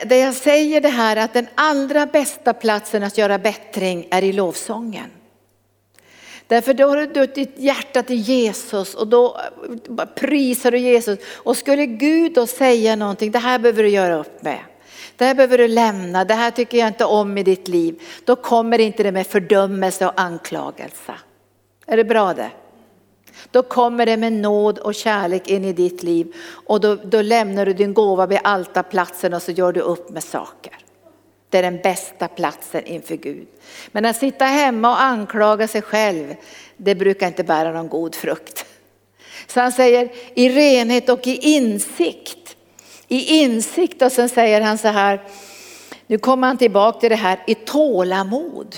Det 0.05 0.17
jag 0.17 0.33
säger 0.35 0.81
det 0.81 0.89
här 0.89 1.15
att 1.15 1.33
den 1.33 1.47
allra 1.55 2.05
bästa 2.05 2.53
platsen 2.53 3.03
att 3.03 3.17
göra 3.17 3.39
bättring 3.39 4.07
är 4.11 4.23
i 4.23 4.33
lovsången. 4.33 5.09
Därför 6.47 6.73
då 6.73 6.87
har 6.87 7.05
du 7.05 7.25
ditt 7.25 7.53
hjärta 7.57 8.03
till 8.03 8.19
Jesus 8.19 8.95
och 8.95 9.07
då 9.07 9.37
eh, 9.97 10.05
prisar 10.05 10.71
du 10.71 10.77
Jesus. 10.77 11.19
Och 11.35 11.57
skulle 11.57 11.85
Gud 11.85 12.33
då 12.33 12.47
säga 12.47 12.95
någonting, 12.95 13.31
det 13.31 13.39
här 13.39 13.59
behöver 13.59 13.83
du 13.83 13.89
göra 13.89 14.19
upp 14.19 14.43
med. 14.43 14.59
Det 15.15 15.25
här 15.25 15.35
behöver 15.35 15.57
du 15.57 15.67
lämna, 15.67 16.25
det 16.25 16.33
här 16.33 16.51
tycker 16.51 16.77
jag 16.77 16.87
inte 16.87 17.05
om 17.05 17.37
i 17.37 17.43
ditt 17.43 17.67
liv. 17.67 18.01
Då 18.25 18.35
kommer 18.35 18.79
inte 18.79 19.03
det 19.03 19.11
med 19.11 19.27
fördömelse 19.27 20.07
och 20.07 20.21
anklagelse. 20.21 21.13
Är 21.85 21.97
det 21.97 22.03
bra 22.03 22.33
det? 22.33 22.49
Då 23.51 23.63
kommer 23.63 24.05
det 24.05 24.17
med 24.17 24.33
nåd 24.33 24.79
och 24.79 24.95
kärlek 24.95 25.47
in 25.47 25.65
i 25.65 25.73
ditt 25.73 26.03
liv 26.03 26.33
och 26.49 26.81
då, 26.81 26.95
då 26.95 27.21
lämnar 27.21 27.65
du 27.65 27.73
din 27.73 27.93
gåva 27.93 28.25
vid 28.25 28.39
altarplatsen 28.43 29.33
och 29.33 29.41
så 29.41 29.51
gör 29.51 29.71
du 29.71 29.79
upp 29.79 30.09
med 30.09 30.23
saker. 30.23 30.73
Det 31.49 31.57
är 31.57 31.61
den 31.61 31.77
bästa 31.77 32.27
platsen 32.27 32.85
inför 32.85 33.15
Gud. 33.15 33.47
Men 33.91 34.05
att 34.05 34.17
sitta 34.17 34.45
hemma 34.45 34.89
och 34.89 35.01
anklaga 35.01 35.67
sig 35.67 35.81
själv, 35.81 36.35
det 36.77 36.95
brukar 36.95 37.27
inte 37.27 37.43
bära 37.43 37.71
någon 37.71 37.89
god 37.89 38.15
frukt. 38.15 38.65
Så 39.47 39.59
han 39.59 39.71
säger 39.71 40.09
i 40.33 40.49
renhet 40.49 41.09
och 41.09 41.27
i 41.27 41.35
insikt. 41.35 42.55
I 43.07 43.41
insikt 43.43 44.01
och 44.01 44.11
sen 44.11 44.29
säger 44.29 44.61
han 44.61 44.77
så 44.77 44.87
här, 44.87 45.21
nu 46.07 46.17
kommer 46.17 46.47
han 46.47 46.57
tillbaka 46.57 46.99
till 46.99 47.09
det 47.09 47.15
här 47.15 47.43
i 47.47 47.55
tålamod. 47.55 48.75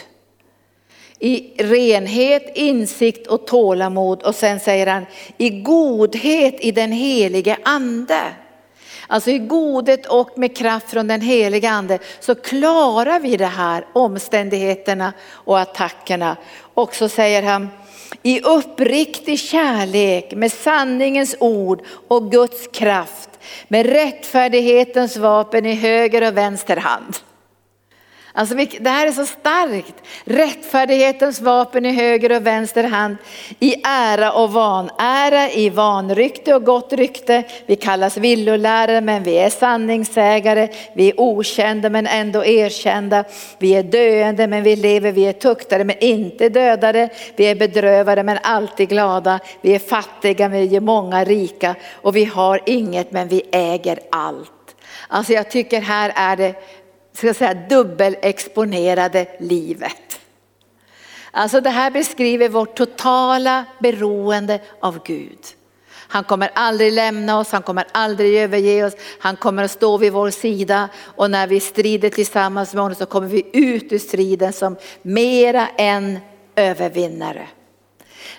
I 1.19 1.63
renhet, 1.63 2.51
insikt 2.55 3.27
och 3.27 3.47
tålamod 3.47 4.23
och 4.23 4.35
sen 4.35 4.59
säger 4.59 4.87
han 4.87 5.05
i 5.37 5.49
godhet 5.49 6.55
i 6.59 6.71
den 6.71 6.91
helige 6.91 7.57
ande. 7.63 8.21
Alltså 9.11 9.31
i 9.31 9.37
godhet 9.37 10.05
och 10.05 10.37
med 10.37 10.57
kraft 10.57 10.89
från 10.89 11.07
den 11.07 11.21
heliga 11.21 11.69
ande 11.69 11.99
så 12.19 12.35
klarar 12.35 13.19
vi 13.19 13.37
det 13.37 13.45
här 13.45 13.85
omständigheterna 13.93 15.13
och 15.31 15.59
attackerna. 15.59 16.37
Och 16.73 16.95
så 16.95 17.09
säger 17.09 17.43
han 17.43 17.69
i 18.23 18.41
uppriktig 18.41 19.39
kärlek 19.39 20.33
med 20.35 20.51
sanningens 20.51 21.35
ord 21.39 21.81
och 22.07 22.31
Guds 22.31 22.67
kraft 22.67 23.29
med 23.67 23.85
rättfärdighetens 23.85 25.17
vapen 25.17 25.65
i 25.65 25.73
höger 25.73 26.27
och 26.27 26.37
vänster 26.37 26.77
hand. 26.77 27.15
Alltså 28.39 28.55
det 28.79 28.89
här 28.89 29.07
är 29.07 29.11
så 29.11 29.25
starkt. 29.25 29.93
Rättfärdighetens 30.23 31.41
vapen 31.41 31.85
i 31.85 31.91
höger 31.91 32.31
och 32.31 32.47
vänster 32.47 32.83
hand 32.83 33.17
i 33.59 33.75
ära 33.83 34.31
och 34.31 34.53
vanära, 34.53 35.49
i 35.51 35.69
vanrykte 35.69 36.55
och 36.55 36.63
gott 36.63 36.93
rykte. 36.93 37.43
Vi 37.65 37.75
kallas 37.75 38.17
villolärare 38.17 39.01
men 39.01 39.23
vi 39.23 39.37
är 39.37 39.49
sanningssägare. 39.49 40.67
Vi 40.93 41.09
är 41.09 41.19
okända 41.19 41.89
men 41.89 42.07
ändå 42.07 42.45
erkända. 42.45 43.23
Vi 43.57 43.75
är 43.75 43.83
döende 43.83 44.47
men 44.47 44.63
vi 44.63 44.75
lever. 44.75 45.11
Vi 45.11 45.25
är 45.25 45.33
tuktade 45.33 45.83
men 45.83 45.99
inte 45.99 46.49
dödade. 46.49 47.09
Vi 47.35 47.45
är 47.45 47.55
bedrövade 47.55 48.23
men 48.23 48.37
alltid 48.43 48.89
glada. 48.89 49.39
Vi 49.61 49.75
är 49.75 49.79
fattiga 49.79 50.49
men 50.49 50.69
vi 50.69 50.75
är 50.75 50.81
många 50.81 51.23
rika. 51.23 51.75
Och 51.93 52.15
vi 52.15 52.25
har 52.25 52.61
inget 52.65 53.11
men 53.11 53.27
vi 53.27 53.41
äger 53.51 53.99
allt. 54.11 54.51
Alltså 55.07 55.33
jag 55.33 55.51
tycker 55.51 55.81
här 55.81 56.11
är 56.15 56.35
det 56.35 56.55
ska 57.19 57.33
säga, 57.33 57.53
dubbelexponerade 57.53 59.27
livet. 59.39 60.19
Alltså 61.31 61.61
det 61.61 61.69
här 61.69 61.91
beskriver 61.91 62.49
vårt 62.49 62.75
totala 62.75 63.65
beroende 63.79 64.59
av 64.79 65.03
Gud. 65.05 65.39
Han 66.11 66.23
kommer 66.23 66.51
aldrig 66.53 66.93
lämna 66.93 67.39
oss, 67.39 67.51
han 67.51 67.61
kommer 67.61 67.85
aldrig 67.91 68.35
överge 68.35 68.85
oss, 68.85 68.93
han 69.19 69.35
kommer 69.35 69.63
att 69.63 69.71
stå 69.71 69.97
vid 69.97 70.13
vår 70.13 70.29
sida 70.29 70.89
och 70.99 71.31
när 71.31 71.47
vi 71.47 71.59
strider 71.59 72.09
tillsammans 72.09 72.73
med 72.73 72.83
honom 72.83 72.95
så 72.95 73.05
kommer 73.05 73.27
vi 73.27 73.45
ut 73.53 73.91
ur 73.91 73.99
striden 73.99 74.53
som 74.53 74.75
mera 75.01 75.67
än 75.77 76.19
övervinnare. 76.55 77.47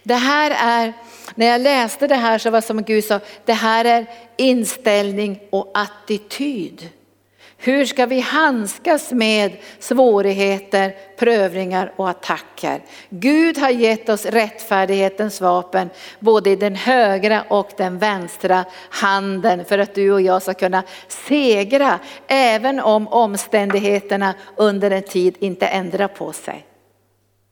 Det 0.03 0.14
här 0.14 0.51
är 0.51 0.93
När 1.35 1.47
jag 1.47 1.61
läste 1.61 2.07
det 2.07 2.14
här 2.14 2.39
så 2.39 2.51
var 2.51 2.61
det 2.61 2.66
som 2.66 2.83
Gud 2.83 3.05
sa, 3.05 3.20
det 3.45 3.53
här 3.53 3.85
är 3.85 4.07
inställning 4.37 5.41
och 5.51 5.70
attityd. 5.74 6.89
Hur 7.62 7.84
ska 7.84 8.06
vi 8.06 8.20
handskas 8.20 9.12
med 9.12 9.52
svårigheter, 9.78 10.94
prövningar 11.18 11.92
och 11.96 12.08
attacker? 12.08 12.82
Gud 13.11 13.58
har 13.58 13.70
gett 13.70 14.08
oss 14.08 14.26
rättfärdighetens 14.26 15.40
vapen 15.40 15.90
både 16.18 16.50
i 16.50 16.56
den 16.56 16.74
högra 16.74 17.42
och 17.42 17.70
den 17.76 17.98
vänstra 17.98 18.64
handen 18.90 19.64
för 19.64 19.78
att 19.78 19.94
du 19.94 20.12
och 20.12 20.20
jag 20.20 20.42
ska 20.42 20.54
kunna 20.54 20.82
segra 21.08 21.98
även 22.26 22.80
om 22.80 23.08
omständigheterna 23.08 24.34
under 24.56 24.90
en 24.90 25.02
tid 25.02 25.36
inte 25.40 25.66
ändrar 25.66 26.08
på 26.08 26.32
sig. 26.32 26.66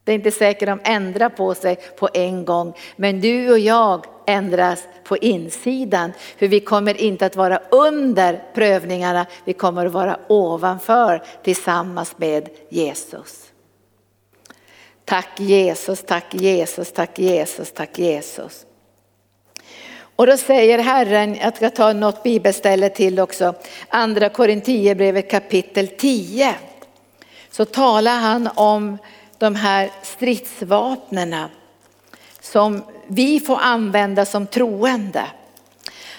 Det 0.08 0.12
är 0.12 0.14
inte 0.14 0.30
säkert 0.30 0.68
att 0.68 0.84
de 0.84 0.90
ändrar 0.90 1.28
på 1.28 1.54
sig 1.54 1.76
på 1.96 2.08
en 2.14 2.44
gång, 2.44 2.74
men 2.96 3.20
du 3.20 3.50
och 3.50 3.58
jag 3.58 4.06
ändras 4.26 4.82
på 5.04 5.16
insidan. 5.16 6.12
För 6.38 6.48
vi 6.48 6.60
kommer 6.60 7.00
inte 7.00 7.26
att 7.26 7.36
vara 7.36 7.60
under 7.70 8.42
prövningarna, 8.54 9.26
vi 9.44 9.52
kommer 9.52 9.86
att 9.86 9.92
vara 9.92 10.18
ovanför 10.28 11.22
tillsammans 11.42 12.14
med 12.18 12.48
Jesus. 12.68 13.44
Tack 15.04 15.40
Jesus, 15.40 16.02
tack 16.02 16.34
Jesus, 16.34 16.92
tack 16.92 17.18
Jesus, 17.18 17.72
tack 17.72 17.98
Jesus. 17.98 18.66
Och 20.16 20.26
då 20.26 20.36
säger 20.36 20.78
Herren, 20.78 21.34
jag 21.34 21.56
ska 21.56 21.70
ta 21.70 21.92
något 21.92 22.22
bibelställe 22.22 22.88
till 22.88 23.20
också, 23.20 23.54
andra 23.88 24.28
Korintierbrevet 24.28 25.30
kapitel 25.30 25.88
10. 25.88 26.54
Så 27.50 27.64
talar 27.64 28.18
han 28.18 28.48
om 28.54 28.98
de 29.38 29.54
här 29.54 29.90
stridsvapnen 30.02 31.48
som 32.40 32.82
vi 33.06 33.40
får 33.40 33.58
använda 33.60 34.24
som 34.24 34.46
troende. 34.46 35.24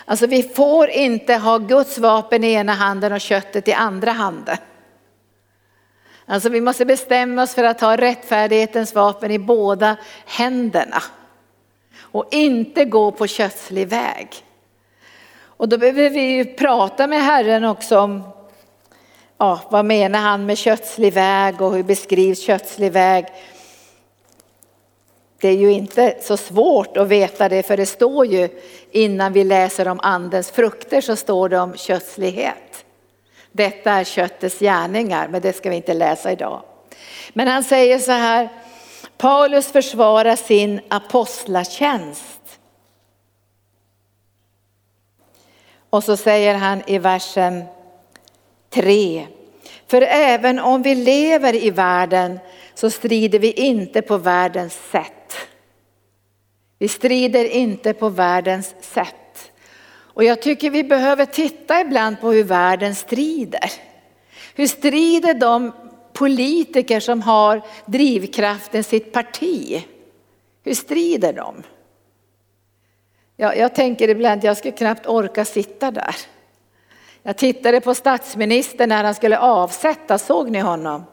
Alltså 0.05 0.27
vi 0.27 0.43
får 0.43 0.89
inte 0.89 1.35
ha 1.35 1.57
Guds 1.57 1.97
vapen 1.97 2.43
i 2.43 2.51
ena 2.51 2.73
handen 2.73 3.13
och 3.13 3.21
köttet 3.21 3.67
i 3.67 3.73
andra 3.73 4.11
handen. 4.11 4.57
Alltså 6.25 6.49
vi 6.49 6.61
måste 6.61 6.85
bestämma 6.85 7.43
oss 7.43 7.55
för 7.55 7.63
att 7.63 7.81
ha 7.81 7.97
rättfärdighetens 7.97 8.95
vapen 8.95 9.31
i 9.31 9.39
båda 9.39 9.97
händerna. 10.25 11.03
Och 11.99 12.27
inte 12.31 12.85
gå 12.85 13.11
på 13.11 13.27
kötslig 13.27 13.87
väg. 13.87 14.27
Och 15.41 15.69
då 15.69 15.77
behöver 15.77 16.09
vi 16.09 16.21
ju 16.21 16.45
prata 16.45 17.07
med 17.07 17.23
Herren 17.23 17.65
också 17.65 17.99
om 17.99 18.23
ja, 19.39 19.59
vad 19.69 19.85
menar 19.85 20.19
han 20.19 20.45
med 20.45 20.57
kötslig 20.57 21.13
väg 21.13 21.61
och 21.61 21.73
hur 21.73 21.83
beskrivs 21.83 22.41
kötslig 22.41 22.91
väg? 22.91 23.25
Det 25.41 25.47
är 25.47 25.57
ju 25.57 25.71
inte 25.71 26.15
så 26.21 26.37
svårt 26.37 26.97
att 26.97 27.07
veta 27.07 27.49
det 27.49 27.63
för 27.63 27.77
det 27.77 27.85
står 27.85 28.25
ju 28.25 28.49
innan 28.91 29.33
vi 29.33 29.43
läser 29.43 29.87
om 29.87 29.99
andens 30.03 30.51
frukter 30.51 31.01
så 31.01 31.15
står 31.15 31.49
det 31.49 31.59
om 31.59 31.77
kötslighet. 31.77 32.85
Detta 33.51 33.91
är 33.91 34.03
köttets 34.03 34.59
gärningar 34.59 35.27
men 35.27 35.41
det 35.41 35.53
ska 35.53 35.69
vi 35.69 35.75
inte 35.75 35.93
läsa 35.93 36.31
idag. 36.31 36.61
Men 37.33 37.47
han 37.47 37.63
säger 37.63 37.99
så 37.99 38.11
här, 38.11 38.49
Paulus 39.17 39.71
försvarar 39.71 40.35
sin 40.35 40.81
apostlatjänst. 40.87 42.59
Och 45.89 46.03
så 46.03 46.17
säger 46.17 46.55
han 46.55 46.81
i 46.87 46.97
versen 46.97 47.63
3. 48.69 49.27
För 49.87 50.01
även 50.01 50.59
om 50.59 50.81
vi 50.81 50.95
lever 50.95 51.55
i 51.55 51.69
världen 51.69 52.39
så 52.73 52.89
strider 52.89 53.39
vi 53.39 53.51
inte 53.51 54.01
på 54.01 54.17
världens 54.17 54.79
sätt. 54.91 55.35
Vi 56.77 56.87
strider 56.87 57.45
inte 57.45 57.93
på 57.93 58.09
världens 58.09 58.75
sätt. 58.81 59.51
Och 59.91 60.23
jag 60.23 60.41
tycker 60.41 60.69
vi 60.69 60.83
behöver 60.83 61.25
titta 61.25 61.81
ibland 61.81 62.21
på 62.21 62.31
hur 62.31 62.43
världen 62.43 62.95
strider. 62.95 63.71
Hur 64.55 64.67
strider 64.67 65.33
de 65.33 65.71
politiker 66.13 66.99
som 66.99 67.21
har 67.21 67.61
drivkraften 67.85 68.83
sitt 68.83 69.11
parti? 69.11 69.85
Hur 70.63 70.73
strider 70.73 71.33
de? 71.33 71.63
Ja, 73.37 73.55
jag 73.55 73.75
tänker 73.75 74.07
ibland 74.07 74.37
att 74.37 74.43
jag 74.43 74.57
skulle 74.57 74.77
knappt 74.77 75.07
orka 75.07 75.45
sitta 75.45 75.91
där. 75.91 76.15
Jag 77.23 77.37
tittade 77.37 77.81
på 77.81 77.95
statsministern 77.95 78.89
när 78.89 79.03
han 79.03 79.15
skulle 79.15 79.39
avsättas, 79.39 80.25
såg 80.25 80.51
ni 80.51 80.59
honom? 80.59 81.03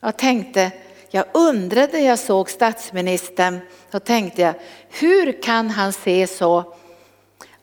Jag 0.00 0.16
tänkte, 0.16 0.70
jag 1.10 1.24
undrade 1.32 1.98
jag 1.98 2.18
såg 2.18 2.50
statsministern, 2.50 3.60
Då 3.90 4.00
tänkte 4.00 4.42
jag, 4.42 4.54
hur 4.88 5.42
kan 5.42 5.70
han 5.70 5.92
se 5.92 6.26
så 6.26 6.74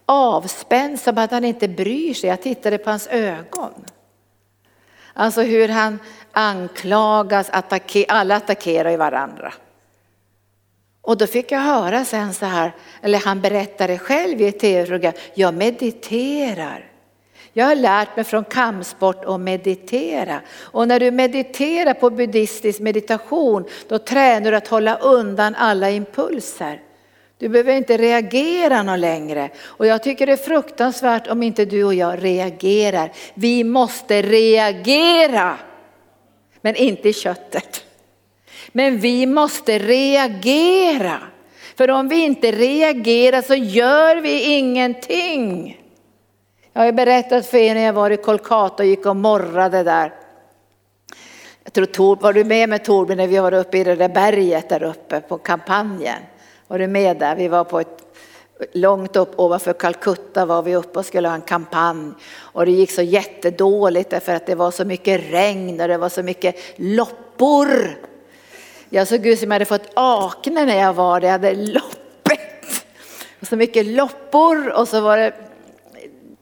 avspänd 0.06 0.99
som 0.99 1.18
att 1.18 1.32
han 1.32 1.45
inte 1.45 1.68
bryr 1.68 2.14
sig? 2.14 2.30
Jag 2.30 2.41
tittade 2.41 2.78
på 2.78 2.89
hans 2.89 3.08
ögon. 3.08 3.86
Alltså 5.14 5.41
hur 5.41 5.70
han 5.70 5.99
anklagas, 6.32 7.49
attacker, 7.49 8.06
alla 8.08 8.36
attackerar 8.36 8.89
ju 8.89 8.97
varandra. 8.97 9.53
Och 11.01 11.18
då 11.18 11.28
fick 11.28 11.51
jag 11.51 11.60
höra 11.60 12.06
sen 12.06 12.34
så 12.34 12.45
här, 12.45 12.72
eller 13.01 13.20
han 13.20 13.41
berättade 13.41 13.97
själv 13.97 14.41
i 14.41 14.47
ett 14.47 14.60
tv-program, 14.60 15.14
jag 15.34 15.53
mediterar. 15.53 16.91
Jag 17.58 17.66
har 17.66 17.76
lärt 17.76 18.16
mig 18.16 18.26
från 18.26 18.43
kampsport 18.43 19.26
att 19.26 19.39
meditera. 19.39 20.41
Och 20.60 20.88
när 20.88 20.99
du 20.99 21.12
mediterar 21.12 21.93
på 21.93 22.10
buddhistisk 22.10 22.80
meditation, 22.80 23.66
då 23.88 23.99
tränar 23.99 24.51
du 24.51 24.58
att 24.58 24.68
hålla 24.68 24.95
undan 24.95 25.56
alla 25.56 25.89
impulser. 25.89 26.82
Du 27.38 27.49
behöver 27.49 27.74
inte 27.74 27.97
reagera 27.97 28.84
någon 28.84 29.01
längre. 29.01 29.49
Och 29.64 29.86
jag 29.86 30.03
tycker 30.03 30.26
det 30.26 30.32
är 30.32 30.38
fruktansvärt 30.38 31.28
om 31.28 31.43
inte 31.43 31.66
du 31.66 31.84
och 31.84 31.93
jag 31.93 32.24
reagerar. 32.24 33.12
Vi 33.34 33.64
måste 33.64 34.22
reagera. 34.22 35.58
Men 36.62 36.76
inte 36.76 37.10
i 37.10 37.14
köttet. 37.14 37.86
Men 38.72 38.99
vi 38.99 39.26
måste 39.26 39.80
reagera. 39.80 41.18
För 41.78 41.91
om 41.91 42.08
vi 42.08 42.24
inte 42.24 42.51
reagerar 42.51 43.41
så 43.41 43.56
gör 43.56 44.16
vi 44.16 44.43
ingenting. 44.58 45.82
Jag 46.78 46.86
har 46.86 46.91
berättat 46.91 47.45
för 47.45 47.57
er 47.57 47.76
när 47.76 47.82
jag 47.82 47.93
var 47.93 48.09
i 48.09 48.17
Kolkata 48.17 48.84
och 48.84 48.89
gick 48.89 49.05
och 49.05 49.15
morrade 49.15 49.84
där. 49.84 50.13
Jag 51.63 51.73
tror 51.73 51.86
Tor, 51.86 52.15
var 52.15 52.34
du 52.34 52.43
med 52.43 52.69
med 52.69 52.84
Torbjörn 52.84 53.17
när 53.17 53.28
vi 53.28 53.38
var 53.38 53.53
uppe 53.53 53.78
i 53.78 53.84
det 53.84 53.95
där 53.95 54.09
berget 54.09 54.69
där 54.69 54.84
uppe 54.84 55.21
på 55.21 55.38
kampanjen? 55.38 56.19
Var 56.67 56.80
du 56.80 56.88
med 56.88 57.17
där? 57.17 57.36
Vi 57.36 57.47
var 57.47 57.63
på 57.63 57.80
ett 57.80 58.01
Långt 58.73 59.15
upp 59.15 59.39
ovanför 59.39 59.73
Calcutta 59.73 60.45
var 60.45 60.61
vi 60.61 60.76
uppe 60.76 60.99
och 60.99 61.05
skulle 61.05 61.28
ha 61.28 61.36
en 61.36 61.41
kampanj 61.41 62.13
och 62.38 62.65
det 62.65 62.71
gick 62.71 62.91
så 62.91 63.01
jättedåligt 63.01 64.09
därför 64.09 64.36
att 64.36 64.45
det 64.45 64.55
var 64.55 64.71
så 64.71 64.86
mycket 64.86 65.32
regn 65.32 65.82
och 65.82 65.88
det 65.88 65.97
var 65.97 66.09
så 66.09 66.23
mycket 66.23 66.55
loppor. 66.76 67.97
Jag 68.89 69.07
såg 69.07 69.26
ut 69.26 69.39
som 69.39 69.51
jag 69.51 69.55
hade 69.55 69.65
fått 69.65 69.91
akne 69.93 70.65
när 70.65 70.80
jag 70.80 70.93
var 70.93 71.19
där, 71.19 71.28
jag 71.28 71.32
hade 71.32 71.53
loppet. 71.53 72.86
Så 73.41 73.55
mycket 73.55 73.86
loppor 73.86 74.69
och 74.69 74.88
så 74.88 75.01
var 75.01 75.17
det 75.17 75.34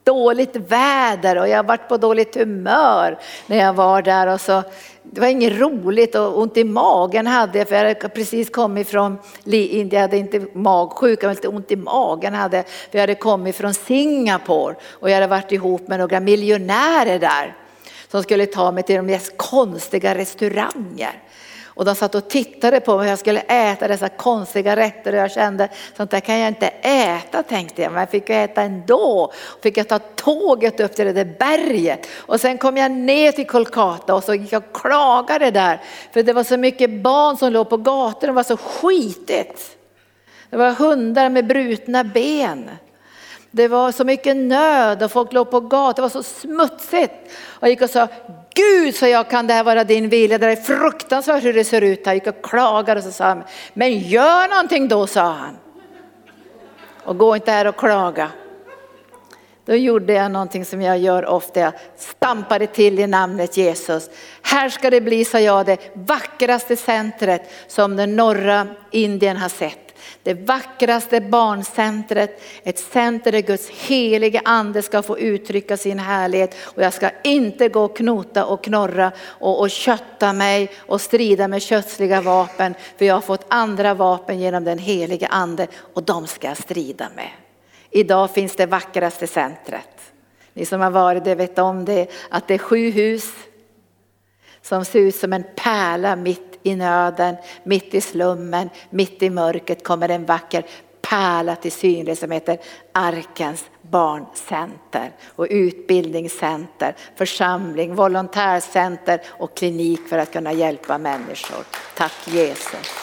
dåligt 0.04 0.56
väder 0.56 1.38
och 1.38 1.48
jag 1.48 1.56
har 1.56 1.64
varit 1.64 1.88
på 1.88 1.96
dåligt 1.96 2.34
humör 2.34 3.18
när 3.46 3.56
jag 3.56 3.72
var 3.72 4.02
där 4.02 4.26
och 4.26 4.40
så 4.40 4.62
det 5.02 5.20
var 5.20 5.28
inget 5.28 5.60
roligt 5.60 6.14
och 6.14 6.38
ont 6.38 6.56
i 6.56 6.64
magen 6.64 7.26
hade 7.26 7.58
jag 7.58 7.68
för 7.68 7.74
jag 7.74 7.82
hade 7.82 8.08
precis 8.08 8.50
kommit 8.50 8.88
från 8.88 9.18
Indien, 9.44 9.88
jag 9.90 10.00
hade 10.00 10.16
inte 10.16 10.46
magsjuka 10.52 11.26
men 11.26 11.34
lite 11.34 11.48
ont 11.48 11.70
i 11.70 11.76
magen 11.76 12.34
hade 12.34 12.62
för 12.62 12.98
jag 12.98 13.00
hade 13.00 13.14
kommit 13.14 13.56
från 13.56 13.74
Singapore 13.74 14.74
och 14.90 15.10
jag 15.10 15.14
hade 15.14 15.26
varit 15.26 15.52
ihop 15.52 15.88
med 15.88 15.98
några 15.98 16.20
miljonärer 16.20 17.18
där 17.18 17.56
som 18.10 18.22
skulle 18.22 18.46
ta 18.46 18.72
mig 18.72 18.82
till 18.82 18.96
de 18.96 19.02
mest 19.06 19.36
konstiga 19.36 20.14
restauranger. 20.14 21.22
Och 21.74 21.84
de 21.84 21.94
satt 21.94 22.14
och 22.14 22.28
tittade 22.28 22.80
på 22.80 22.98
mig, 22.98 23.08
jag 23.08 23.18
skulle 23.18 23.40
äta 23.40 23.88
dessa 23.88 24.08
konstiga 24.08 24.76
rätter 24.76 25.12
och 25.12 25.18
jag 25.18 25.30
kände 25.30 25.68
sånt 25.96 26.10
där 26.10 26.20
kan 26.20 26.38
jag 26.38 26.48
inte 26.48 26.66
äta 26.82 27.42
tänkte 27.42 27.82
jag, 27.82 27.92
men 27.92 28.00
jag 28.00 28.10
fick 28.10 28.30
äta 28.30 28.62
ändå. 28.62 29.32
Fick 29.62 29.76
jag 29.76 29.88
ta 29.88 29.98
tåget 29.98 30.80
upp 30.80 30.94
till 30.94 31.06
det 31.06 31.12
där 31.12 31.34
berget 31.38 32.06
och 32.16 32.40
sen 32.40 32.58
kom 32.58 32.76
jag 32.76 32.90
ner 32.90 33.32
till 33.32 33.46
Kolkata 33.46 34.14
och 34.14 34.24
så 34.24 34.34
gick 34.34 34.52
jag 34.52 34.62
och 34.62 34.80
klagade 34.80 35.50
där 35.50 35.80
för 36.12 36.22
det 36.22 36.32
var 36.32 36.44
så 36.44 36.56
mycket 36.56 36.90
barn 36.90 37.36
som 37.36 37.52
låg 37.52 37.70
på 37.70 37.76
gatorna, 37.76 38.32
det 38.32 38.36
var 38.36 38.42
så 38.42 38.56
skitigt. 38.56 39.76
Det 40.50 40.56
var 40.56 40.70
hundar 40.72 41.28
med 41.28 41.46
brutna 41.46 42.04
ben. 42.04 42.70
Det 43.56 43.68
var 43.68 43.92
så 43.92 44.04
mycket 44.04 44.36
nöd 44.36 45.02
och 45.02 45.12
folk 45.12 45.32
låg 45.32 45.50
på 45.50 45.60
gatan, 45.60 45.94
det 45.96 46.02
var 46.02 46.08
så 46.08 46.22
smutsigt. 46.22 47.12
Och 47.44 47.62
jag 47.62 47.70
gick 47.70 47.82
och 47.82 47.90
sa, 47.90 48.08
Gud 48.54 48.94
så 48.94 49.06
jag 49.06 49.30
kan 49.30 49.46
det 49.46 49.54
här 49.54 49.64
vara 49.64 49.84
din 49.84 50.08
vilja, 50.08 50.38
det 50.38 50.46
är 50.46 50.56
fruktansvärt 50.56 51.44
hur 51.44 51.52
det 51.52 51.64
ser 51.64 51.82
ut 51.82 52.06
här. 52.06 52.12
Jag 52.12 52.14
gick 52.14 52.26
och 52.26 52.44
klagade 52.44 52.98
och 52.98 53.04
så 53.04 53.12
sa 53.12 53.24
han, 53.24 53.42
men 53.74 53.98
gör 53.98 54.48
någonting 54.48 54.88
då 54.88 55.06
sa 55.06 55.32
han. 55.32 55.56
Och 57.04 57.18
gå 57.18 57.36
inte 57.36 57.50
här 57.50 57.66
och 57.66 57.76
klaga. 57.76 58.30
Då 59.64 59.74
gjorde 59.74 60.12
jag 60.12 60.30
någonting 60.30 60.64
som 60.64 60.82
jag 60.82 60.98
gör 60.98 61.26
ofta, 61.26 61.60
jag 61.60 61.72
stampade 61.96 62.66
till 62.66 62.98
i 62.98 63.06
namnet 63.06 63.56
Jesus. 63.56 64.10
Här 64.42 64.68
ska 64.68 64.90
det 64.90 65.00
bli, 65.00 65.24
sa 65.24 65.40
jag, 65.40 65.66
det 65.66 65.78
vackraste 65.94 66.76
centret 66.76 67.50
som 67.66 67.96
den 67.96 68.16
norra 68.16 68.66
Indien 68.90 69.36
har 69.36 69.48
sett. 69.48 69.93
Det 70.24 70.34
vackraste 70.34 71.20
barncentret, 71.20 72.42
ett 72.62 72.78
center 72.78 73.32
där 73.32 73.40
Guds 73.40 73.68
helige 73.68 74.42
ande 74.44 74.82
ska 74.82 75.02
få 75.02 75.18
uttrycka 75.18 75.76
sin 75.76 75.98
härlighet. 75.98 76.54
Och 76.62 76.82
jag 76.82 76.92
ska 76.92 77.10
inte 77.24 77.68
gå 77.68 77.84
och 77.84 77.96
knota 77.96 78.44
och 78.44 78.64
knorra 78.64 79.12
och, 79.20 79.60
och 79.60 79.70
kötta 79.70 80.32
mig 80.32 80.70
och 80.78 81.00
strida 81.00 81.48
med 81.48 81.62
kötsliga 81.62 82.20
vapen. 82.20 82.74
För 82.96 83.04
jag 83.04 83.14
har 83.14 83.20
fått 83.20 83.46
andra 83.48 83.94
vapen 83.94 84.38
genom 84.38 84.64
den 84.64 84.78
helige 84.78 85.26
ande 85.26 85.66
och 85.94 86.02
de 86.02 86.26
ska 86.26 86.48
jag 86.48 86.56
strida 86.56 87.08
med. 87.16 87.30
Idag 87.90 88.30
finns 88.30 88.56
det 88.56 88.66
vackraste 88.66 89.26
centret. 89.26 90.12
Ni 90.52 90.66
som 90.66 90.80
har 90.80 90.90
varit 90.90 91.24
det 91.24 91.34
vet 91.34 91.58
om 91.58 91.84
det, 91.84 92.10
att 92.30 92.48
det 92.48 92.54
är 92.54 92.58
sju 92.58 92.90
hus 92.90 93.32
som 94.62 94.84
ser 94.84 94.98
ut 94.98 95.16
som 95.16 95.32
en 95.32 95.44
pärla 95.56 96.16
mitt 96.16 96.53
i 96.64 96.76
nöden, 96.76 97.36
mitt 97.62 97.94
i 97.94 98.00
slummen, 98.00 98.70
mitt 98.90 99.22
i 99.22 99.30
mörkret 99.30 99.84
kommer 99.84 100.08
en 100.08 100.24
vacker 100.24 100.64
pärla 101.08 101.56
till 101.56 101.72
synlig 101.72 102.18
som 102.18 102.30
heter 102.30 102.58
Arkens 102.92 103.64
barncenter 103.82 105.10
och 105.36 105.46
utbildningscenter, 105.50 106.94
församling, 107.16 107.94
volontärcenter 107.94 109.20
och 109.28 109.56
klinik 109.56 110.00
för 110.08 110.18
att 110.18 110.32
kunna 110.32 110.52
hjälpa 110.52 110.98
människor. 110.98 111.64
Tack 111.96 112.12
Jesus. 112.24 112.94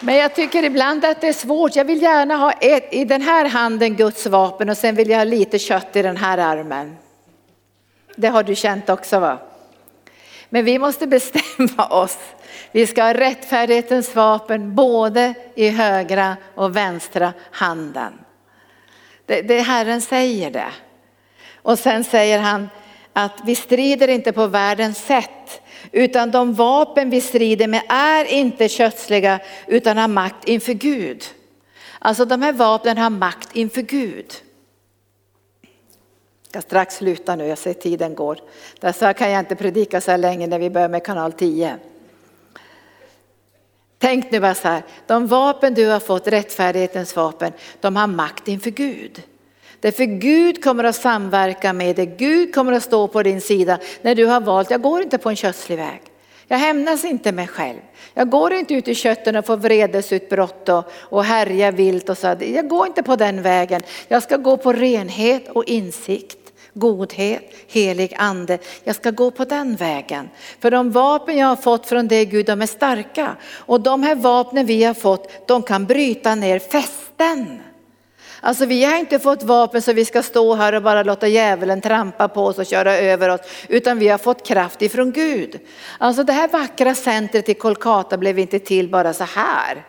Men 0.00 0.16
jag 0.16 0.34
tycker 0.34 0.62
ibland 0.62 1.04
att 1.04 1.20
det 1.20 1.28
är 1.28 1.32
svårt. 1.32 1.76
Jag 1.76 1.84
vill 1.84 2.02
gärna 2.02 2.36
ha 2.36 2.52
ett, 2.52 2.94
i 2.94 3.04
den 3.04 3.22
här 3.22 3.44
handen 3.48 3.96
Guds 3.96 4.26
vapen 4.26 4.70
och 4.70 4.76
sen 4.76 4.94
vill 4.94 5.10
jag 5.10 5.18
ha 5.18 5.24
lite 5.24 5.58
kött 5.58 5.96
i 5.96 6.02
den 6.02 6.16
här 6.16 6.38
armen. 6.38 6.96
Det 8.16 8.28
har 8.28 8.42
du 8.42 8.54
känt 8.54 8.88
också 8.88 9.18
va? 9.18 9.38
Men 10.48 10.64
vi 10.64 10.78
måste 10.78 11.06
bestämma 11.06 11.86
oss. 11.90 12.18
Vi 12.72 12.86
ska 12.86 13.02
ha 13.02 13.14
rättfärdighetens 13.14 14.14
vapen 14.14 14.74
både 14.74 15.34
i 15.54 15.68
högra 15.68 16.36
och 16.54 16.76
vänstra 16.76 17.32
handen. 17.50 18.12
Det, 19.26 19.42
det 19.42 19.60
Herren 19.60 20.00
säger 20.00 20.50
det. 20.50 20.72
Och 21.62 21.78
sen 21.78 22.04
säger 22.04 22.38
han 22.38 22.68
att 23.12 23.40
vi 23.44 23.54
strider 23.54 24.08
inte 24.08 24.32
på 24.32 24.46
världens 24.46 24.98
sätt 24.98 25.62
utan 25.92 26.30
de 26.30 26.54
vapen 26.54 27.10
vi 27.10 27.20
strider 27.20 27.66
med 27.66 27.82
är 27.88 28.24
inte 28.24 28.68
kötsliga 28.68 29.38
utan 29.66 29.98
har 29.98 30.08
makt 30.08 30.44
inför 30.44 30.72
Gud. 30.72 31.24
Alltså 31.98 32.24
de 32.24 32.42
här 32.42 32.52
vapnen 32.52 32.98
har 32.98 33.10
makt 33.10 33.56
inför 33.56 33.82
Gud. 33.82 34.34
Jag 36.52 36.62
ska 36.62 36.68
strax 36.68 36.96
sluta 36.96 37.36
nu, 37.36 37.46
jag 37.46 37.58
ser 37.58 37.74
tiden 37.74 38.14
går. 38.14 38.38
Därför 38.80 39.12
kan 39.12 39.30
jag 39.30 39.40
inte 39.40 39.56
predika 39.56 40.00
så 40.00 40.10
här 40.10 40.18
länge 40.18 40.46
när 40.46 40.58
vi 40.58 40.70
börjar 40.70 40.88
med 40.88 41.04
kanal 41.04 41.32
10. 41.32 41.76
Tänk 43.98 44.30
nu 44.30 44.40
bara 44.40 44.54
så 44.54 44.68
här, 44.68 44.82
de 45.06 45.26
vapen 45.26 45.74
du 45.74 45.86
har 45.86 46.00
fått, 46.00 46.28
rättfärdighetens 46.28 47.16
vapen, 47.16 47.52
de 47.80 47.96
har 47.96 48.06
makt 48.06 48.48
inför 48.48 48.70
Gud. 48.70 49.22
Därför 49.80 50.04
Gud 50.04 50.64
kommer 50.64 50.84
att 50.84 50.96
samverka 50.96 51.72
med 51.72 51.96
dig, 51.96 52.06
Gud 52.06 52.54
kommer 52.54 52.72
att 52.72 52.82
stå 52.82 53.08
på 53.08 53.22
din 53.22 53.40
sida 53.40 53.78
när 54.02 54.14
du 54.14 54.26
har 54.26 54.40
valt, 54.40 54.70
jag 54.70 54.82
går 54.82 55.02
inte 55.02 55.18
på 55.18 55.30
en 55.30 55.36
kötslig 55.36 55.76
väg. 55.76 56.02
Jag 56.48 56.58
hämnas 56.58 57.04
inte 57.04 57.32
mig 57.32 57.46
själv. 57.46 57.80
Jag 58.14 58.30
går 58.30 58.52
inte 58.52 58.74
ut 58.74 58.88
i 58.88 58.94
kötten 58.94 59.36
och 59.36 59.46
får 59.46 59.56
vredesutbrott 59.56 60.68
och, 60.68 60.84
och 60.92 61.24
härja 61.24 61.70
vilt 61.70 62.08
och 62.08 62.18
så. 62.18 62.36
Jag 62.40 62.68
går 62.68 62.86
inte 62.86 63.02
på 63.02 63.16
den 63.16 63.42
vägen. 63.42 63.82
Jag 64.08 64.22
ska 64.22 64.36
gå 64.36 64.56
på 64.56 64.72
renhet 64.72 65.48
och 65.48 65.64
insikt 65.64 66.46
godhet, 66.76 67.54
helig 67.66 68.14
ande. 68.16 68.58
Jag 68.84 68.96
ska 68.96 69.10
gå 69.10 69.30
på 69.30 69.44
den 69.44 69.76
vägen. 69.76 70.28
För 70.60 70.70
de 70.70 70.90
vapen 70.90 71.36
jag 71.36 71.46
har 71.46 71.56
fått 71.56 71.86
från 71.86 72.08
dig 72.08 72.24
Gud, 72.24 72.46
de 72.46 72.62
är 72.62 72.66
starka. 72.66 73.36
Och 73.52 73.80
de 73.80 74.02
här 74.02 74.14
vapnen 74.14 74.66
vi 74.66 74.84
har 74.84 74.94
fått, 74.94 75.48
de 75.48 75.62
kan 75.62 75.86
bryta 75.86 76.34
ner 76.34 76.58
fästen. 76.58 77.60
Alltså 78.46 78.66
vi 78.66 78.84
har 78.84 78.98
inte 78.98 79.18
fått 79.18 79.42
vapen 79.42 79.82
så 79.82 79.92
vi 79.92 80.04
ska 80.04 80.22
stå 80.22 80.54
här 80.54 80.72
och 80.72 80.82
bara 80.82 81.02
låta 81.02 81.28
djävulen 81.28 81.80
trampa 81.80 82.28
på 82.28 82.44
oss 82.44 82.58
och 82.58 82.66
köra 82.66 82.96
över 82.96 83.28
oss, 83.28 83.40
utan 83.68 83.98
vi 83.98 84.08
har 84.08 84.18
fått 84.18 84.46
kraft 84.46 84.82
ifrån 84.82 85.12
Gud. 85.12 85.60
Alltså 85.98 86.22
det 86.22 86.32
här 86.32 86.48
vackra 86.48 86.94
centret 86.94 87.48
i 87.48 87.54
Kolkata 87.54 88.16
blev 88.16 88.38
inte 88.38 88.58
till 88.58 88.88
bara 88.88 89.12
så 89.12 89.24
här. 89.24 89.84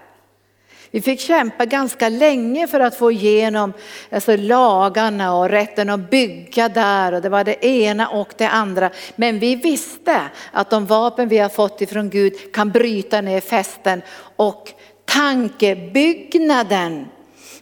Vi 0.91 1.01
fick 1.01 1.19
kämpa 1.19 1.65
ganska 1.65 2.09
länge 2.09 2.67
för 2.67 2.79
att 2.79 2.95
få 2.95 3.11
igenom 3.11 3.73
alltså, 4.11 4.35
lagarna 4.35 5.35
och 5.35 5.49
rätten 5.49 5.89
att 5.89 6.09
bygga 6.09 6.69
där 6.69 7.13
och 7.13 7.21
det 7.21 7.29
var 7.29 7.43
det 7.43 7.65
ena 7.65 8.07
och 8.07 8.33
det 8.37 8.47
andra. 8.47 8.89
Men 9.15 9.39
vi 9.39 9.55
visste 9.55 10.21
att 10.51 10.69
de 10.69 10.85
vapen 10.85 11.27
vi 11.27 11.37
har 11.37 11.49
fått 11.49 11.81
ifrån 11.81 12.09
Gud 12.09 12.53
kan 12.53 12.71
bryta 12.71 13.21
ner 13.21 13.41
fästen 13.41 14.01
och 14.35 14.71
tankebyggnaden 15.05 17.05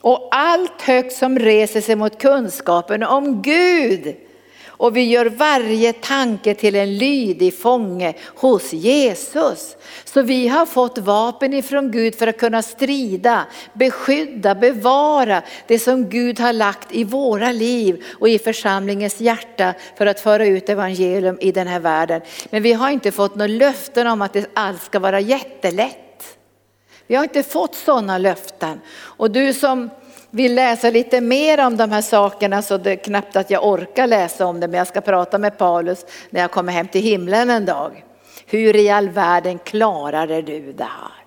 och 0.05 0.27
allt 0.31 0.81
högt 0.81 1.13
som 1.13 1.39
reser 1.39 1.81
sig 1.81 1.95
mot 1.95 2.21
kunskapen 2.21 3.03
om 3.03 3.41
Gud. 3.41 4.15
Och 4.67 4.97
vi 4.97 5.03
gör 5.03 5.25
varje 5.25 5.93
tanke 5.93 6.55
till 6.55 6.75
en 6.75 6.97
lydig 6.97 7.57
fånge 7.57 8.13
hos 8.35 8.73
Jesus. 8.73 9.75
Så 10.05 10.21
vi 10.21 10.47
har 10.47 10.65
fått 10.65 10.97
vapen 10.97 11.53
ifrån 11.53 11.91
Gud 11.91 12.15
för 12.15 12.27
att 12.27 12.37
kunna 12.37 12.61
strida, 12.61 13.45
beskydda, 13.73 14.55
bevara 14.55 15.41
det 15.67 15.79
som 15.79 16.09
Gud 16.09 16.39
har 16.39 16.53
lagt 16.53 16.91
i 16.91 17.03
våra 17.03 17.51
liv 17.51 18.03
och 18.19 18.29
i 18.29 18.39
församlingens 18.39 19.21
hjärta 19.21 19.73
för 19.97 20.05
att 20.05 20.19
föra 20.19 20.45
ut 20.45 20.69
evangelium 20.69 21.37
i 21.41 21.51
den 21.51 21.67
här 21.67 21.79
världen. 21.79 22.21
Men 22.49 22.63
vi 22.63 22.73
har 22.73 22.89
inte 22.89 23.11
fått 23.11 23.35
några 23.35 23.47
löften 23.47 24.07
om 24.07 24.21
att 24.21 24.37
allt 24.53 24.83
ska 24.83 24.99
vara 24.99 25.19
jättelätt. 25.19 26.04
Vi 27.07 27.15
har 27.15 27.23
inte 27.23 27.43
fått 27.43 27.75
sådana 27.75 28.17
löften. 28.17 28.81
Och 28.97 29.31
du 29.31 29.53
som 29.53 29.89
vill 30.29 30.55
läsa 30.55 30.89
lite 30.89 31.21
mer 31.21 31.65
om 31.65 31.77
de 31.77 31.91
här 31.91 32.01
sakerna 32.01 32.61
så 32.61 32.77
det 32.77 32.91
är 32.91 32.95
knappt 32.95 33.35
att 33.35 33.49
jag 33.49 33.67
orkar 33.67 34.07
läsa 34.07 34.45
om 34.45 34.59
det 34.59 34.67
men 34.67 34.77
jag 34.77 34.87
ska 34.87 35.01
prata 35.01 35.37
med 35.37 35.57
Paulus 35.57 36.05
när 36.29 36.41
jag 36.41 36.51
kommer 36.51 36.73
hem 36.73 36.87
till 36.87 37.01
himlen 37.01 37.49
en 37.49 37.65
dag. 37.65 38.03
Hur 38.45 38.75
i 38.75 38.89
all 38.89 39.09
världen 39.09 39.59
klarade 39.59 40.41
du 40.41 40.73
det 40.73 40.83
här? 40.83 41.25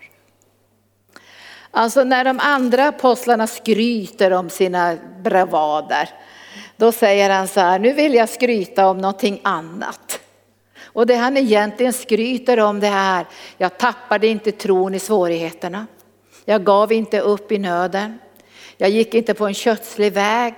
Alltså 1.70 2.04
när 2.04 2.24
de 2.24 2.40
andra 2.40 2.88
apostlarna 2.88 3.46
skryter 3.46 4.32
om 4.32 4.50
sina 4.50 4.96
bravader, 5.22 6.08
då 6.76 6.92
säger 6.92 7.30
han 7.30 7.48
så 7.48 7.60
här, 7.60 7.78
nu 7.78 7.92
vill 7.92 8.14
jag 8.14 8.28
skryta 8.28 8.88
om 8.88 8.98
någonting 8.98 9.40
annat. 9.44 10.20
Och 10.92 11.06
det 11.06 11.14
han 11.14 11.36
egentligen 11.36 11.92
skryter 11.92 12.60
om 12.60 12.80
det 12.80 12.86
här, 12.86 13.26
jag 13.58 13.78
tappade 13.78 14.26
inte 14.26 14.52
tron 14.52 14.94
i 14.94 14.98
svårigheterna. 14.98 15.86
Jag 16.44 16.64
gav 16.64 16.92
inte 16.92 17.20
upp 17.20 17.52
i 17.52 17.58
nöden. 17.58 18.18
Jag 18.76 18.90
gick 18.90 19.14
inte 19.14 19.34
på 19.34 19.46
en 19.46 19.54
kötslig 19.54 20.12
väg. 20.12 20.54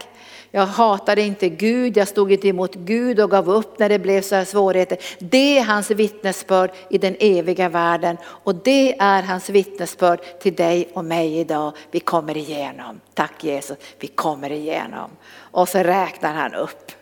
Jag 0.51 0.67
hatade 0.67 1.23
inte 1.23 1.49
Gud, 1.49 1.97
jag 1.97 2.09
stod 2.09 2.33
inte 2.33 2.49
emot 2.49 2.75
Gud 2.75 3.21
och 3.21 3.31
gav 3.31 3.51
upp 3.51 3.79
när 3.79 3.89
det 3.89 3.99
blev 3.99 4.23
så 4.23 4.35
här 4.35 4.45
svårigheter. 4.45 4.99
Det 5.19 5.59
är 5.59 5.65
hans 5.65 5.91
vittnesbörd 5.91 6.71
i 6.91 6.99
den 6.99 7.17
eviga 7.21 7.69
världen 7.69 8.17
och 8.25 8.55
det 8.55 8.97
är 8.99 9.23
hans 9.23 9.51
vittnesbörd 9.51 10.21
till 10.41 10.55
dig 10.55 10.89
och 10.95 11.05
mig 11.05 11.39
idag. 11.39 11.73
Vi 11.91 12.01
kommer 12.01 12.37
igenom. 12.37 13.01
Tack 13.15 13.45
Jesus, 13.45 13.77
vi 13.99 14.07
kommer 14.07 14.53
igenom. 14.53 15.11
Och 15.37 15.69
så 15.69 15.79
räknar 15.79 16.35
han 16.35 16.55
upp. 16.55 16.93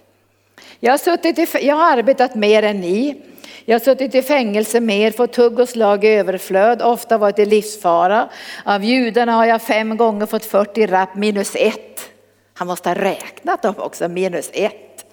Jag 0.80 0.92
har, 0.92 0.98
suttit 0.98 1.38
i, 1.38 1.66
jag 1.66 1.76
har 1.76 1.96
arbetat 1.96 2.34
mer 2.34 2.62
än 2.62 2.80
ni. 2.80 3.22
Jag 3.64 3.74
har 3.74 3.84
suttit 3.84 4.14
i 4.14 4.22
fängelse 4.22 4.80
mer, 4.80 5.10
fått 5.10 5.32
tugg 5.32 5.58
och 5.58 5.68
slag 5.68 6.04
i 6.04 6.08
överflöd, 6.08 6.82
ofta 6.82 7.18
varit 7.18 7.38
i 7.38 7.46
livsfara. 7.46 8.28
Av 8.64 8.84
judarna 8.84 9.32
har 9.32 9.44
jag 9.44 9.62
fem 9.62 9.96
gånger 9.96 10.26
fått 10.26 10.44
40 10.44 10.86
rapp 10.86 11.14
minus 11.14 11.54
ett. 11.54 12.10
Han 12.54 12.66
måste 12.66 12.88
ha 12.88 12.94
räknat 12.94 13.62
dem 13.62 13.74
också, 13.78 14.08
minus 14.08 14.50
ett. 14.52 15.04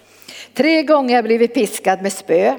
Tre 0.54 0.84
gånger 0.84 1.10
har 1.10 1.16
jag 1.16 1.26
blivit 1.26 1.54
piskad 1.54 2.02
med 2.02 2.14
spö. 2.14 2.56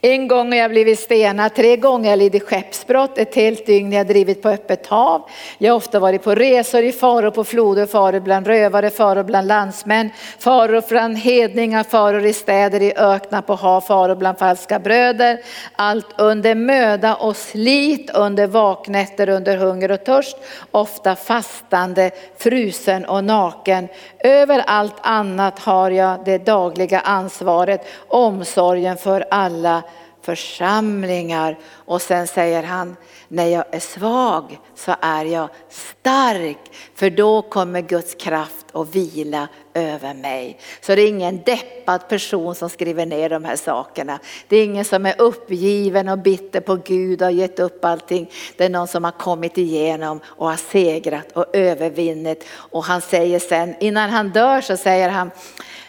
En 0.00 0.28
gång 0.28 0.52
har 0.52 0.58
jag 0.58 0.70
blivit 0.70 0.98
stenad, 0.98 1.54
tre 1.54 1.76
gånger 1.76 2.04
har 2.04 2.10
jag 2.10 2.18
lidit 2.18 2.42
skeppsbrott, 2.42 3.18
ett 3.18 3.34
helt 3.34 3.66
dygn 3.66 3.92
har 3.92 3.98
jag 3.98 4.06
drivit 4.06 4.42
på 4.42 4.48
öppet 4.48 4.86
hav. 4.86 5.22
Jag 5.58 5.72
har 5.72 5.76
ofta 5.76 5.98
varit 5.98 6.22
på 6.22 6.34
resor 6.34 6.82
i 6.82 6.92
faror 6.92 7.30
på 7.30 7.44
floder, 7.44 7.86
faror 7.86 8.20
bland 8.20 8.46
rövare, 8.46 8.90
faror 8.90 9.22
bland 9.22 9.48
landsmän, 9.48 10.10
faror 10.38 10.84
bland 10.88 11.18
hedningar, 11.18 11.82
faror 11.82 12.26
i 12.26 12.32
städer, 12.32 12.82
i 12.82 12.92
öknar, 12.96 13.42
på 13.42 13.54
hav, 13.54 13.80
faror 13.80 14.14
bland 14.14 14.38
falska 14.38 14.78
bröder. 14.78 15.40
Allt 15.76 16.20
under 16.20 16.54
möda 16.54 17.14
och 17.14 17.36
slit, 17.36 18.10
under 18.14 18.46
vaknätter, 18.46 19.28
under 19.28 19.56
hunger 19.56 19.90
och 19.90 20.04
törst, 20.04 20.36
ofta 20.70 21.16
fastande, 21.16 22.10
frusen 22.36 23.04
och 23.04 23.24
naken. 23.24 23.88
Över 24.18 24.62
allt 24.66 24.96
annat 25.00 25.58
har 25.58 25.90
jag 25.90 26.24
det 26.24 26.38
dagliga 26.38 27.00
ansvaret, 27.00 27.86
omsorgen 28.08 28.96
för 28.96 29.24
alla 29.30 29.82
församlingar. 30.22 31.58
Och 31.70 32.02
sen 32.02 32.26
säger 32.26 32.62
han, 32.62 32.96
när 33.28 33.46
jag 33.46 33.64
är 33.70 33.80
svag 33.80 34.58
så 34.74 34.94
är 35.00 35.24
jag 35.24 35.48
stark, 35.68 36.58
för 36.94 37.10
då 37.10 37.42
kommer 37.42 37.80
Guds 37.80 38.14
kraft 38.14 38.66
att 38.72 38.94
vila 38.94 39.48
över 39.74 40.14
mig. 40.14 40.58
Så 40.80 40.94
det 40.94 41.02
är 41.02 41.08
ingen 41.08 41.42
deppad 41.46 42.08
person 42.08 42.54
som 42.54 42.70
skriver 42.70 43.06
ner 43.06 43.28
de 43.28 43.44
här 43.44 43.56
sakerna. 43.56 44.18
Det 44.48 44.56
är 44.56 44.64
ingen 44.64 44.84
som 44.84 45.06
är 45.06 45.20
uppgiven 45.20 46.08
och 46.08 46.18
bitter 46.18 46.60
på 46.60 46.76
Gud 46.76 47.22
och 47.22 47.26
har 47.26 47.32
gett 47.32 47.58
upp 47.58 47.84
allting. 47.84 48.30
Det 48.56 48.64
är 48.64 48.68
någon 48.68 48.88
som 48.88 49.04
har 49.04 49.12
kommit 49.12 49.58
igenom 49.58 50.20
och 50.26 50.48
har 50.48 50.56
segrat 50.56 51.32
och 51.32 51.46
övervinnit. 51.52 52.44
Och 52.50 52.84
han 52.84 53.00
säger 53.00 53.38
sen, 53.38 53.74
innan 53.80 54.10
han 54.10 54.30
dör 54.30 54.60
så 54.60 54.76
säger 54.76 55.08
han, 55.08 55.30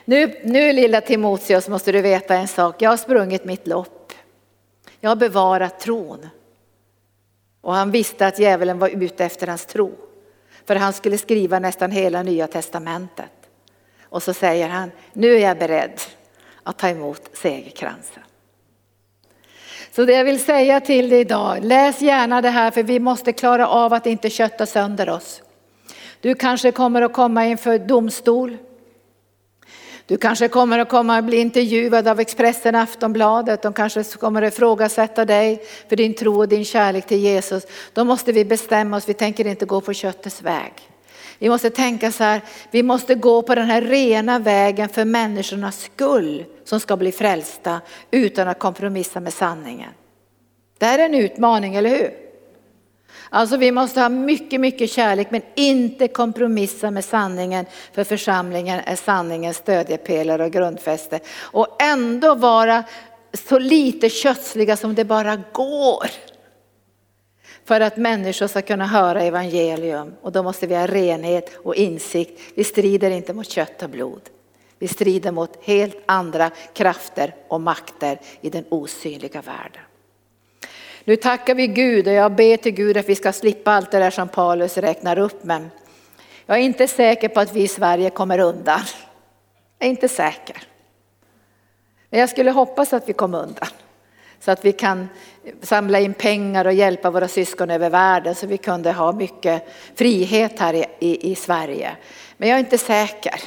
nu, 0.05 0.39
nu 0.43 0.73
lilla 0.73 1.01
Timoteus 1.01 1.67
måste 1.67 1.91
du 1.91 2.01
veta 2.01 2.35
en 2.35 2.47
sak, 2.47 2.81
jag 2.81 2.89
har 2.89 2.97
sprungit 2.97 3.45
mitt 3.45 3.67
lopp. 3.67 4.13
Jag 4.99 5.09
har 5.09 5.15
bevarat 5.15 5.79
tron. 5.79 6.29
Och 7.61 7.73
han 7.73 7.91
visste 7.91 8.27
att 8.27 8.39
djävulen 8.39 8.79
var 8.79 8.89
ute 8.89 9.25
efter 9.25 9.47
hans 9.47 9.65
tro. 9.65 9.91
För 10.65 10.75
han 10.75 10.93
skulle 10.93 11.17
skriva 11.17 11.59
nästan 11.59 11.91
hela 11.91 12.23
nya 12.23 12.47
testamentet. 12.47 13.31
Och 14.03 14.23
så 14.23 14.33
säger 14.33 14.69
han, 14.69 14.91
nu 15.13 15.35
är 15.35 15.39
jag 15.39 15.57
beredd 15.57 16.01
att 16.63 16.77
ta 16.77 16.89
emot 16.89 17.29
segerkransen. 17.33 18.23
Så 19.91 20.05
det 20.05 20.13
jag 20.13 20.23
vill 20.23 20.43
säga 20.43 20.81
till 20.81 21.09
dig 21.09 21.19
idag, 21.19 21.57
läs 21.61 22.01
gärna 22.01 22.41
det 22.41 22.49
här 22.49 22.71
för 22.71 22.83
vi 22.83 22.99
måste 22.99 23.33
klara 23.33 23.67
av 23.67 23.93
att 23.93 24.05
inte 24.05 24.29
kötta 24.29 24.65
sönder 24.65 25.09
oss. 25.09 25.41
Du 26.21 26.35
kanske 26.35 26.71
kommer 26.71 27.01
att 27.01 27.13
komma 27.13 27.45
inför 27.45 27.79
domstol. 27.79 28.57
Du 30.09 30.17
kanske 30.17 30.47
kommer 30.47 30.79
att 30.79 30.89
komma 30.89 31.17
att 31.17 31.25
bli 31.25 31.37
intervjuad 31.37 32.07
av 32.07 32.19
Expressen 32.19 32.75
Aftonbladet. 32.75 33.61
De 33.61 33.73
kanske 33.73 34.03
kommer 34.03 34.41
att 34.41 34.53
ifrågasätta 34.53 35.25
dig 35.25 35.63
för 35.89 35.95
din 35.95 36.13
tro 36.13 36.37
och 36.37 36.47
din 36.47 36.65
kärlek 36.65 37.07
till 37.07 37.19
Jesus. 37.19 37.67
Då 37.93 38.03
måste 38.03 38.31
vi 38.31 38.45
bestämma 38.45 38.97
oss, 38.97 39.09
vi 39.09 39.13
tänker 39.13 39.47
inte 39.47 39.65
gå 39.65 39.81
på 39.81 39.93
köttets 39.93 40.41
väg. 40.41 40.73
Vi 41.39 41.49
måste 41.49 41.69
tänka 41.69 42.11
så 42.11 42.23
här, 42.23 42.41
vi 42.71 42.83
måste 42.83 43.15
gå 43.15 43.41
på 43.41 43.55
den 43.55 43.65
här 43.65 43.81
rena 43.81 44.39
vägen 44.39 44.89
för 44.89 45.05
människornas 45.05 45.81
skull 45.81 46.45
som 46.63 46.79
ska 46.79 46.97
bli 46.97 47.11
frälsta 47.11 47.81
utan 48.11 48.47
att 48.47 48.59
kompromissa 48.59 49.19
med 49.19 49.33
sanningen. 49.33 49.91
Det 50.77 50.85
här 50.85 50.99
är 50.99 51.05
en 51.05 51.15
utmaning, 51.15 51.75
eller 51.75 51.89
hur? 51.89 52.28
Alltså 53.29 53.57
vi 53.57 53.71
måste 53.71 54.01
ha 54.01 54.09
mycket, 54.09 54.61
mycket 54.61 54.91
kärlek 54.91 55.31
men 55.31 55.41
inte 55.55 56.07
kompromissa 56.07 56.91
med 56.91 57.05
sanningen 57.05 57.65
för 57.93 58.03
församlingen 58.03 58.81
är 58.85 58.95
sanningens 58.95 59.57
stödjepelare 59.57 60.45
och 60.45 60.51
grundfäste. 60.51 61.19
Och 61.39 61.81
ändå 61.81 62.35
vara 62.35 62.83
så 63.33 63.59
lite 63.59 64.09
kötsliga 64.09 64.77
som 64.77 64.95
det 64.95 65.05
bara 65.05 65.43
går. 65.51 66.07
För 67.65 67.81
att 67.81 67.97
människor 67.97 68.47
ska 68.47 68.61
kunna 68.61 68.85
höra 68.85 69.21
evangelium 69.21 70.13
och 70.21 70.31
då 70.31 70.43
måste 70.43 70.67
vi 70.67 70.75
ha 70.75 70.87
renhet 70.87 71.57
och 71.63 71.75
insikt. 71.75 72.41
Vi 72.55 72.63
strider 72.63 73.11
inte 73.11 73.33
mot 73.33 73.49
kött 73.49 73.83
och 73.83 73.89
blod. 73.89 74.21
Vi 74.79 74.87
strider 74.87 75.31
mot 75.31 75.63
helt 75.63 75.97
andra 76.05 76.51
krafter 76.73 77.35
och 77.47 77.61
makter 77.61 78.19
i 78.41 78.49
den 78.49 78.65
osynliga 78.69 79.41
världen. 79.41 79.81
Nu 81.09 81.15
tackar 81.15 81.55
vi 81.55 81.67
Gud 81.67 82.07
och 82.07 82.13
jag 82.13 82.31
ber 82.31 82.57
till 82.57 82.71
Gud 82.71 82.97
att 82.97 83.09
vi 83.09 83.15
ska 83.15 83.31
slippa 83.31 83.71
allt 83.71 83.91
det 83.91 83.99
där 83.99 84.11
som 84.11 84.27
Paulus 84.27 84.77
räknar 84.77 85.19
upp. 85.19 85.43
Men 85.43 85.71
jag 86.45 86.57
är 86.57 86.61
inte 86.61 86.87
säker 86.87 87.29
på 87.29 87.39
att 87.39 87.53
vi 87.53 87.61
i 87.61 87.67
Sverige 87.67 88.09
kommer 88.09 88.39
undan. 88.39 88.79
Jag 89.79 89.85
är 89.85 89.89
inte 89.89 90.07
säker. 90.07 90.63
Men 92.09 92.19
jag 92.19 92.29
skulle 92.29 92.51
hoppas 92.51 92.93
att 92.93 93.09
vi 93.09 93.13
kommer 93.13 93.43
undan. 93.43 93.67
Så 94.39 94.51
att 94.51 94.65
vi 94.65 94.71
kan 94.71 95.09
samla 95.61 95.99
in 95.99 96.13
pengar 96.13 96.65
och 96.65 96.73
hjälpa 96.73 97.11
våra 97.11 97.27
syskon 97.27 97.71
över 97.71 97.89
världen 97.89 98.35
så 98.35 98.47
vi 98.47 98.57
kunde 98.57 98.91
ha 98.91 99.11
mycket 99.11 99.67
frihet 99.95 100.59
här 100.59 100.73
i, 100.73 100.85
i, 100.99 101.31
i 101.31 101.35
Sverige. 101.35 101.91
Men 102.37 102.49
jag 102.49 102.55
är 102.55 102.59
inte 102.59 102.77
säker. 102.77 103.41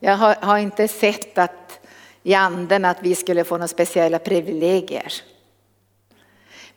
Jag 0.00 0.16
har, 0.16 0.34
har 0.40 0.58
inte 0.58 0.88
sett 0.88 1.38
att 1.38 1.80
i 2.22 2.34
anden 2.34 2.84
att 2.84 2.98
vi 3.02 3.14
skulle 3.14 3.44
få 3.44 3.54
några 3.54 3.68
speciella 3.68 4.18
privilegier. 4.18 5.12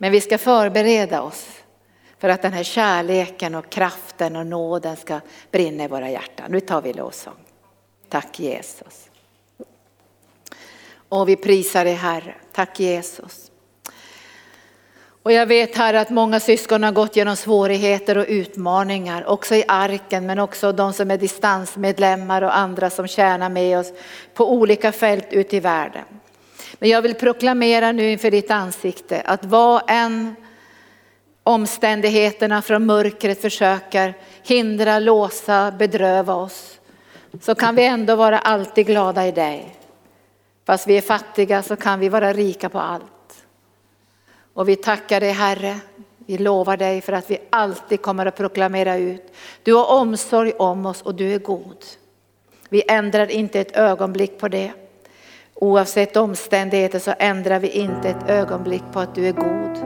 Men 0.02 0.12
vi 0.12 0.22
ska 0.22 0.38
förbereda 0.38 1.22
oss 1.22 1.48
för 2.20 2.30
att 2.30 2.42
den 2.42 2.54
här 2.54 2.64
kärleken 2.64 3.56
och 3.56 3.70
kraften 3.70 4.36
och 4.36 4.48
nåden 4.48 4.98
ska 4.98 5.20
brinna 5.52 5.84
i 5.84 5.88
våra 5.88 6.10
hjärtan. 6.10 6.52
Nu 6.52 6.60
tar 6.60 6.82
vi 6.82 6.94
lovsång. 6.94 7.34
Tack 8.10 8.40
Jesus. 8.40 9.10
Och 10.94 11.30
vi 11.30 11.36
prisar 11.36 11.86
dig 11.86 11.94
Herre. 11.94 12.36
Tack 12.52 12.80
Jesus. 12.80 13.52
Och 15.24 15.32
jag 15.32 15.46
vet 15.46 15.76
Herre 15.76 16.02
att 16.02 16.10
många 16.10 16.40
syskon 16.40 16.84
har 16.84 16.92
gått 16.92 17.16
genom 17.16 17.36
svårigheter 17.36 18.18
och 18.18 18.26
utmaningar, 18.28 19.26
också 19.26 19.56
i 19.56 19.64
arken 19.68 20.26
men 20.26 20.40
också 20.40 20.72
de 20.72 20.94
som 20.94 21.12
är 21.12 21.18
distansmedlemmar 21.18 22.42
och 22.42 22.58
andra 22.58 22.90
som 22.90 23.08
tjänar 23.08 23.50
med 23.50 23.80
oss 23.80 23.94
på 24.34 24.52
olika 24.52 24.92
fält 24.92 25.28
ute 25.34 25.56
i 25.56 25.60
världen. 25.60 26.06
Men 26.82 26.90
jag 26.90 27.02
vill 27.02 27.16
proklamera 27.16 27.92
nu 27.92 28.12
inför 28.12 28.32
ditt 28.32 28.52
ansikte 28.52 29.22
att 29.22 29.46
vad 29.46 29.82
än 29.88 30.36
omständigheterna 31.44 32.62
från 32.62 32.86
mörkret 32.86 33.42
försöker 33.42 34.14
hindra, 34.44 35.00
låsa, 35.00 35.72
bedröva 35.72 36.36
oss 36.36 36.80
så 37.42 37.56
kan 37.56 37.76
vi 37.76 37.86
ändå 37.86 38.16
vara 38.16 38.40
alltid 38.40 38.86
glada 38.86 39.28
i 39.28 39.32
dig. 39.32 39.76
Fast 40.66 40.88
vi 40.88 40.98
är 40.98 41.02
fattiga 41.02 41.64
så 41.64 41.76
kan 41.76 42.00
vi 42.00 42.10
vara 42.10 42.34
rika 42.34 42.70
på 42.70 42.80
allt. 42.80 43.46
Och 44.54 44.70
vi 44.70 44.76
tackar 44.76 45.20
dig 45.20 45.32
Herre, 45.32 45.80
vi 46.18 46.38
lovar 46.38 46.78
dig 46.78 47.02
för 47.02 47.14
att 47.14 47.32
vi 47.32 47.38
alltid 47.50 48.02
kommer 48.02 48.26
att 48.26 48.38
proklamera 48.38 48.98
ut. 48.98 49.34
Du 49.64 49.74
har 49.74 49.92
omsorg 49.92 50.52
om 50.52 50.86
oss 50.86 51.02
och 51.02 51.16
du 51.16 51.34
är 51.34 51.40
god. 51.40 51.86
Vi 52.70 52.84
ändrar 52.88 53.32
inte 53.32 53.60
ett 53.60 53.76
ögonblick 53.76 54.40
på 54.40 54.48
det. 54.48 54.72
Oavsett 55.64 56.18
omständigheter 56.18 57.00
så 57.00 57.14
ändrar 57.20 57.60
vi 57.60 57.70
inte 57.70 58.10
ett 58.10 58.30
ögonblick 58.30 58.84
på 58.94 59.00
att 59.00 59.16
du 59.16 59.28
är 59.28 59.32
god 59.32 59.78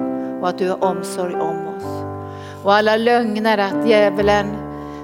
och 0.42 0.50
att 0.50 0.58
du 0.58 0.70
har 0.70 0.84
omsorg 0.84 1.34
om 1.34 1.68
oss. 1.68 2.04
Och 2.64 2.74
alla 2.74 2.98
lögner 2.98 3.58
att 3.58 3.90
djävulen 3.90 4.46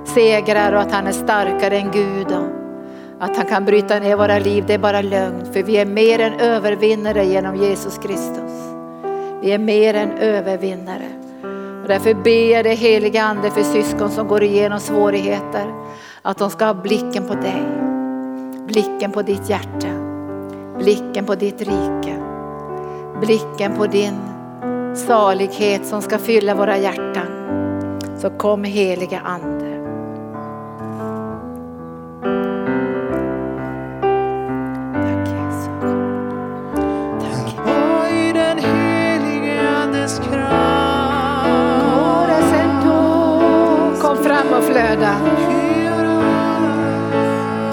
segrar 0.06 0.74
och 0.74 0.82
att 0.82 0.92
han 0.92 1.08
är 1.08 1.12
starkare 1.12 1.78
än 1.78 1.92
Gud 1.92 2.28
och 2.28 2.48
att 3.20 3.38
han 3.38 3.46
kan 3.46 3.66
bryta 3.66 4.00
ner 4.00 4.16
våra 4.16 4.40
liv, 4.40 4.64
det 4.68 4.74
är 4.74 4.78
bara 4.78 5.02
lögn. 5.02 5.54
För 5.54 5.64
vi 5.64 5.78
är 5.78 5.86
mer 5.86 6.20
än 6.20 6.40
övervinnare 6.40 7.26
genom 7.26 7.56
Jesus 7.56 7.98
Kristus. 7.98 8.52
Vi 9.42 9.52
är 9.52 9.60
mer 9.60 9.94
än 9.94 10.12
övervinnare. 10.12 11.08
Och 11.82 11.88
därför 11.88 12.14
ber 12.14 12.52
jag 12.52 12.66
dig 12.66 12.76
heliga 12.76 13.24
Ande 13.24 13.52
för 13.52 13.64
syskon 13.64 14.12
som 14.12 14.28
går 14.28 14.44
igenom 14.44 14.80
svårigheter. 14.80 15.74
Att 16.22 16.38
de 16.38 16.50
ska 16.50 16.66
ha 16.66 16.74
blicken 16.74 17.28
på 17.28 17.34
dig. 17.34 17.64
Blicken 18.68 19.12
på 19.12 19.22
ditt 19.22 19.50
hjärta 19.50 20.01
blicken 20.82 21.26
på 21.26 21.36
ditt 21.36 21.62
rike, 21.62 22.20
blicken 23.22 23.78
på 23.78 23.88
din 23.88 24.16
salighet 24.96 25.86
som 25.86 26.02
ska 26.02 26.18
fylla 26.18 26.56
våra 26.56 26.78
hjärtan. 26.78 27.28
Så 28.18 28.30
kom 28.30 28.64
heliga 28.64 29.20
Ande. 29.20 29.72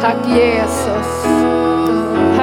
Tack 0.01 0.29
Jesus. 0.29 0.98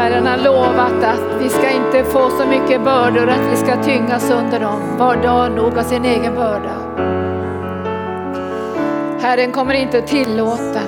Herren 0.06 0.28
har 0.28 0.38
lovat 0.38 1.03
att 1.03 1.41
vi 1.41 1.49
ska 1.49 1.70
inte 1.72 2.03
få 2.03 2.30
så 2.30 2.45
mycket 2.45 2.84
bördor 2.84 3.30
att 3.30 3.51
vi 3.51 3.56
ska 3.56 3.84
tyngas 3.84 4.32
under 4.32 4.60
dem. 4.60 4.97
Var 4.97 5.16
dag 5.16 5.51
nog 5.51 5.78
av 5.78 5.84
sin 5.84 6.06
egen 6.06 6.36
börda. 6.36 6.78
Herren 9.22 9.51
kommer 9.51 9.74
inte 9.74 9.97
att 9.97 10.08
tillåta 10.08 10.82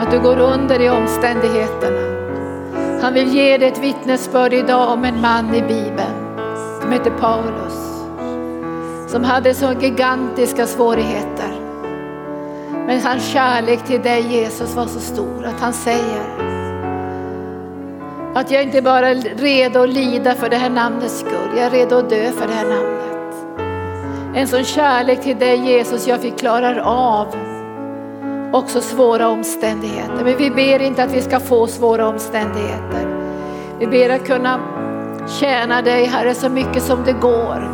att 0.00 0.10
du 0.10 0.20
går 0.20 0.38
under 0.38 0.80
i 0.80 0.90
omständigheterna. 0.90 2.00
Han 3.02 3.14
vill 3.14 3.28
ge 3.28 3.58
dig 3.58 3.68
ett 3.68 3.78
vittnesbörd 3.78 4.52
idag 4.52 4.92
om 4.92 5.04
en 5.04 5.20
man 5.20 5.54
i 5.54 5.62
Bibeln 5.62 6.38
som 6.80 6.92
heter 6.92 7.10
Paulus. 7.10 8.04
Som 9.06 9.24
hade 9.24 9.54
så 9.54 9.72
gigantiska 9.80 10.66
svårigheter. 10.66 11.60
Men 12.86 13.00
hans 13.00 13.28
kärlek 13.28 13.84
till 13.84 14.02
dig 14.02 14.22
Jesus 14.22 14.74
var 14.74 14.86
så 14.86 15.00
stor 15.00 15.44
att 15.44 15.60
han 15.60 15.72
säger 15.72 16.55
att 18.36 18.50
jag 18.50 18.62
inte 18.62 18.82
bara 18.82 19.08
är 19.08 19.14
redo 19.36 19.82
att 19.82 19.88
lida 19.88 20.34
för 20.34 20.50
det 20.50 20.56
här 20.56 20.70
namnets 20.70 21.18
skull, 21.18 21.50
jag 21.56 21.66
är 21.66 21.70
redo 21.70 21.96
att 21.96 22.10
dö 22.10 22.32
för 22.32 22.48
det 22.48 22.54
här 22.54 22.68
namnet. 22.68 23.34
En 24.34 24.48
sån 24.48 24.64
kärlek 24.64 25.22
till 25.22 25.38
dig 25.38 25.56
Jesus, 25.56 26.06
jag 26.06 26.20
fick 26.20 26.38
klara 26.38 26.84
av 26.84 27.36
också 28.52 28.80
svåra 28.80 29.28
omständigheter. 29.28 30.24
Men 30.24 30.36
vi 30.36 30.50
ber 30.50 30.82
inte 30.82 31.02
att 31.02 31.12
vi 31.12 31.22
ska 31.22 31.40
få 31.40 31.66
svåra 31.66 32.08
omständigheter. 32.08 33.06
Vi 33.78 33.86
ber 33.86 34.10
att 34.10 34.26
kunna 34.26 34.60
tjäna 35.40 35.82
dig 35.82 36.04
Herre 36.04 36.34
så 36.34 36.48
mycket 36.48 36.82
som 36.82 37.04
det 37.04 37.12
går. 37.12 37.70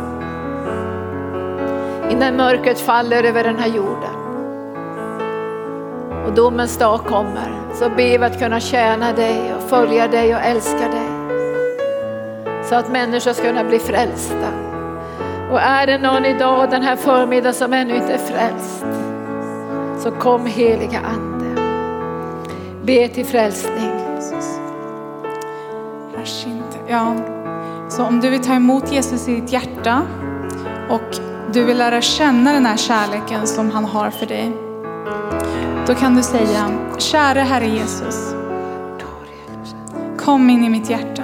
Innan 2.11 2.35
mörkret 2.35 2.79
faller 2.79 3.23
över 3.23 3.43
den 3.43 3.59
här 3.59 3.67
jorden. 3.67 4.12
Och 6.25 6.33
domens 6.33 6.77
dag 6.77 6.99
kommer 6.99 7.51
så 7.73 7.89
ber 7.89 8.19
vi 8.19 8.25
att 8.25 8.39
kunna 8.39 8.59
tjäna 8.59 9.13
dig 9.13 9.53
och 9.53 9.69
följa 9.69 10.07
dig 10.07 10.35
och 10.35 10.41
älska 10.41 10.89
dig. 10.89 11.09
Så 12.69 12.75
att 12.75 12.91
människor 12.91 13.33
ska 13.33 13.43
kunna 13.43 13.63
bli 13.63 13.79
frälsta. 13.79 14.47
Och 15.51 15.59
är 15.59 15.87
det 15.87 15.97
någon 15.97 16.25
idag 16.25 16.69
den 16.69 16.81
här 16.81 16.95
förmiddagen 16.95 17.53
som 17.53 17.73
ännu 17.73 17.95
inte 17.95 18.13
är 18.13 18.17
frälst 18.17 18.85
så 20.03 20.11
kom 20.11 20.45
heliga 20.45 20.99
Ande. 20.99 21.61
Be 22.83 23.07
till 23.07 23.25
frälsning. 23.25 23.91
Ja, 26.87 27.15
så 27.89 28.03
om 28.03 28.19
du 28.19 28.29
vill 28.29 28.43
ta 28.43 28.53
emot 28.53 28.91
Jesus 28.91 29.27
i 29.27 29.35
ditt 29.35 29.51
hjärta 29.51 30.01
och 30.89 31.19
du 31.53 31.63
vill 31.63 31.77
lära 31.77 32.01
känna 32.01 32.53
den 32.53 32.65
här 32.65 32.77
kärleken 32.77 33.47
som 33.47 33.71
han 33.71 33.85
har 33.85 34.09
för 34.09 34.25
dig. 34.25 34.62
Då 35.87 35.95
kan 35.95 36.15
du 36.15 36.23
säga, 36.23 36.71
käre 36.97 37.39
Herre 37.39 37.67
Jesus. 37.67 38.35
Kom 40.17 40.49
in 40.49 40.63
i 40.63 40.69
mitt 40.69 40.89
hjärta. 40.89 41.23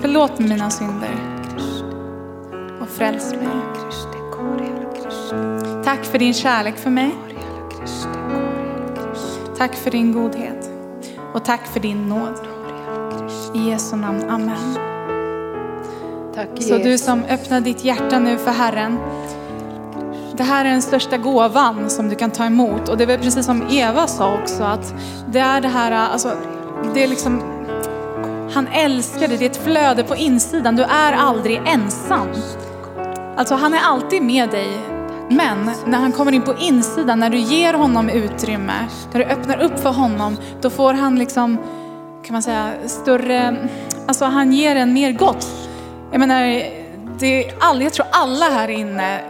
Förlåt 0.00 0.38
mina 0.38 0.70
synder. 0.70 1.10
Och 2.80 2.88
fräls 2.88 3.34
mig. 3.34 3.48
Tack 5.84 6.04
för 6.04 6.18
din 6.18 6.34
kärlek 6.34 6.76
för 6.76 6.90
mig. 6.90 7.14
Tack 9.58 9.74
för 9.74 9.90
din 9.90 10.12
godhet. 10.12 10.70
Och 11.34 11.44
tack 11.44 11.66
för 11.66 11.80
din 11.80 12.08
nåd. 12.08 12.40
I 13.54 13.70
Jesu 13.70 13.96
namn, 13.96 14.30
Amen. 14.30 14.78
Tack 16.34 16.48
Så 16.60 16.78
du 16.78 16.98
som 16.98 17.24
öppnar 17.24 17.60
ditt 17.60 17.84
hjärta 17.84 18.18
nu 18.18 18.38
för 18.38 18.50
Herren. 18.50 18.98
Det 20.36 20.44
här 20.44 20.64
är 20.64 20.70
den 20.70 20.82
största 20.82 21.16
gåvan 21.16 21.90
som 21.90 22.08
du 22.08 22.14
kan 22.14 22.30
ta 22.30 22.44
emot. 22.44 22.88
Och 22.88 22.96
det 22.96 23.04
är 23.04 23.18
precis 23.18 23.46
som 23.46 23.68
Eva 23.70 24.06
sa 24.06 24.34
också 24.42 24.62
att 24.62 24.94
det 25.28 25.38
är 25.38 25.60
det 25.60 25.68
här, 25.68 25.92
alltså, 25.92 26.32
det 26.94 27.04
är 27.04 27.08
liksom, 27.08 27.42
han 28.54 28.66
älskar 28.66 29.28
dig, 29.28 29.38
det 29.38 29.44
är 29.44 29.50
ett 29.50 29.64
flöde 29.64 30.02
på 30.02 30.16
insidan. 30.16 30.76
Du 30.76 30.82
är 30.82 31.12
aldrig 31.12 31.62
ensam. 31.66 32.28
Alltså 33.36 33.54
han 33.54 33.74
är 33.74 33.80
alltid 33.80 34.22
med 34.22 34.50
dig. 34.50 34.78
Men 35.30 35.70
när 35.86 35.98
han 35.98 36.12
kommer 36.12 36.32
in 36.32 36.42
på 36.42 36.54
insidan, 36.58 37.20
när 37.20 37.30
du 37.30 37.38
ger 37.38 37.74
honom 37.74 38.08
utrymme, 38.08 38.86
när 39.12 39.20
du 39.20 39.26
öppnar 39.26 39.62
upp 39.62 39.78
för 39.78 39.90
honom, 39.90 40.36
då 40.60 40.70
får 40.70 40.92
han 40.92 41.18
liksom, 41.18 41.56
kan 42.24 42.32
man 42.32 42.42
säga, 42.42 42.72
större, 42.86 43.68
alltså 44.06 44.24
han 44.24 44.52
ger 44.52 44.76
en 44.76 44.92
mer 44.92 45.12
gott. 45.12 45.46
Jag 46.10 46.18
menar, 46.20 46.42
det 47.18 47.44
är 47.44 47.54
all, 47.60 47.82
jag 47.82 47.92
tror 47.92 48.06
alla 48.10 48.46
här 48.46 48.68
inne 48.68 49.20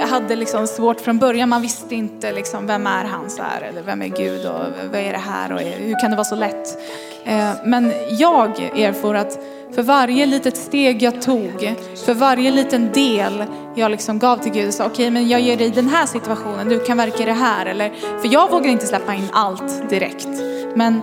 hade 0.00 0.36
liksom 0.36 0.66
svårt 0.66 1.00
från 1.00 1.18
början. 1.18 1.48
Man 1.48 1.62
visste 1.62 1.94
inte 1.94 2.32
liksom, 2.32 2.66
vem 2.66 2.86
är 2.86 3.04
han 3.04 3.30
så 3.30 3.42
här 3.42 3.62
eller 3.62 3.82
vem 3.82 4.02
är 4.02 4.08
Gud 4.08 4.46
och 4.46 4.60
vad 4.92 5.00
är 5.00 5.12
det 5.12 5.18
här 5.18 5.52
och 5.52 5.60
hur 5.60 6.00
kan 6.00 6.10
det 6.10 6.16
vara 6.16 6.24
så 6.24 6.36
lätt? 6.36 6.78
Eh, 7.24 7.50
men 7.64 7.92
jag 8.10 8.60
erfor 8.60 9.16
att 9.16 9.38
för 9.74 9.82
varje 9.82 10.26
litet 10.26 10.56
steg 10.56 11.02
jag 11.02 11.22
tog, 11.22 11.74
för 12.06 12.14
varje 12.14 12.50
liten 12.50 12.92
del 12.92 13.44
jag 13.74 13.90
liksom 13.90 14.18
gav 14.18 14.36
till 14.36 14.52
Gud 14.52 14.68
och 14.68 14.74
sa 14.74 14.86
okej 14.86 15.10
men 15.10 15.28
jag 15.28 15.40
ger 15.40 15.56
dig 15.56 15.70
den 15.70 15.88
här 15.88 16.06
situationen, 16.06 16.68
du 16.68 16.78
kan 16.78 16.96
verka 16.96 17.22
i 17.22 17.26
det 17.26 17.32
här. 17.32 17.66
Eller, 17.66 17.90
för 18.20 18.32
jag 18.32 18.50
vågar 18.50 18.70
inte 18.70 18.86
släppa 18.86 19.14
in 19.14 19.28
allt 19.32 19.90
direkt. 19.90 20.28
Men 20.74 21.00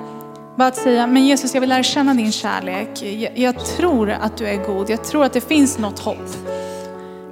bara 0.56 0.68
att 0.68 0.76
säga, 0.76 1.08
men 1.08 1.26
Jesus 1.26 1.54
jag 1.54 1.62
vill 1.62 1.70
lära 1.70 1.84
känna 1.84 2.14
din 2.14 2.32
kärlek. 2.32 3.04
Jag, 3.04 3.38
jag 3.38 3.66
tror 3.66 4.10
att 4.12 4.38
du 4.38 4.48
är 4.48 4.66
god, 4.66 4.90
jag 4.90 5.04
tror 5.04 5.24
att 5.24 5.34
det 5.34 5.42
finns 5.42 5.78
något 5.80 6.00
hopp. 6.00 6.30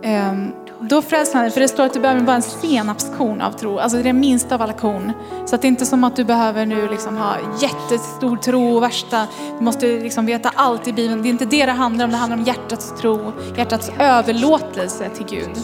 Um, 0.03 0.53
då 0.91 1.01
frälser 1.01 1.33
han 1.33 1.43
dig, 1.43 1.51
för 1.51 1.61
det 1.61 1.67
står 1.67 1.83
att 1.83 1.93
du 1.93 1.99
behöver 1.99 2.21
bara 2.21 2.35
en 2.35 2.41
senapskorn 2.41 3.41
av 3.41 3.51
tro. 3.51 3.79
Alltså 3.79 3.97
det 3.97 4.01
är 4.01 4.03
det 4.03 4.13
minsta 4.13 4.55
av 4.55 4.61
alla 4.61 4.73
korn. 4.73 5.11
Så 5.45 5.55
att 5.55 5.61
det 5.61 5.67
är 5.67 5.69
inte 5.69 5.85
som 5.85 6.03
att 6.03 6.15
du 6.15 6.23
behöver 6.23 6.65
nu 6.65 6.87
liksom 6.87 7.17
ha 7.17 7.35
jättestor 7.61 8.37
tro 8.37 8.75
och 8.75 8.83
värsta, 8.83 9.27
du 9.57 9.63
måste 9.63 9.85
liksom 9.85 10.25
veta 10.25 10.51
allt 10.55 10.87
i 10.87 10.93
Bibeln. 10.93 11.21
Det 11.21 11.27
är 11.27 11.29
inte 11.29 11.45
det 11.45 11.65
det 11.65 11.71
handlar 11.71 12.05
om, 12.05 12.11
det 12.11 12.17
handlar 12.17 12.37
om 12.37 12.43
hjärtats 12.43 12.93
tro, 13.01 13.31
hjärtats 13.57 13.91
överlåtelse 13.99 15.09
till 15.09 15.25
Gud. 15.25 15.57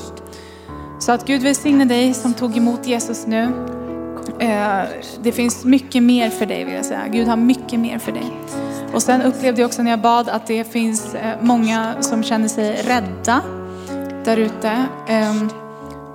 Så 1.00 1.12
att 1.12 1.26
Gud 1.26 1.42
välsigne 1.42 1.86
dig 1.86 2.14
som 2.14 2.34
tog 2.34 2.58
emot 2.58 2.88
Jesus 2.88 3.28
nu. 3.28 3.44
Eh, 4.40 4.82
det 5.22 5.32
finns 5.32 5.66
mycket 5.66 6.04
mer 6.04 6.30
för 6.30 6.46
dig 6.46 6.64
vill 6.64 6.74
jag 6.74 6.86
säga. 6.86 7.08
Gud 7.08 7.28
har 7.28 7.38
mycket 7.38 7.80
mer 7.80 8.00
för 8.00 8.12
dig. 8.12 8.32
Och 8.94 9.04
sen 9.04 9.22
upplevde 9.22 9.62
jag 9.62 9.68
också 9.68 9.82
när 9.82 9.92
jag 9.92 10.02
bad 10.02 10.30
att 10.30 10.48
det 10.48 10.64
finns 10.64 11.16
eh, 11.16 11.36
många 11.42 11.96
som 12.02 12.24
känner 12.24 12.48
sig 12.48 12.82
rädda 12.88 13.42
där 14.28 14.38
ute. 14.38 14.86
Ehm, 15.08 15.50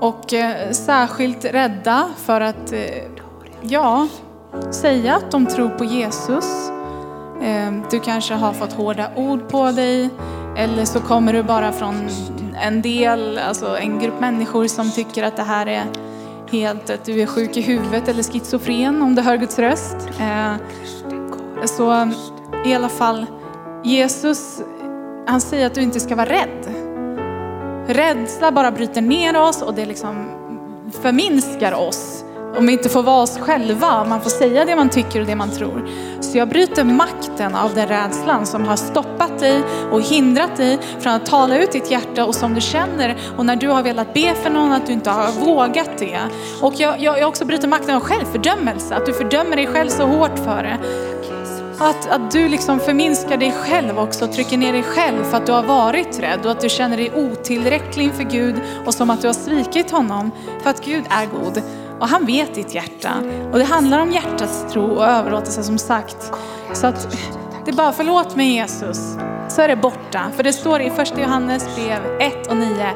och 0.01 0.33
eh, 0.33 0.71
särskilt 0.71 1.45
rädda 1.45 2.11
för 2.17 2.41
att, 2.41 2.73
eh, 2.73 2.81
ja, 3.61 4.09
säga 4.71 5.17
att 5.17 5.31
de 5.31 5.47
tror 5.47 5.69
på 5.69 5.85
Jesus. 5.85 6.71
Ehm, 7.43 7.83
du 7.91 8.01
kanske 8.01 8.35
har 8.35 8.53
fått 8.53 8.73
hårda 8.73 9.11
ord 9.17 9.49
på 9.49 9.71
dig 9.71 10.11
eller 10.57 10.85
så 10.85 11.01
kommer 11.01 11.33
du 11.33 11.43
bara 11.43 11.73
från 11.73 12.09
en 12.63 12.83
del, 12.83 13.39
alltså 13.39 13.77
en 13.79 13.99
grupp 13.99 14.21
människor 14.21 14.67
som 14.67 14.91
tycker 14.91 15.23
att 15.23 15.37
det 15.37 15.43
här 15.43 15.67
är 15.67 15.85
helt 16.51 16.91
att 16.91 17.05
du 17.05 17.21
är 17.21 17.27
sjuk 17.27 17.57
i 17.57 17.61
huvudet 17.61 18.09
eller 18.09 18.23
schizofren 18.23 19.03
om 19.03 19.15
du 19.15 19.23
hör 19.23 19.37
Guds 19.37 19.59
röst. 19.59 19.97
Eh, 20.21 20.55
så 21.65 22.11
i 22.67 22.75
alla 22.75 22.89
fall, 22.89 23.27
Jesus, 23.85 24.63
han 25.27 25.41
säger 25.41 25.67
att 25.67 25.75
du 25.75 25.83
inte 25.83 26.01
ska 26.01 26.17
vara 26.17 26.29
rädd. 26.29 26.82
Rädsla 27.87 28.53
bara 28.53 28.71
bryter 28.71 29.01
ner 29.01 29.41
oss 29.41 29.63
och 29.63 29.75
det 29.75 29.87
liksom 29.87 30.31
förminskar 31.03 31.73
oss. 31.73 32.25
Om 32.57 32.67
vi 32.67 32.73
inte 32.73 32.89
får 32.89 33.03
vara 33.03 33.23
oss 33.23 33.39
själva, 33.39 34.05
man 34.05 34.21
får 34.21 34.31
säga 34.31 34.65
det 34.65 34.77
man 34.77 34.89
tycker 34.89 35.21
och 35.21 35.27
det 35.27 35.37
man 35.37 35.51
tror. 35.51 35.89
Så 36.21 36.39
jag 36.39 36.49
bryter 36.49 36.85
makten 36.85 37.55
av 37.55 37.75
den 37.75 37.89
rädslan 37.89 38.47
som 38.47 38.65
har 38.65 38.77
stoppat 38.77 39.39
dig 39.39 39.63
och 39.91 40.03
hindrat 40.03 40.57
dig 40.57 40.79
från 41.01 41.13
att 41.13 41.27
tala 41.27 41.59
ut 41.59 41.73
ditt 41.73 41.91
hjärta 41.91 42.25
och 42.25 42.35
som 42.35 42.55
du 42.55 42.61
känner 42.61 43.17
och 43.37 43.47
när 43.47 43.57
du 43.57 43.69
har 43.69 43.83
velat 43.83 44.15
be 44.15 44.35
för 44.35 44.51
någon 44.51 44.73
att 44.73 44.87
du 44.87 44.93
inte 44.93 45.11
har 45.11 45.33
vågat 45.33 45.99
det. 45.99 46.19
Och 46.61 46.75
jag, 46.77 47.01
jag, 47.01 47.19
jag 47.19 47.29
också 47.29 47.45
bryter 47.45 47.69
makten 47.69 47.95
av 47.97 48.01
självfördömelse, 48.01 48.95
att 48.95 49.07
du 49.07 49.13
fördömer 49.13 49.57
dig 49.57 49.67
själv 49.67 49.89
så 49.89 50.07
hårt 50.07 50.39
för 50.39 50.63
det. 50.63 50.79
Att, 51.79 52.09
att 52.09 52.31
du 52.31 52.49
liksom 52.49 52.81
förminskar 52.81 53.37
dig 53.37 53.53
själv 53.53 53.99
också, 53.99 54.27
trycker 54.27 54.59
ner 54.59 54.73
dig 54.73 54.83
själv 54.83 55.25
för 55.25 55.37
att 55.37 55.47
du 55.47 55.53
har 55.53 55.63
varit 55.63 56.19
rädd 56.19 56.45
och 56.45 56.51
att 56.51 56.61
du 56.61 56.69
känner 56.69 56.97
dig 56.97 57.13
otillräcklig 57.15 58.05
inför 58.05 58.23
Gud 58.23 58.55
och 58.87 58.95
som 58.95 59.11
att 59.11 59.21
du 59.21 59.27
har 59.27 59.35
svikit 59.35 59.91
honom. 59.91 60.31
För 60.63 60.71
att 60.71 60.85
Gud 60.85 61.05
är 61.11 61.27
god 61.27 61.63
och 62.01 62.09
han 62.09 62.27
vet 62.27 62.55
ditt 62.55 62.75
hjärta. 62.75 63.13
Och 63.53 63.59
det 63.59 63.65
handlar 63.65 64.01
om 64.01 64.11
hjärtats 64.11 64.73
tro 64.73 64.85
och 64.85 65.07
överlåtelse 65.07 65.63
som 65.63 65.79
sagt. 65.79 66.33
Så 66.73 66.87
att 66.87 67.17
det 67.65 67.71
är 67.71 67.75
bara 67.75 67.93
förlåt 67.93 68.37
mig 68.37 68.55
Jesus, 68.55 69.17
så 69.49 69.63
är 69.63 69.69
det 69.69 69.77
borta. 69.77 70.31
För 70.37 70.43
det 70.43 70.53
står 70.53 70.81
i 70.81 70.91
första 70.91 71.21
Johannes 71.21 71.77
brev 71.77 72.21
1 72.21 72.47
och 72.47 72.57
9. 72.57 72.87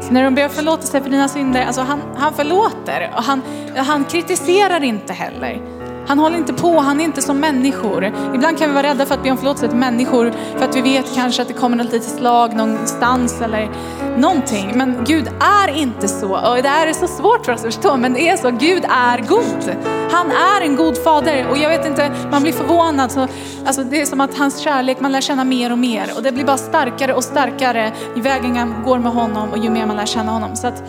Så 0.00 0.12
när 0.12 0.24
de 0.24 0.34
ber 0.34 0.48
förlåtelse 0.48 1.00
för 1.00 1.10
dina 1.10 1.28
synder, 1.28 1.64
alltså 1.64 1.80
han, 1.80 2.00
han 2.16 2.34
förlåter 2.34 3.12
och 3.16 3.22
han, 3.22 3.42
han 3.76 4.04
kritiserar 4.04 4.84
inte 4.84 5.12
heller. 5.12 5.75
Han 6.06 6.18
håller 6.18 6.36
inte 6.36 6.52
på, 6.52 6.80
han 6.80 7.00
är 7.00 7.04
inte 7.04 7.22
som 7.22 7.40
människor. 7.40 8.04
Ibland 8.34 8.58
kan 8.58 8.68
vi 8.68 8.74
vara 8.74 8.86
rädda 8.86 9.06
för 9.06 9.14
att 9.14 9.22
be 9.22 9.30
om 9.30 9.36
förlåtelse 9.36 9.68
till 9.68 9.78
människor 9.78 10.32
för 10.58 10.64
att 10.64 10.76
vi 10.76 10.80
vet 10.80 11.14
kanske 11.14 11.42
att 11.42 11.48
det 11.48 11.54
kommer 11.54 11.76
något 11.76 11.92
litet 11.92 12.08
slag 12.08 12.54
någonstans 12.54 13.40
eller 13.40 13.70
någonting. 14.18 14.72
Men 14.74 15.04
Gud 15.04 15.28
är 15.40 15.76
inte 15.76 16.08
så. 16.08 16.28
Och 16.28 16.62
det 16.62 16.68
här 16.68 16.86
är 16.86 16.92
så 16.92 17.06
svårt 17.06 17.44
för 17.44 17.52
oss 17.52 17.60
att 17.60 17.74
förstå, 17.74 17.96
men 17.96 18.12
det 18.12 18.28
är 18.28 18.36
så. 18.36 18.50
Gud 18.50 18.84
är 18.88 19.18
god. 19.18 19.76
Han 20.10 20.30
är 20.30 20.60
en 20.60 20.76
god 20.76 21.02
fader 21.02 21.46
och 21.50 21.58
jag 21.58 21.68
vet 21.68 21.86
inte, 21.86 22.12
man 22.30 22.42
blir 22.42 22.52
förvånad. 22.52 23.12
Så, 23.12 23.28
alltså 23.66 23.84
det 23.84 24.00
är 24.00 24.06
som 24.06 24.20
att 24.20 24.38
hans 24.38 24.58
kärlek, 24.58 25.00
man 25.00 25.12
lär 25.12 25.20
känna 25.20 25.44
mer 25.44 25.72
och 25.72 25.78
mer 25.78 26.12
och 26.16 26.22
det 26.22 26.32
blir 26.32 26.44
bara 26.44 26.56
starkare 26.56 27.14
och 27.14 27.24
starkare 27.24 27.92
ju 28.16 28.22
vägen 28.22 28.54
man 28.54 28.82
går 28.84 28.98
med 28.98 29.12
honom 29.12 29.50
och 29.50 29.58
ju 29.58 29.70
mer 29.70 29.86
man 29.86 29.96
lär 29.96 30.06
känna 30.06 30.32
honom. 30.32 30.56
Så 30.56 30.66
att 30.66 30.82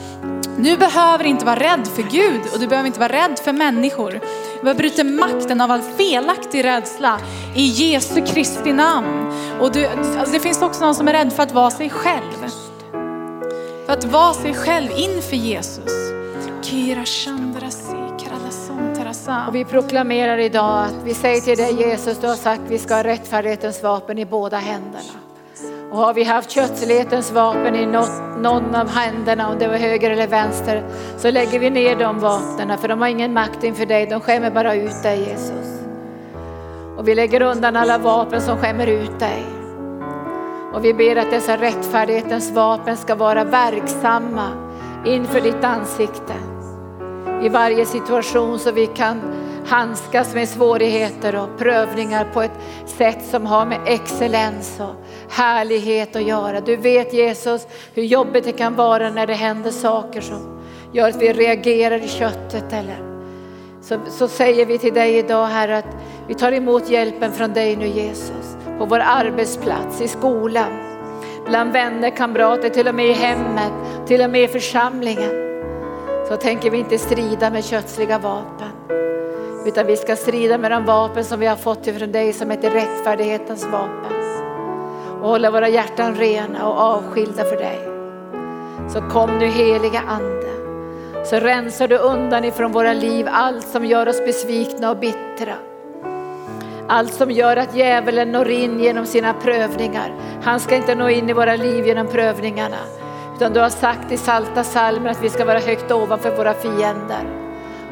du 0.57 0.77
behöver 0.77 1.23
inte 1.23 1.45
vara 1.45 1.55
rädd 1.55 1.87
för 1.95 2.03
Gud 2.03 2.41
och 2.53 2.59
du 2.59 2.67
behöver 2.67 2.87
inte 2.87 2.99
vara 2.99 3.13
rädd 3.13 3.39
för 3.43 3.53
människor. 3.53 4.19
Vi 4.63 4.73
bryter 4.73 5.03
makten 5.03 5.61
av 5.61 5.71
all 5.71 5.81
felaktig 5.81 6.63
rädsla 6.63 7.19
i 7.55 7.65
Jesu 7.65 8.25
Kristi 8.25 8.73
namn. 8.73 9.33
Och 9.59 9.71
du, 9.71 9.85
alltså 9.87 10.33
det 10.33 10.39
finns 10.39 10.61
också 10.61 10.85
någon 10.85 10.95
som 10.95 11.07
är 11.07 11.13
rädd 11.13 11.33
för 11.33 11.43
att 11.43 11.51
vara 11.51 11.71
sig 11.71 11.89
själv. 11.89 12.51
För 13.85 13.93
att 13.93 14.03
vara 14.03 14.33
sig 14.33 14.53
själv 14.53 14.91
inför 14.97 15.35
Jesus. 15.35 15.91
Och 19.47 19.55
vi 19.55 19.65
proklamerar 19.65 20.37
idag 20.37 20.83
att 20.83 21.03
vi 21.03 21.13
säger 21.13 21.41
till 21.41 21.57
dig 21.57 21.73
Jesus, 21.73 22.17
du 22.17 22.27
har 22.27 22.35
sagt 22.35 22.61
vi 22.67 22.77
ska 22.77 22.95
ha 22.95 23.03
rättfärdighetens 23.03 23.83
vapen 23.83 24.17
i 24.17 24.25
båda 24.25 24.57
händerna. 24.57 25.26
Och 25.91 25.97
har 25.97 26.13
vi 26.13 26.23
haft 26.23 26.51
kötslighetens 26.51 27.31
vapen 27.31 27.75
i 27.75 27.85
något, 27.85 28.11
någon 28.41 28.75
av 28.75 28.89
händerna, 28.89 29.49
om 29.49 29.59
det 29.59 29.67
var 29.67 29.75
höger 29.77 30.11
eller 30.11 30.27
vänster, 30.27 30.83
så 31.17 31.31
lägger 31.31 31.59
vi 31.59 31.69
ner 31.69 31.95
de 31.95 32.19
vapnen 32.19 32.77
för 32.77 32.87
de 32.87 33.01
har 33.01 33.07
ingen 33.07 33.33
makt 33.33 33.63
inför 33.63 33.85
dig, 33.85 34.05
de 34.05 34.21
skämmer 34.21 34.51
bara 34.51 34.75
ut 34.75 35.03
dig 35.03 35.19
Jesus. 35.19 35.81
Och 36.97 37.07
vi 37.07 37.15
lägger 37.15 37.41
undan 37.41 37.75
alla 37.75 37.97
vapen 37.97 38.41
som 38.41 38.57
skämmer 38.57 38.87
ut 38.87 39.19
dig. 39.19 39.45
Och 40.73 40.85
vi 40.85 40.93
ber 40.93 41.15
att 41.15 41.31
dessa 41.31 41.57
rättfärdighetens 41.57 42.51
vapen 42.51 42.97
ska 42.97 43.15
vara 43.15 43.43
verksamma 43.43 44.49
inför 45.05 45.41
ditt 45.41 45.63
ansikte. 45.63 46.33
I 47.41 47.49
varje 47.49 47.85
situation 47.85 48.59
så 48.59 48.71
vi 48.71 48.87
kan 48.87 49.21
handskas 49.67 50.33
med 50.33 50.49
svårigheter 50.49 51.35
och 51.35 51.57
prövningar 51.57 52.27
på 52.33 52.41
ett 52.41 52.59
sätt 52.85 53.25
som 53.31 53.45
har 53.45 53.65
med 53.65 53.79
excellens 53.85 54.79
och 54.79 54.95
härlighet 55.29 56.15
att 56.15 56.23
göra. 56.23 56.61
Du 56.61 56.75
vet 56.75 57.13
Jesus 57.13 57.67
hur 57.93 58.03
jobbigt 58.03 58.43
det 58.43 58.51
kan 58.51 58.75
vara 58.75 59.09
när 59.09 59.27
det 59.27 59.33
händer 59.33 59.71
saker 59.71 60.21
som 60.21 60.59
gör 60.91 61.09
att 61.09 61.21
vi 61.21 61.33
reagerar 61.33 62.03
i 62.03 62.07
köttet 62.07 62.73
eller 62.73 63.07
så, 63.81 63.99
så 64.09 64.27
säger 64.27 64.65
vi 64.65 64.77
till 64.77 64.93
dig 64.93 65.17
idag 65.17 65.45
Herre 65.45 65.77
att 65.77 65.95
vi 66.27 66.35
tar 66.35 66.51
emot 66.51 66.89
hjälpen 66.89 67.31
från 67.31 67.53
dig 67.53 67.75
nu 67.75 67.87
Jesus. 67.87 68.57
På 68.77 68.85
vår 68.85 68.99
arbetsplats, 68.99 70.01
i 70.01 70.07
skolan, 70.07 70.69
bland 71.45 71.71
vänner, 71.71 72.09
kamrater, 72.09 72.69
till 72.69 72.87
och 72.87 72.95
med 72.95 73.05
i 73.05 73.13
hemmet, 73.13 73.71
till 74.07 74.21
och 74.21 74.29
med 74.29 74.43
i 74.43 74.47
församlingen. 74.47 75.31
Så 76.29 76.35
tänker 76.35 76.71
vi 76.71 76.77
inte 76.77 76.97
strida 76.97 77.49
med 77.49 77.65
kötsliga 77.65 78.19
vapen. 78.19 78.71
Utan 79.65 79.87
vi 79.87 79.97
ska 79.97 80.15
strida 80.15 80.57
med 80.57 80.71
de 80.71 80.85
vapen 80.85 81.25
som 81.25 81.39
vi 81.39 81.45
har 81.45 81.55
fått 81.55 81.87
ifrån 81.87 82.11
dig 82.11 82.33
som 82.33 82.51
heter 82.51 82.71
rättfärdighetens 82.71 83.65
vapen. 83.65 84.16
Och 85.21 85.29
hålla 85.29 85.51
våra 85.51 85.69
hjärtan 85.69 86.15
rena 86.15 86.67
och 86.67 86.79
avskilda 86.79 87.43
för 87.43 87.57
dig. 87.57 87.79
Så 88.89 89.01
kom 89.01 89.37
nu 89.37 89.45
heliga 89.45 90.01
Ande. 90.07 90.47
Så 91.25 91.35
rensar 91.35 91.87
du 91.87 91.97
undan 91.97 92.45
ifrån 92.45 92.71
våra 92.71 92.93
liv 92.93 93.27
allt 93.31 93.67
som 93.67 93.85
gör 93.85 94.09
oss 94.09 94.25
besvikna 94.25 94.91
och 94.91 94.97
bittra. 94.97 95.53
Allt 96.87 97.13
som 97.13 97.31
gör 97.31 97.57
att 97.57 97.75
djävulen 97.75 98.31
når 98.31 98.49
in 98.49 98.79
genom 98.79 99.05
sina 99.05 99.33
prövningar. 99.33 100.13
Han 100.43 100.59
ska 100.59 100.75
inte 100.75 100.95
nå 100.95 101.09
in 101.09 101.29
i 101.29 101.33
våra 101.33 101.55
liv 101.55 101.87
genom 101.87 102.07
prövningarna. 102.07 102.77
Utan 103.35 103.53
du 103.53 103.59
har 103.59 103.69
sagt 103.69 104.11
i 104.11 104.17
salta 104.17 104.63
salmer 104.63 105.09
att 105.09 105.23
vi 105.23 105.29
ska 105.29 105.45
vara 105.45 105.59
högt 105.59 105.91
ovanför 105.91 106.35
våra 106.35 106.53
fiender. 106.53 107.25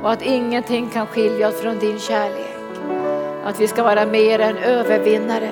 Och 0.03 0.11
att 0.11 0.21
ingenting 0.21 0.89
kan 0.89 1.07
skilja 1.07 1.47
oss 1.47 1.61
från 1.61 1.80
din 1.80 1.99
kärlek. 1.99 2.55
Att 3.45 3.59
vi 3.59 3.67
ska 3.67 3.84
vara 3.84 4.05
mer 4.05 4.39
än 4.39 4.57
övervinnare. 4.57 5.49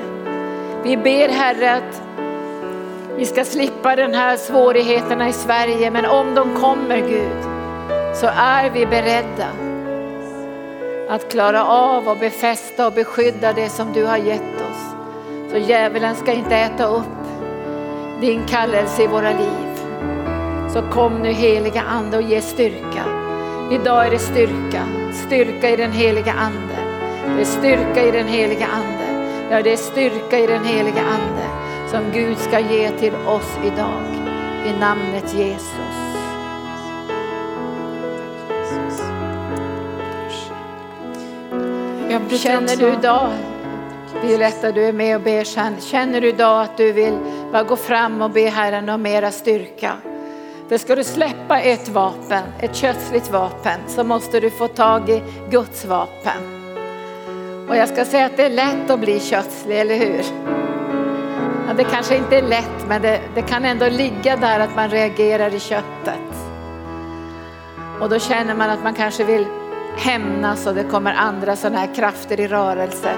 Vi 0.84 0.98
ber 0.98 1.30
Herre 1.30 1.76
att 1.76 2.02
vi 3.18 3.26
ska 3.26 3.46
slippa 3.46 3.96
den 3.96 4.14
här 4.14 4.38
svårigheterna 4.38 5.30
i 5.30 5.34
Sverige. 5.34 5.92
Men 5.92 6.06
om 6.06 6.36
de 6.36 6.56
kommer 6.62 6.98
Gud 6.98 7.44
så 8.16 8.28
är 8.36 8.70
vi 8.70 8.86
beredda 8.86 9.48
att 11.10 11.32
klara 11.32 11.66
av 11.66 12.08
och 12.08 12.18
befästa 12.18 12.88
och 12.88 12.94
beskydda 12.94 13.54
det 13.54 13.70
som 13.70 13.94
du 13.94 14.06
har 14.06 14.18
gett 14.18 14.56
oss. 14.56 14.96
Så 15.52 15.58
djävulen 15.58 16.16
ska 16.16 16.32
inte 16.32 16.56
äta 16.56 16.86
upp 16.86 17.24
din 18.22 18.46
kallelse 18.46 19.04
i 19.04 19.08
våra 19.08 19.30
liv. 19.30 19.80
Så 20.74 20.82
kom 20.82 21.22
nu 21.22 21.32
heliga 21.32 21.82
ande 21.82 22.18
och 22.18 22.24
ge 22.24 22.42
styrka. 22.42 23.04
Idag 23.72 24.08
är 24.08 24.12
det 24.12 24.20
styrka, 24.20 24.84
styrka 25.28 25.70
i 25.70 25.76
den 25.76 25.92
heliga 25.92 26.34
ande. 26.34 26.76
Det 27.36 27.42
är 27.42 27.46
styrka 27.46 28.04
i 28.04 28.12
den 28.12 28.28
heliga 28.28 28.68
ande. 28.68 29.12
Ja, 29.54 29.62
det 29.62 29.74
är 29.74 29.78
styrka 29.78 30.39
i 30.39 30.47
den 30.47 30.66
heliga 30.66 31.01
ande 31.01 31.43
som 31.88 32.12
Gud 32.12 32.38
ska 32.38 32.60
ge 32.60 32.89
till 32.89 33.16
oss 33.16 33.58
idag. 33.66 34.01
I 34.66 34.80
namnet 34.80 35.34
Jesus. 35.34 35.70
Känner 42.41 42.76
du 42.76 42.93
idag, 42.93 43.30
Violetta 44.24 44.72
du 44.72 44.86
är 44.86 44.93
med 44.93 45.16
och 45.16 45.22
ber, 45.22 45.43
känner 45.82 46.22
du 46.22 46.28
idag 46.28 46.62
att 46.62 46.78
du 46.78 46.91
vill 46.91 47.18
bara 47.51 47.64
gå 47.64 47.76
fram 47.76 48.22
och 48.22 48.32
be 48.32 48.49
Herren 48.49 48.89
om 48.89 49.01
mera 49.01 49.32
styrka? 49.32 49.93
För 50.70 50.78
ska 50.78 50.95
du 50.95 51.04
släppa 51.04 51.60
ett 51.60 51.89
vapen, 51.89 52.43
ett 52.60 52.76
kötsligt 52.76 53.32
vapen, 53.32 53.80
så 53.88 54.04
måste 54.04 54.39
du 54.39 54.49
få 54.49 54.68
tag 54.68 55.10
i 55.10 55.24
Guds 55.49 55.86
vapen. 55.86 56.53
Och 57.74 57.80
jag 57.80 57.89
ska 57.89 58.05
säga 58.05 58.26
att 58.26 58.38
det 58.38 58.43
är 58.43 58.49
lätt 58.49 58.89
att 58.89 58.99
bli 58.99 59.19
kötslig, 59.19 59.80
eller 59.80 59.95
hur? 59.95 60.24
Ja, 61.67 61.74
det 61.78 61.84
kanske 61.84 62.17
inte 62.17 62.38
är 62.38 62.41
lätt, 62.41 62.88
men 62.88 63.01
det, 63.01 63.21
det 63.36 63.41
kan 63.41 63.65
ändå 63.65 63.89
ligga 63.89 64.36
där 64.36 64.59
att 64.59 64.76
man 64.76 64.89
reagerar 64.89 65.55
i 65.55 65.59
köttet. 65.59 66.36
Och 68.01 68.09
då 68.09 68.19
känner 68.19 68.55
man 68.55 68.69
att 68.69 68.84
man 68.84 68.93
kanske 68.93 69.24
vill 69.24 69.45
hämnas 69.97 70.67
och 70.67 70.76
det 70.76 70.84
kommer 70.84 71.13
andra 71.13 71.55
sådana 71.55 71.80
här 71.80 71.95
krafter 71.95 72.39
i 72.39 72.47
rörelse. 72.47 73.13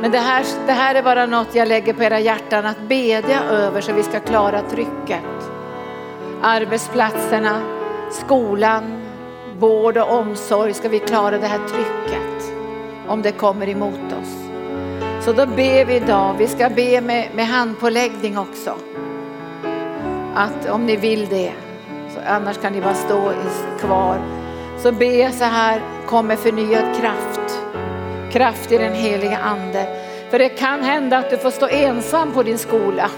Men 0.00 0.10
det 0.10 0.18
här, 0.18 0.44
det 0.66 0.72
här 0.72 0.94
är 0.94 1.02
bara 1.02 1.26
något 1.26 1.54
jag 1.54 1.68
lägger 1.68 1.92
på 1.92 2.02
era 2.02 2.20
hjärtan 2.20 2.66
att 2.66 2.80
bedja 2.88 3.42
över 3.42 3.80
så 3.80 3.92
vi 3.92 4.02
ska 4.02 4.20
klara 4.20 4.62
trycket. 4.62 5.24
Arbetsplatserna, 6.42 7.60
skolan, 8.10 9.02
vård 9.58 9.96
och 9.96 10.12
omsorg 10.12 10.74
ska 10.74 10.88
vi 10.88 10.98
klara 10.98 11.38
det 11.38 11.46
här 11.46 11.60
trycket 11.68 12.35
om 13.08 13.22
det 13.22 13.32
kommer 13.32 13.68
emot 13.68 14.12
oss. 14.12 14.46
Så 15.24 15.32
då 15.32 15.46
ber 15.46 15.84
vi 15.84 15.94
idag, 15.94 16.34
vi 16.38 16.46
ska 16.46 16.68
be 16.68 17.00
med, 17.00 17.28
med 17.34 17.46
handpåläggning 17.46 18.38
också. 18.38 18.74
Att 20.34 20.70
om 20.70 20.86
ni 20.86 20.96
vill 20.96 21.26
det, 21.26 21.52
så 22.14 22.20
annars 22.26 22.58
kan 22.58 22.72
ni 22.72 22.80
bara 22.80 22.94
stå 22.94 23.32
kvar. 23.80 24.18
Så 24.78 24.92
ber 24.92 25.20
jag 25.22 25.34
så 25.34 25.44
här, 25.44 25.80
kom 26.06 26.26
med 26.26 26.38
förnyad 26.38 26.96
kraft. 27.00 27.60
Kraft 28.32 28.72
i 28.72 28.78
den 28.78 28.94
heliga 28.94 29.38
ande. 29.38 29.86
För 30.30 30.38
det 30.38 30.48
kan 30.48 30.82
hända 30.82 31.18
att 31.18 31.30
du 31.30 31.38
får 31.38 31.50
stå 31.50 31.68
ensam 31.68 32.32
på 32.32 32.42
din 32.42 32.58
skola. 32.58 33.10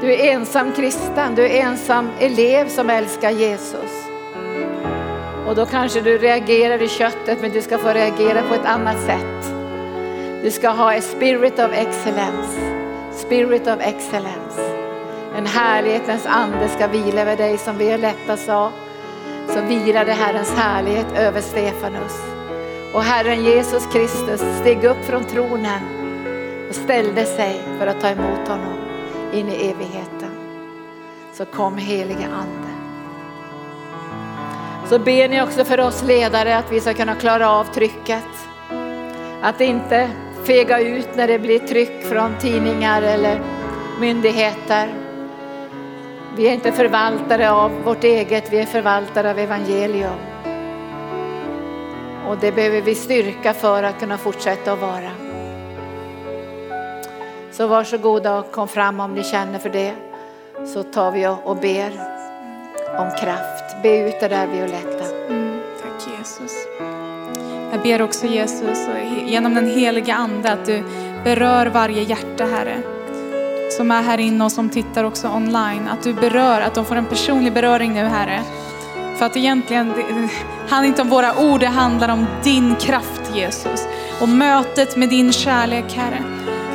Du 0.00 0.14
är 0.14 0.32
ensam 0.32 0.72
kristen, 0.72 1.34
du 1.34 1.42
är 1.42 1.62
ensam 1.62 2.08
elev 2.18 2.68
som 2.68 2.90
älskar 2.90 3.30
Jesus. 3.30 4.09
Och 5.50 5.56
då 5.56 5.66
kanske 5.66 6.00
du 6.00 6.18
reagerar 6.18 6.82
i 6.82 6.88
köttet 6.88 7.40
men 7.40 7.50
du 7.50 7.62
ska 7.62 7.78
få 7.78 7.88
reagera 7.88 8.42
på 8.42 8.54
ett 8.54 8.64
annat 8.64 9.00
sätt. 9.00 9.54
Du 10.42 10.50
ska 10.50 10.68
ha 10.68 10.92
en 10.92 11.02
spirit 11.02 11.58
of 11.58 11.72
excellence. 11.72 12.60
Spirit 13.12 13.66
of 13.66 13.80
excellence. 13.80 14.60
En 15.36 15.46
härlighetens 15.46 16.26
ande 16.26 16.68
ska 16.68 16.86
vila 16.86 17.20
över 17.20 17.36
dig 17.36 17.58
som 17.58 17.78
Violetta 17.78 18.36
sa 18.36 18.72
så 19.48 19.60
vilade 19.60 20.12
Herrens 20.12 20.54
härlighet 20.56 21.06
över 21.16 21.40
Stefanus. 21.40 22.16
Och 22.94 23.02
Herren 23.02 23.44
Jesus 23.44 23.86
Kristus 23.92 24.40
steg 24.60 24.84
upp 24.84 25.04
från 25.04 25.24
tronen 25.24 25.82
och 26.68 26.74
ställde 26.74 27.24
sig 27.24 27.60
för 27.78 27.86
att 27.86 28.00
ta 28.00 28.08
emot 28.08 28.48
honom 28.48 28.78
in 29.32 29.48
i 29.48 29.70
evigheten. 29.70 30.30
Så 31.32 31.44
kom 31.44 31.76
helige 31.76 32.26
Ande. 32.26 32.69
Så 34.90 34.98
ber 34.98 35.28
ni 35.28 35.42
också 35.42 35.64
för 35.64 35.80
oss 35.80 36.02
ledare 36.02 36.56
att 36.56 36.72
vi 36.72 36.80
ska 36.80 36.94
kunna 36.94 37.14
klara 37.14 37.50
av 37.50 37.64
trycket. 37.64 38.24
Att 39.42 39.60
inte 39.60 40.10
fega 40.44 40.80
ut 40.80 41.08
när 41.14 41.28
det 41.28 41.38
blir 41.38 41.58
tryck 41.58 42.04
från 42.04 42.38
tidningar 42.38 43.02
eller 43.02 43.40
myndigheter. 44.00 44.94
Vi 46.36 46.48
är 46.48 46.52
inte 46.52 46.72
förvaltare 46.72 47.50
av 47.50 47.70
vårt 47.84 48.04
eget, 48.04 48.52
vi 48.52 48.58
är 48.58 48.66
förvaltare 48.66 49.30
av 49.30 49.38
evangelium. 49.38 50.18
Och 52.28 52.36
det 52.40 52.52
behöver 52.52 52.80
vi 52.80 52.94
styrka 52.94 53.54
för 53.54 53.82
att 53.82 54.00
kunna 54.00 54.18
fortsätta 54.18 54.72
att 54.72 54.80
vara. 54.80 55.10
Så 57.52 57.66
varsågoda 57.66 58.38
och 58.38 58.52
kom 58.52 58.68
fram 58.68 59.00
om 59.00 59.14
ni 59.14 59.24
känner 59.24 59.58
för 59.58 59.70
det. 59.70 59.94
Så 60.74 60.82
tar 60.82 61.10
vi 61.10 61.26
och 61.26 61.56
ber 61.56 62.19
om 62.98 63.10
kraft. 63.10 63.82
Be 63.82 64.08
ut 64.08 64.20
det 64.20 64.28
där 64.28 64.46
Violetta. 64.46 65.04
Mm, 65.28 65.60
tack 65.82 66.08
Jesus. 66.18 66.52
Jag 67.72 67.82
ber 67.82 68.02
också 68.02 68.26
Jesus 68.26 68.88
och 68.88 69.28
genom 69.28 69.54
den 69.54 69.66
heliga 69.66 70.14
ande 70.14 70.52
att 70.52 70.66
du 70.66 70.82
berör 71.24 71.66
varje 71.66 72.02
hjärta 72.02 72.44
Herre 72.44 72.82
som 73.70 73.90
är 73.90 74.02
här 74.02 74.18
inne 74.18 74.44
och 74.44 74.52
som 74.52 74.68
tittar 74.68 75.04
också 75.04 75.28
online. 75.28 75.88
Att 75.88 76.02
du 76.02 76.12
berör, 76.14 76.60
att 76.60 76.74
de 76.74 76.84
får 76.84 76.96
en 76.96 77.06
personlig 77.06 77.52
beröring 77.52 77.94
nu 77.94 78.04
Herre. 78.04 78.42
För 79.18 79.26
att 79.26 79.36
egentligen 79.36 79.92
det 79.96 80.28
handlar 80.68 80.88
inte 80.88 81.02
om 81.02 81.08
våra 81.08 81.38
ord, 81.38 81.60
det 81.60 81.66
handlar 81.66 82.08
om 82.08 82.26
din 82.42 82.76
kraft 82.76 83.30
Jesus. 83.34 83.86
Och 84.20 84.28
mötet 84.28 84.96
med 84.96 85.08
din 85.08 85.32
kärlek 85.32 85.84
Herre. 85.94 86.22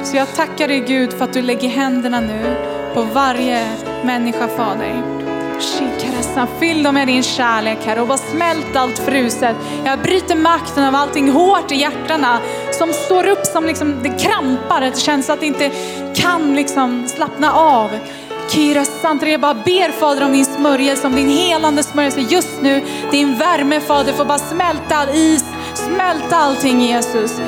Så 0.04 0.18
jag 0.18 0.36
tackar 0.36 0.68
dig 0.68 0.80
Gud 0.80 1.14
för 1.14 1.26
att 1.26 1.34
du 1.34 1.42
lägger 1.42 1.70
händerna 1.70 2.20
nu 2.20 2.56
på 2.94 3.02
varje 3.02 3.68
människa 4.04 4.48
Fader. 4.48 5.16
Fyll 6.60 6.84
dem 6.84 6.94
med 6.94 7.08
din 7.08 7.24
kärlek 7.24 7.78
Herre 7.86 8.02
och 8.02 8.08
bara 8.08 8.18
smält 8.18 8.76
allt 8.76 9.00
fruset. 9.00 9.56
Jag 9.86 10.00
bryter 10.00 10.36
makten 10.36 10.84
av 10.84 10.96
allting 10.96 11.32
hårt 11.32 11.72
i 11.72 11.76
hjärtana 11.76 12.40
som 12.72 12.94
står 12.94 13.28
upp 13.28 13.46
som 13.46 13.66
liksom, 13.66 14.04
det 14.04 14.10
krampar. 14.10 14.82
Det 14.82 14.98
känns 14.98 15.30
att 15.30 15.40
det 15.40 15.46
inte 15.46 15.72
kan 16.16 16.56
liksom 16.56 17.08
slappna 17.08 17.54
av. 17.54 17.90
Kira 18.50 18.86
Santre, 18.86 19.30
jag 19.32 19.42
bara 19.42 19.54
ber 19.54 19.92
Fader 19.92 20.26
om 20.26 20.32
din 20.32 20.46
smörjelse, 20.46 21.08
om 21.08 21.16
din 21.16 21.30
helande 21.30 21.84
smörjelse 21.84 22.20
just 22.20 22.62
nu. 22.62 22.84
Din 23.12 23.38
värme 23.38 23.80
Fader 23.80 24.14
får 24.14 24.26
bara 24.26 24.38
smälta 24.38 24.96
all 24.96 25.10
is 25.10 25.44
smälta 25.86 26.36
allting 26.36 26.82
Jesus. 26.82 27.40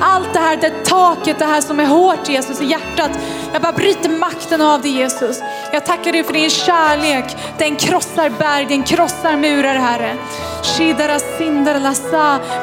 Allt 0.00 0.32
det 0.32 0.38
här, 0.38 0.56
det 0.56 0.84
taket, 0.84 1.38
det 1.38 1.44
här 1.44 1.60
som 1.60 1.80
är 1.80 1.86
hårt 1.86 2.28
Jesus 2.28 2.60
i 2.60 2.64
hjärtat. 2.64 3.10
Jag 3.52 3.62
bara 3.62 3.72
bryter 3.72 4.08
makten 4.08 4.60
av 4.60 4.82
det 4.82 4.88
Jesus. 4.88 5.42
Jag 5.72 5.86
tackar 5.86 6.12
dig 6.12 6.24
för 6.24 6.32
din 6.32 6.50
kärlek. 6.50 7.36
Den 7.58 7.76
krossar 7.76 8.30
berg, 8.38 8.66
den 8.66 8.82
krossar 8.82 9.36
murar 9.36 9.74
Herre. 9.74 10.16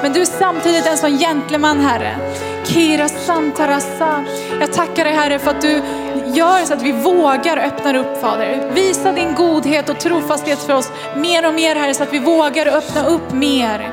Men 0.01 0.13
du 0.13 0.21
är 0.21 0.25
samtidigt 0.25 0.87
en 0.87 0.97
sån 0.97 1.17
gentleman 1.17 1.79
Herre. 1.79 2.15
Kira 2.65 3.07
santarasa. 3.09 4.25
Jag 4.59 4.73
tackar 4.73 5.03
dig 5.03 5.13
Herre 5.13 5.39
för 5.39 5.51
att 5.51 5.61
du 5.61 5.81
gör 6.35 6.65
så 6.65 6.73
att 6.73 6.81
vi 6.81 6.91
vågar 6.91 7.57
öppna 7.57 7.99
upp 7.99 8.21
Fader. 8.21 8.71
Visa 8.73 9.11
din 9.11 9.35
godhet 9.35 9.89
och 9.89 9.99
trofasthet 9.99 10.59
för 10.59 10.73
oss 10.73 10.91
mer 11.15 11.47
och 11.47 11.53
mer 11.53 11.75
Herre 11.75 11.93
så 11.93 12.03
att 12.03 12.13
vi 12.13 12.19
vågar 12.19 12.67
öppna 12.67 13.05
upp 13.05 13.33
mer. 13.33 13.91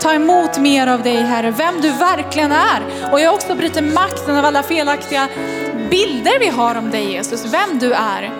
Ta 0.00 0.12
emot 0.12 0.58
mer 0.58 0.86
av 0.86 1.02
dig 1.02 1.16
Herre, 1.16 1.50
vem 1.50 1.80
du 1.80 1.90
verkligen 1.90 2.52
är. 2.52 3.10
Och 3.12 3.20
jag 3.20 3.34
också 3.34 3.54
bryter 3.54 3.82
makten 3.82 4.36
av 4.36 4.44
alla 4.44 4.62
felaktiga 4.62 5.28
bilder 5.90 6.38
vi 6.40 6.48
har 6.48 6.74
om 6.74 6.90
dig 6.90 7.12
Jesus, 7.12 7.44
vem 7.52 7.78
du 7.78 7.92
är. 7.92 8.30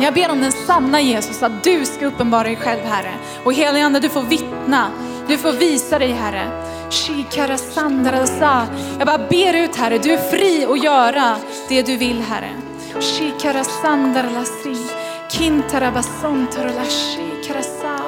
Jag 0.00 0.14
ber 0.14 0.30
om 0.30 0.40
den 0.40 0.52
sanna 0.52 1.00
Jesus, 1.00 1.42
att 1.42 1.64
du 1.64 1.84
ska 1.84 2.06
uppenbara 2.06 2.42
dig 2.42 2.56
själv 2.56 2.80
Herre. 2.84 3.12
Och 3.44 3.52
helige 3.52 3.84
Ande, 3.84 4.00
du 4.00 4.08
får 4.08 4.22
vittna, 4.22 4.90
du 5.28 5.38
får 5.38 5.52
visa 5.52 5.98
dig 5.98 6.12
Herre. 6.12 6.46
Jag 8.98 9.06
bara 9.06 9.18
ber 9.18 9.54
ut 9.54 9.76
Herre, 9.76 9.98
du 9.98 10.12
är 10.12 10.30
fri 10.30 10.66
att 10.70 10.84
göra 10.84 11.36
det 11.68 11.82
du 11.82 11.96
vill 11.96 12.22
Herre. 12.22 12.71
Shikara 13.00 13.64
sandralasi. 13.64 14.76
Kintara 15.28 15.90
basontaralashi 15.90 17.42
karasa. 17.46 17.98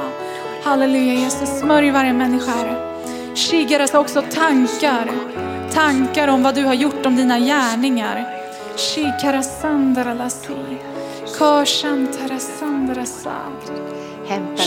Halleluja 0.64 1.14
Jesus, 1.14 1.48
smörj 1.60 1.90
varje 1.90 2.12
människa 2.12 2.52
Herre. 2.52 2.94
Shigaras 3.34 3.94
också 3.94 4.22
tankar, 4.22 5.10
tankar 5.72 6.28
om 6.28 6.42
vad 6.42 6.54
du 6.54 6.64
har 6.64 6.74
gjort 6.74 7.06
om 7.06 7.16
dina 7.16 7.38
gärningar. 7.38 8.26
Shikara 8.76 9.42
sandralasi. 9.42 10.78
Koshantara 11.38 12.38
sandrasa. 12.38 13.32
Hämta. 14.26 14.62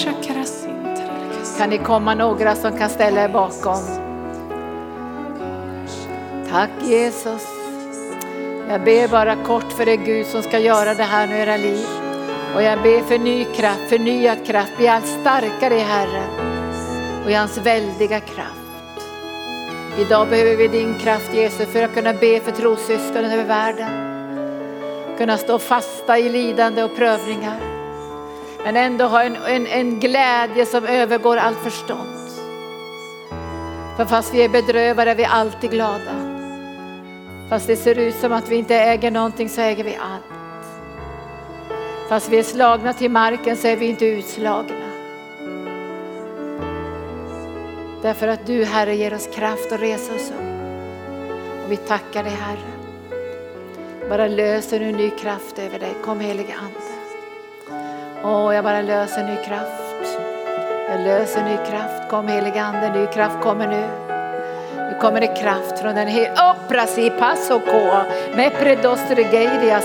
Kan 1.57 1.69
det 1.69 1.77
komma 1.77 2.15
några 2.15 2.55
som 2.55 2.77
kan 2.77 2.89
ställa 2.89 3.21
er 3.21 3.29
bakom? 3.29 3.81
Tack 6.49 6.69
Jesus. 6.83 7.56
Jag 8.69 8.81
ber 8.81 9.07
bara 9.07 9.35
kort 9.35 9.71
för 9.73 9.85
det 9.85 9.97
Gud 9.97 10.25
som 10.25 10.43
ska 10.43 10.59
göra 10.59 10.93
det 10.93 11.03
här 11.03 11.27
nu 11.27 11.35
i 11.35 11.39
era 11.39 11.57
liv. 11.57 11.87
Och 12.55 12.63
jag 12.63 12.81
ber 12.81 13.01
för 13.01 13.19
ny 13.19 13.45
kraft, 13.45 13.89
förnyad 13.89 14.45
kraft. 14.45 14.77
Bli 14.77 14.87
allt 14.87 15.07
starkare 15.07 15.75
i 15.75 15.79
Herren 15.79 16.29
och 17.25 17.31
i 17.31 17.33
hans 17.33 17.57
väldiga 17.57 18.19
kraft. 18.19 19.07
Idag 19.99 20.29
behöver 20.29 20.55
vi 20.55 20.67
din 20.67 20.93
kraft 20.93 21.33
Jesus 21.33 21.67
för 21.67 21.83
att 21.83 21.93
kunna 21.93 22.13
be 22.13 22.39
för 22.39 22.51
trossyskonen 22.51 23.31
över 23.31 23.43
världen. 23.43 23.89
Kunna 25.17 25.37
stå 25.37 25.59
fasta 25.59 26.19
i 26.19 26.29
lidande 26.29 26.83
och 26.83 26.95
prövningar. 26.95 27.59
Men 28.63 28.75
ändå 28.75 29.05
ha 29.05 29.23
en, 29.23 29.35
en, 29.35 29.67
en 29.67 29.99
glädje 29.99 30.65
som 30.65 30.85
övergår 30.85 31.37
allt 31.37 31.59
förstånd. 31.63 32.17
För 33.97 34.05
fast 34.05 34.33
vi 34.33 34.43
är 34.43 34.49
bedrövade 34.49 35.11
är 35.11 35.15
vi 35.15 35.25
alltid 35.25 35.71
glada. 35.71 36.26
Fast 37.49 37.67
det 37.67 37.75
ser 37.75 37.99
ut 37.99 38.15
som 38.15 38.33
att 38.33 38.49
vi 38.49 38.55
inte 38.55 38.75
äger 38.75 39.11
någonting 39.11 39.49
så 39.49 39.61
äger 39.61 39.83
vi 39.83 39.95
allt. 39.95 40.23
Fast 42.09 42.29
vi 42.29 42.39
är 42.39 42.43
slagna 42.43 42.93
till 42.93 43.11
marken 43.11 43.57
så 43.57 43.67
är 43.67 43.75
vi 43.75 43.85
inte 43.85 44.05
utslagna. 44.05 44.87
Därför 48.01 48.27
att 48.27 48.45
du 48.45 48.65
Herre 48.65 48.95
ger 48.95 49.13
oss 49.13 49.27
kraft 49.33 49.71
att 49.71 49.81
resa 49.81 50.15
oss 50.15 50.31
upp. 50.31 50.47
Och 51.65 51.71
vi 51.71 51.77
tackar 51.77 52.23
dig 52.23 52.33
Herre. 52.33 52.77
Bara 54.09 54.27
löser 54.27 54.79
nu 54.79 54.91
ny 54.91 55.09
kraft 55.09 55.59
över 55.59 55.79
dig. 55.79 55.93
Kom 56.03 56.19
helige 56.19 56.53
Ande. 56.53 56.79
Åh, 58.23 58.55
jag 58.55 58.63
bara 58.63 58.81
löser 58.81 59.23
ny 59.23 59.35
kraft. 59.35 60.19
Jag 60.89 60.99
löser 60.99 61.43
ny 61.43 61.57
kraft. 61.57 62.09
Kom 62.09 62.27
helige 62.27 62.61
Ande, 62.61 62.99
ny 62.99 63.07
kraft 63.07 63.41
kommer 63.41 63.67
nu. 63.67 64.06
Kommer 65.01 65.21
det 65.21 65.27
kraft 65.27 65.79
från 65.79 65.95
den 65.95 66.07
heliga... 66.07 66.31
Oprasi 66.51 67.09
pasoko 67.09 68.03
med 68.35 68.53
predostregeidia. 68.59 69.81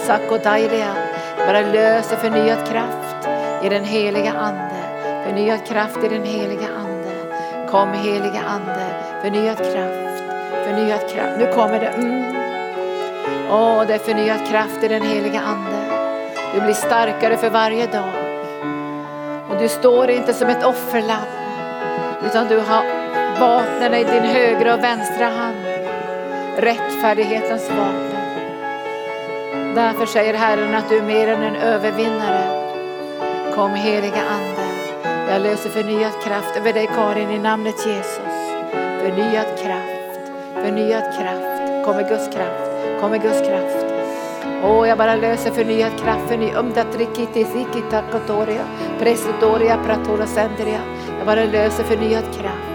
Bara 1.46 1.60
löser 1.60 2.16
förnyad 2.16 2.68
kraft 2.68 3.28
i 3.62 3.68
den 3.68 3.84
heliga 3.84 4.32
Ande. 4.32 4.82
Förnyad 5.26 5.66
kraft 5.66 6.04
i 6.04 6.08
den 6.08 6.24
heliga 6.24 6.68
Ande. 6.78 7.10
Kom 7.70 7.92
heliga 7.92 8.40
Ande, 8.48 8.86
förnyad 9.22 9.56
kraft. 9.56 10.22
Förnyad 10.64 11.08
kraft. 11.08 11.38
Nu 11.38 11.52
kommer 11.52 11.80
det. 11.80 11.86
Mm. 11.86 12.36
Åh, 13.50 13.84
det 13.86 13.94
är 13.94 13.98
förnyad 13.98 14.48
kraft 14.50 14.82
i 14.82 14.88
den 14.88 15.02
heliga 15.02 15.40
Ande. 15.40 15.78
Du 16.54 16.60
blir 16.60 16.74
starkare 16.74 17.36
för 17.36 17.50
varje 17.50 17.86
dag. 17.86 18.12
Och 19.50 19.56
du 19.58 19.68
står 19.68 20.10
inte 20.10 20.32
som 20.34 20.48
ett 20.48 20.64
offerlamm. 20.64 21.26
Utan 22.26 22.48
du 22.48 22.56
har 22.56 23.01
vapnen 23.42 23.94
i 23.94 24.04
din 24.04 24.22
högra 24.22 24.74
och 24.74 24.84
vänstra 24.84 25.24
hand. 25.26 25.56
Rättfärdighetens 26.56 27.70
vapen. 27.70 28.22
Därför 29.74 30.06
säger 30.06 30.34
Herren 30.34 30.74
att 30.74 30.88
du 30.88 30.98
är 30.98 31.02
mer 31.02 31.28
än 31.28 31.42
en 31.42 31.56
övervinnare. 31.56 32.44
Kom 33.54 33.74
heliga 33.74 34.22
Ande. 34.30 34.66
Jag 35.32 35.42
löser 35.42 35.70
förnyad 35.70 36.12
kraft 36.24 36.56
över 36.56 36.72
dig 36.72 36.90
Karin 36.94 37.30
i 37.30 37.38
namnet 37.38 37.86
Jesus. 37.86 38.36
Förnyad 39.02 39.46
kraft, 39.62 40.20
förnyad 40.54 41.02
kraft. 41.02 41.84
kom 41.84 41.96
med 41.96 42.08
Guds 42.08 42.28
kraft, 42.34 43.00
kom 43.00 43.10
med 43.10 43.22
Guds 43.22 43.40
kraft. 43.40 43.86
Åh, 44.64 44.88
jag 44.88 44.98
bara 44.98 45.16
löser 45.16 45.50
förnyad 45.50 45.92
kraft, 46.02 46.28
förnyad 46.28 46.64
umdatrikiti 46.64 47.44
sikita 47.44 48.02
kotoria, 48.12 48.64
pratora. 49.84 50.26
Jag 51.18 51.26
bara 51.26 51.44
löser 51.44 51.84
förnyad 51.84 52.24
kraft. 52.24 52.71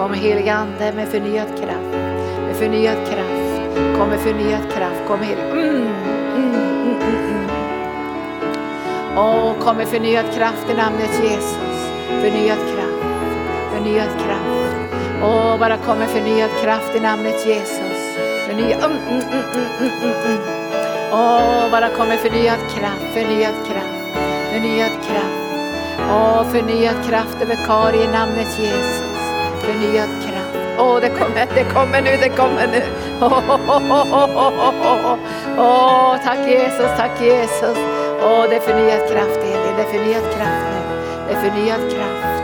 Kom 0.00 0.14
heliga 0.14 0.54
Ande 0.54 0.92
med 0.92 1.08
förnyad 1.08 1.48
kraft, 1.48 1.92
med 2.46 2.56
förnyad 2.56 2.96
kraft. 2.96 3.76
Kom 3.98 4.08
med 4.08 4.20
förnyad 4.20 4.72
kraft, 4.72 5.00
kom 5.08 5.20
helig. 5.20 5.44
Mm 5.44 5.60
mm, 5.60 6.54
mm, 6.84 6.96
mm, 7.02 7.24
mm. 7.28 7.50
Åh, 9.16 9.52
kom 9.58 9.76
med 9.76 9.88
förnyad 9.88 10.24
kraft 10.34 10.70
i 10.70 10.74
namnet 10.74 11.10
Jesus. 11.22 11.90
Förnyad 12.06 12.58
kraft, 12.58 13.04
förnyad 13.74 14.08
kraft. 14.08 14.76
Åh, 15.22 15.58
bara 15.58 15.76
kom 15.76 15.98
med 15.98 16.08
förnyad 16.08 16.50
kraft 16.62 16.96
i 16.96 17.00
namnet 17.00 17.46
Jesus. 17.46 18.16
Förnyad, 18.46 18.84
mm, 18.84 18.98
mm, 19.08 19.22
mm, 19.32 19.44
mm, 19.54 19.68
mm, 19.80 19.90
mm, 20.02 20.14
mm. 20.26 20.38
Åh, 21.12 21.70
bara 21.70 21.88
kom 21.88 22.08
med 22.08 22.18
förnyad 22.18 22.60
kraft, 22.74 23.14
förnyad 23.14 23.54
kraft, 23.68 24.20
förnyad 24.52 24.92
kraft. 25.02 25.40
Åh, 26.10 26.44
förnyad 26.52 27.04
kraft 27.08 27.42
över 27.42 27.66
Kari 27.66 28.04
i 28.04 28.08
namnet 28.08 28.58
Jesus. 28.58 29.09
Förnyad 29.60 30.08
kraft. 30.22 30.56
Åh, 30.78 31.00
det 31.00 31.08
kommer, 31.08 31.46
det 31.54 31.64
kommer 31.64 32.02
nu, 32.02 32.10
det 32.20 32.28
kommer 32.28 32.66
nu. 32.66 32.82
Åh, 33.20 33.50
oh, 34.78 35.16
oh, 35.58 36.16
tack 36.24 36.38
Jesus, 36.48 36.90
tack 36.96 37.20
Jesus. 37.20 37.78
Åh, 38.22 38.46
det 38.48 38.56
är 38.56 38.60
förnyad 38.60 39.08
kraft 39.08 39.36
Elin, 39.36 39.76
det 39.76 39.82
är 39.82 39.92
förnyad 39.92 40.22
kraft 40.22 40.64
nu. 40.72 40.80
Det 41.28 41.34
är 41.34 41.50
förnyad 41.50 41.80
kraft. 41.90 42.42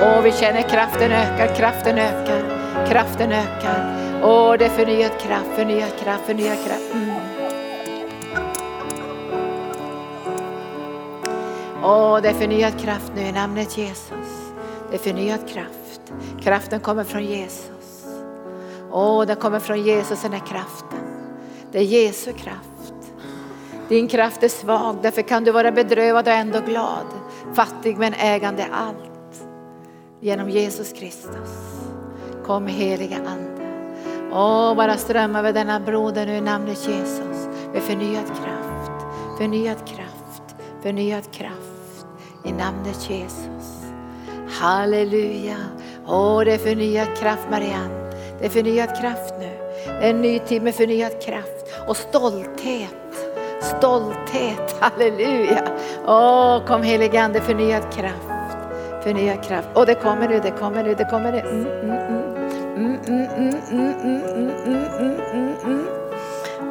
Åh, 0.00 0.22
vi 0.22 0.32
känner 0.32 0.62
kraften 0.62 1.12
ökar, 1.12 1.54
kraften 1.54 1.98
ökar, 1.98 2.42
kraften 2.88 3.32
ökar. 3.32 3.96
Åh, 4.22 4.54
det 4.58 4.64
är 4.64 4.70
förnyad 4.70 5.18
kraft, 5.20 5.50
förnyad 5.56 5.90
kraft, 6.04 6.22
förnyad 6.26 6.56
kraft. 6.66 6.92
Mm. 6.94 7.10
Åh, 11.82 12.18
det 12.22 12.28
är 12.28 12.34
förnyad 12.34 12.80
kraft 12.80 13.12
nu 13.16 13.22
i 13.22 13.32
namnet 13.32 13.78
Jesus. 13.78 14.52
Det 14.90 14.96
är 14.96 15.00
förnyad 15.00 15.48
kraft. 15.48 15.85
Kraften 16.40 16.80
kommer 16.80 17.04
från 17.04 17.24
Jesus. 17.24 18.06
Åh, 18.90 19.26
den 19.26 19.36
kommer 19.36 19.58
från 19.58 19.82
Jesus 19.82 20.22
den 20.22 20.32
här 20.32 20.46
kraften. 20.46 20.98
Det 21.72 21.78
är 21.78 21.82
Jesu 21.82 22.32
kraft. 22.32 23.12
Din 23.88 24.08
kraft 24.08 24.42
är 24.42 24.48
svag, 24.48 24.96
därför 25.02 25.22
kan 25.22 25.44
du 25.44 25.50
vara 25.50 25.72
bedrövad 25.72 26.28
och 26.28 26.34
ändå 26.34 26.60
glad. 26.60 27.06
Fattig 27.54 27.98
men 27.98 28.14
ägande 28.14 28.66
allt. 28.72 29.46
Genom 30.20 30.50
Jesus 30.50 30.92
Kristus. 30.92 31.80
Kom 32.44 32.66
heliga 32.66 33.16
Ande. 33.16 33.56
Åh, 34.32 34.74
bara 34.74 34.96
strömma 34.96 35.38
över 35.38 35.52
denna 35.52 35.80
broder 35.80 36.26
nu 36.26 36.36
i 36.36 36.40
namnet 36.40 36.88
Jesus. 36.88 37.48
Med 37.72 37.82
förnyad 37.82 38.26
kraft, 38.26 39.06
förnyad 39.38 39.86
kraft, 39.86 40.56
förnyad 40.82 41.30
kraft. 41.32 42.06
I 42.44 42.52
namnet 42.52 43.10
Jesus. 43.10 43.86
Halleluja. 44.60 45.56
Åh, 46.08 46.44
det 46.44 46.52
är 46.52 46.58
förnyad 46.58 47.16
kraft 47.16 47.46
Marianne. 47.50 48.10
Det 48.38 48.46
är 48.46 48.50
förnyad 48.50 48.88
kraft 48.88 49.34
nu. 49.40 49.50
Det 49.86 50.06
är 50.06 50.10
en 50.10 50.20
ny 50.20 50.38
tid 50.38 50.62
med 50.62 50.74
förnyad 50.74 51.22
kraft 51.22 51.66
och 51.86 51.96
stolthet. 51.96 52.90
Stolthet, 53.60 54.76
halleluja. 54.80 55.62
Åh, 56.06 56.66
kom 56.66 56.82
helige 56.82 57.22
Ande, 57.22 57.40
förnyad 57.40 57.92
kraft. 57.92 58.56
Förnyad 59.02 59.44
kraft. 59.44 59.68
Åh, 59.74 59.86
det 59.86 59.94
kommer 59.94 60.28
nu, 60.28 60.40
det 60.40 60.50
kommer 60.50 60.84
nu, 60.84 60.94
det 60.94 61.04
kommer 61.04 61.32
nu. 61.32 61.42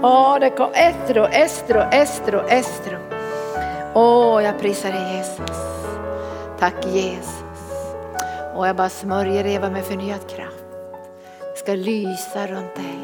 Åh, 0.03 0.37
det 0.39 0.49
kom 0.49 0.69
estro, 0.73 1.25
estro, 1.25 1.81
estro, 1.91 2.41
estro. 2.49 2.97
Åh, 3.93 4.43
jag 4.43 4.59
prisar 4.59 4.91
dig 4.91 5.17
Jesus. 5.17 5.57
Tack 6.59 6.85
Jesus. 6.85 7.44
Och 8.55 8.67
jag 8.67 8.75
bara 8.75 8.89
smörjer 8.89 9.45
Eva 9.45 9.69
med 9.69 9.83
förnyad 9.83 10.29
kraft. 10.29 10.65
Det 11.39 11.59
ska 11.59 11.73
lysa 11.73 12.47
runt 12.47 12.75
dig. 12.75 12.99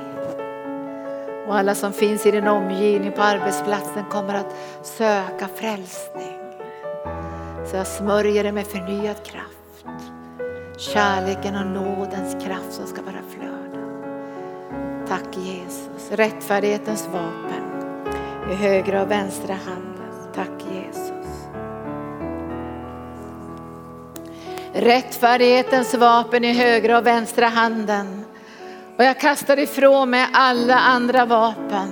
Och 1.48 1.56
alla 1.56 1.76
som 1.76 1.94
finns 1.94 2.26
i 2.26 2.32
din 2.32 2.48
omgivning 2.48 3.11
på 3.11 3.22
arbetsplatsen 3.22 4.06
kommer 4.06 4.34
att 4.34 4.56
söka 4.84 5.48
frälsning. 5.56 6.38
Så 7.65 7.76
jag 7.76 7.88
smörjer 7.88 8.44
dig 8.44 8.52
med 8.52 8.68
förnyad 8.68 9.23
kraft. 9.23 9.86
Kärleken 10.78 11.56
och 11.56 11.68
nådens 11.68 12.44
kraft 12.44 12.73
som 12.73 12.88
ska 12.88 13.02
bara 13.02 13.22
flöda. 13.30 13.88
Tack 15.07 15.38
Jesus. 15.38 16.11
Rättfärdighetens 16.11 17.07
vapen 17.07 17.61
i 18.52 18.56
högra 18.56 19.02
och 19.02 19.11
vänstra 19.11 19.53
handen. 19.53 20.34
Tack 20.36 20.49
Jesus. 20.60 20.70
Rättfärdighetens 24.73 25.93
vapen 25.93 26.43
i 26.43 26.53
högra 26.53 26.98
och 26.98 27.07
vänstra 27.07 27.48
handen. 27.48 28.26
Och 28.98 29.03
jag 29.03 29.19
kastar 29.19 29.60
ifrån 29.60 30.10
mig 30.10 30.27
alla 30.34 30.80
andra 30.80 31.26
vapen. 31.26 31.91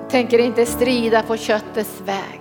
Jag 0.00 0.10
tänker 0.10 0.38
inte 0.38 0.66
strida 0.66 1.22
på 1.22 1.36
köttets 1.36 2.00
väg. 2.04 2.40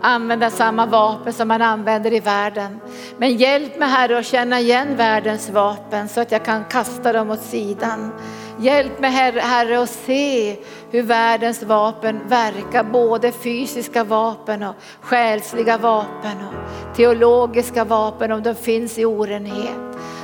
Använda 0.00 0.50
samma 0.50 0.86
vapen 0.86 1.32
som 1.32 1.48
man 1.48 1.62
använder 1.62 2.12
i 2.12 2.20
världen. 2.20 2.80
Men 3.18 3.36
hjälp 3.36 3.78
mig 3.78 3.88
Herre 3.88 4.18
att 4.18 4.26
känna 4.26 4.60
igen 4.60 4.96
världens 4.96 5.50
vapen 5.50 6.08
så 6.08 6.20
att 6.20 6.32
jag 6.32 6.44
kan 6.44 6.64
kasta 6.64 7.12
dem 7.12 7.30
åt 7.30 7.42
sidan. 7.42 8.12
Hjälp 8.58 9.00
mig 9.00 9.10
Herre, 9.10 9.40
herre 9.40 9.82
att 9.82 9.90
se 9.90 10.56
hur 10.90 11.02
världens 11.02 11.62
vapen 11.62 12.20
verkar, 12.28 12.84
både 12.84 13.32
fysiska 13.32 14.04
vapen 14.04 14.62
och 14.62 14.74
själsliga 15.00 15.78
vapen 15.78 16.36
och 16.48 16.96
teologiska 16.96 17.84
vapen 17.84 18.32
om 18.32 18.42
de 18.42 18.54
finns 18.54 18.98
i 18.98 19.04
orenhet. 19.04 19.80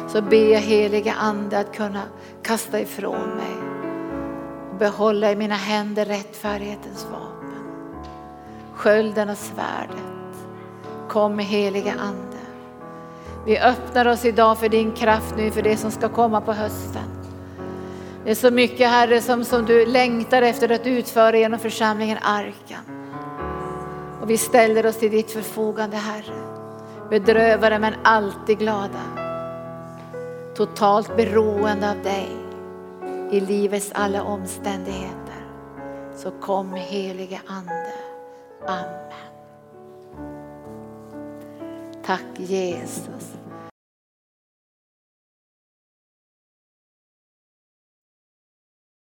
Så 0.08 0.22
ber 0.22 0.52
jag 0.52 0.60
heliga 0.60 1.12
Ande 1.12 1.58
att 1.58 1.76
kunna 1.76 2.02
kasta 2.42 2.80
ifrån 2.80 3.28
mig 3.28 3.56
och 4.70 4.78
behålla 4.78 5.32
i 5.32 5.36
mina 5.36 5.54
händer 5.54 6.04
rättfärdighetens 6.04 7.06
vapen. 7.12 7.36
Skölden 8.74 9.30
och 9.30 9.38
svärdet. 9.38 9.96
Kom 11.08 11.36
med 11.36 11.44
heliga 11.44 11.92
Ande. 11.92 12.36
Vi 13.46 13.58
öppnar 13.58 14.06
oss 14.06 14.24
idag 14.24 14.58
för 14.58 14.68
din 14.68 14.92
kraft 14.92 15.34
nu 15.36 15.50
för 15.50 15.62
det 15.62 15.76
som 15.76 15.90
ska 15.90 16.08
komma 16.08 16.40
på 16.40 16.52
hösten. 16.52 17.15
Det 18.26 18.32
är 18.32 18.34
så 18.34 18.50
mycket 18.50 18.90
Herre 18.90 19.20
som, 19.20 19.44
som 19.44 19.64
du 19.64 19.86
längtar 19.86 20.42
efter 20.42 20.72
att 20.72 20.86
utföra 20.86 21.36
genom 21.36 21.58
församlingen 21.58 22.18
Arken. 22.22 22.80
Och 24.20 24.30
vi 24.30 24.38
ställer 24.38 24.86
oss 24.86 24.96
till 24.96 25.10
ditt 25.10 25.30
förfogande 25.30 25.96
Herre. 25.96 26.34
Bedrövade 27.10 27.78
men 27.78 27.94
alltid 28.02 28.58
glada. 28.58 29.02
Totalt 30.56 31.16
beroende 31.16 31.90
av 31.90 32.02
dig 32.02 32.28
i 33.30 33.40
livets 33.40 33.90
alla 33.94 34.22
omständigheter. 34.22 35.46
Så 36.16 36.30
kom 36.30 36.74
helige 36.74 37.40
Ande. 37.46 37.92
Amen. 38.66 39.12
Tack 42.06 42.24
Jesus. 42.36 43.45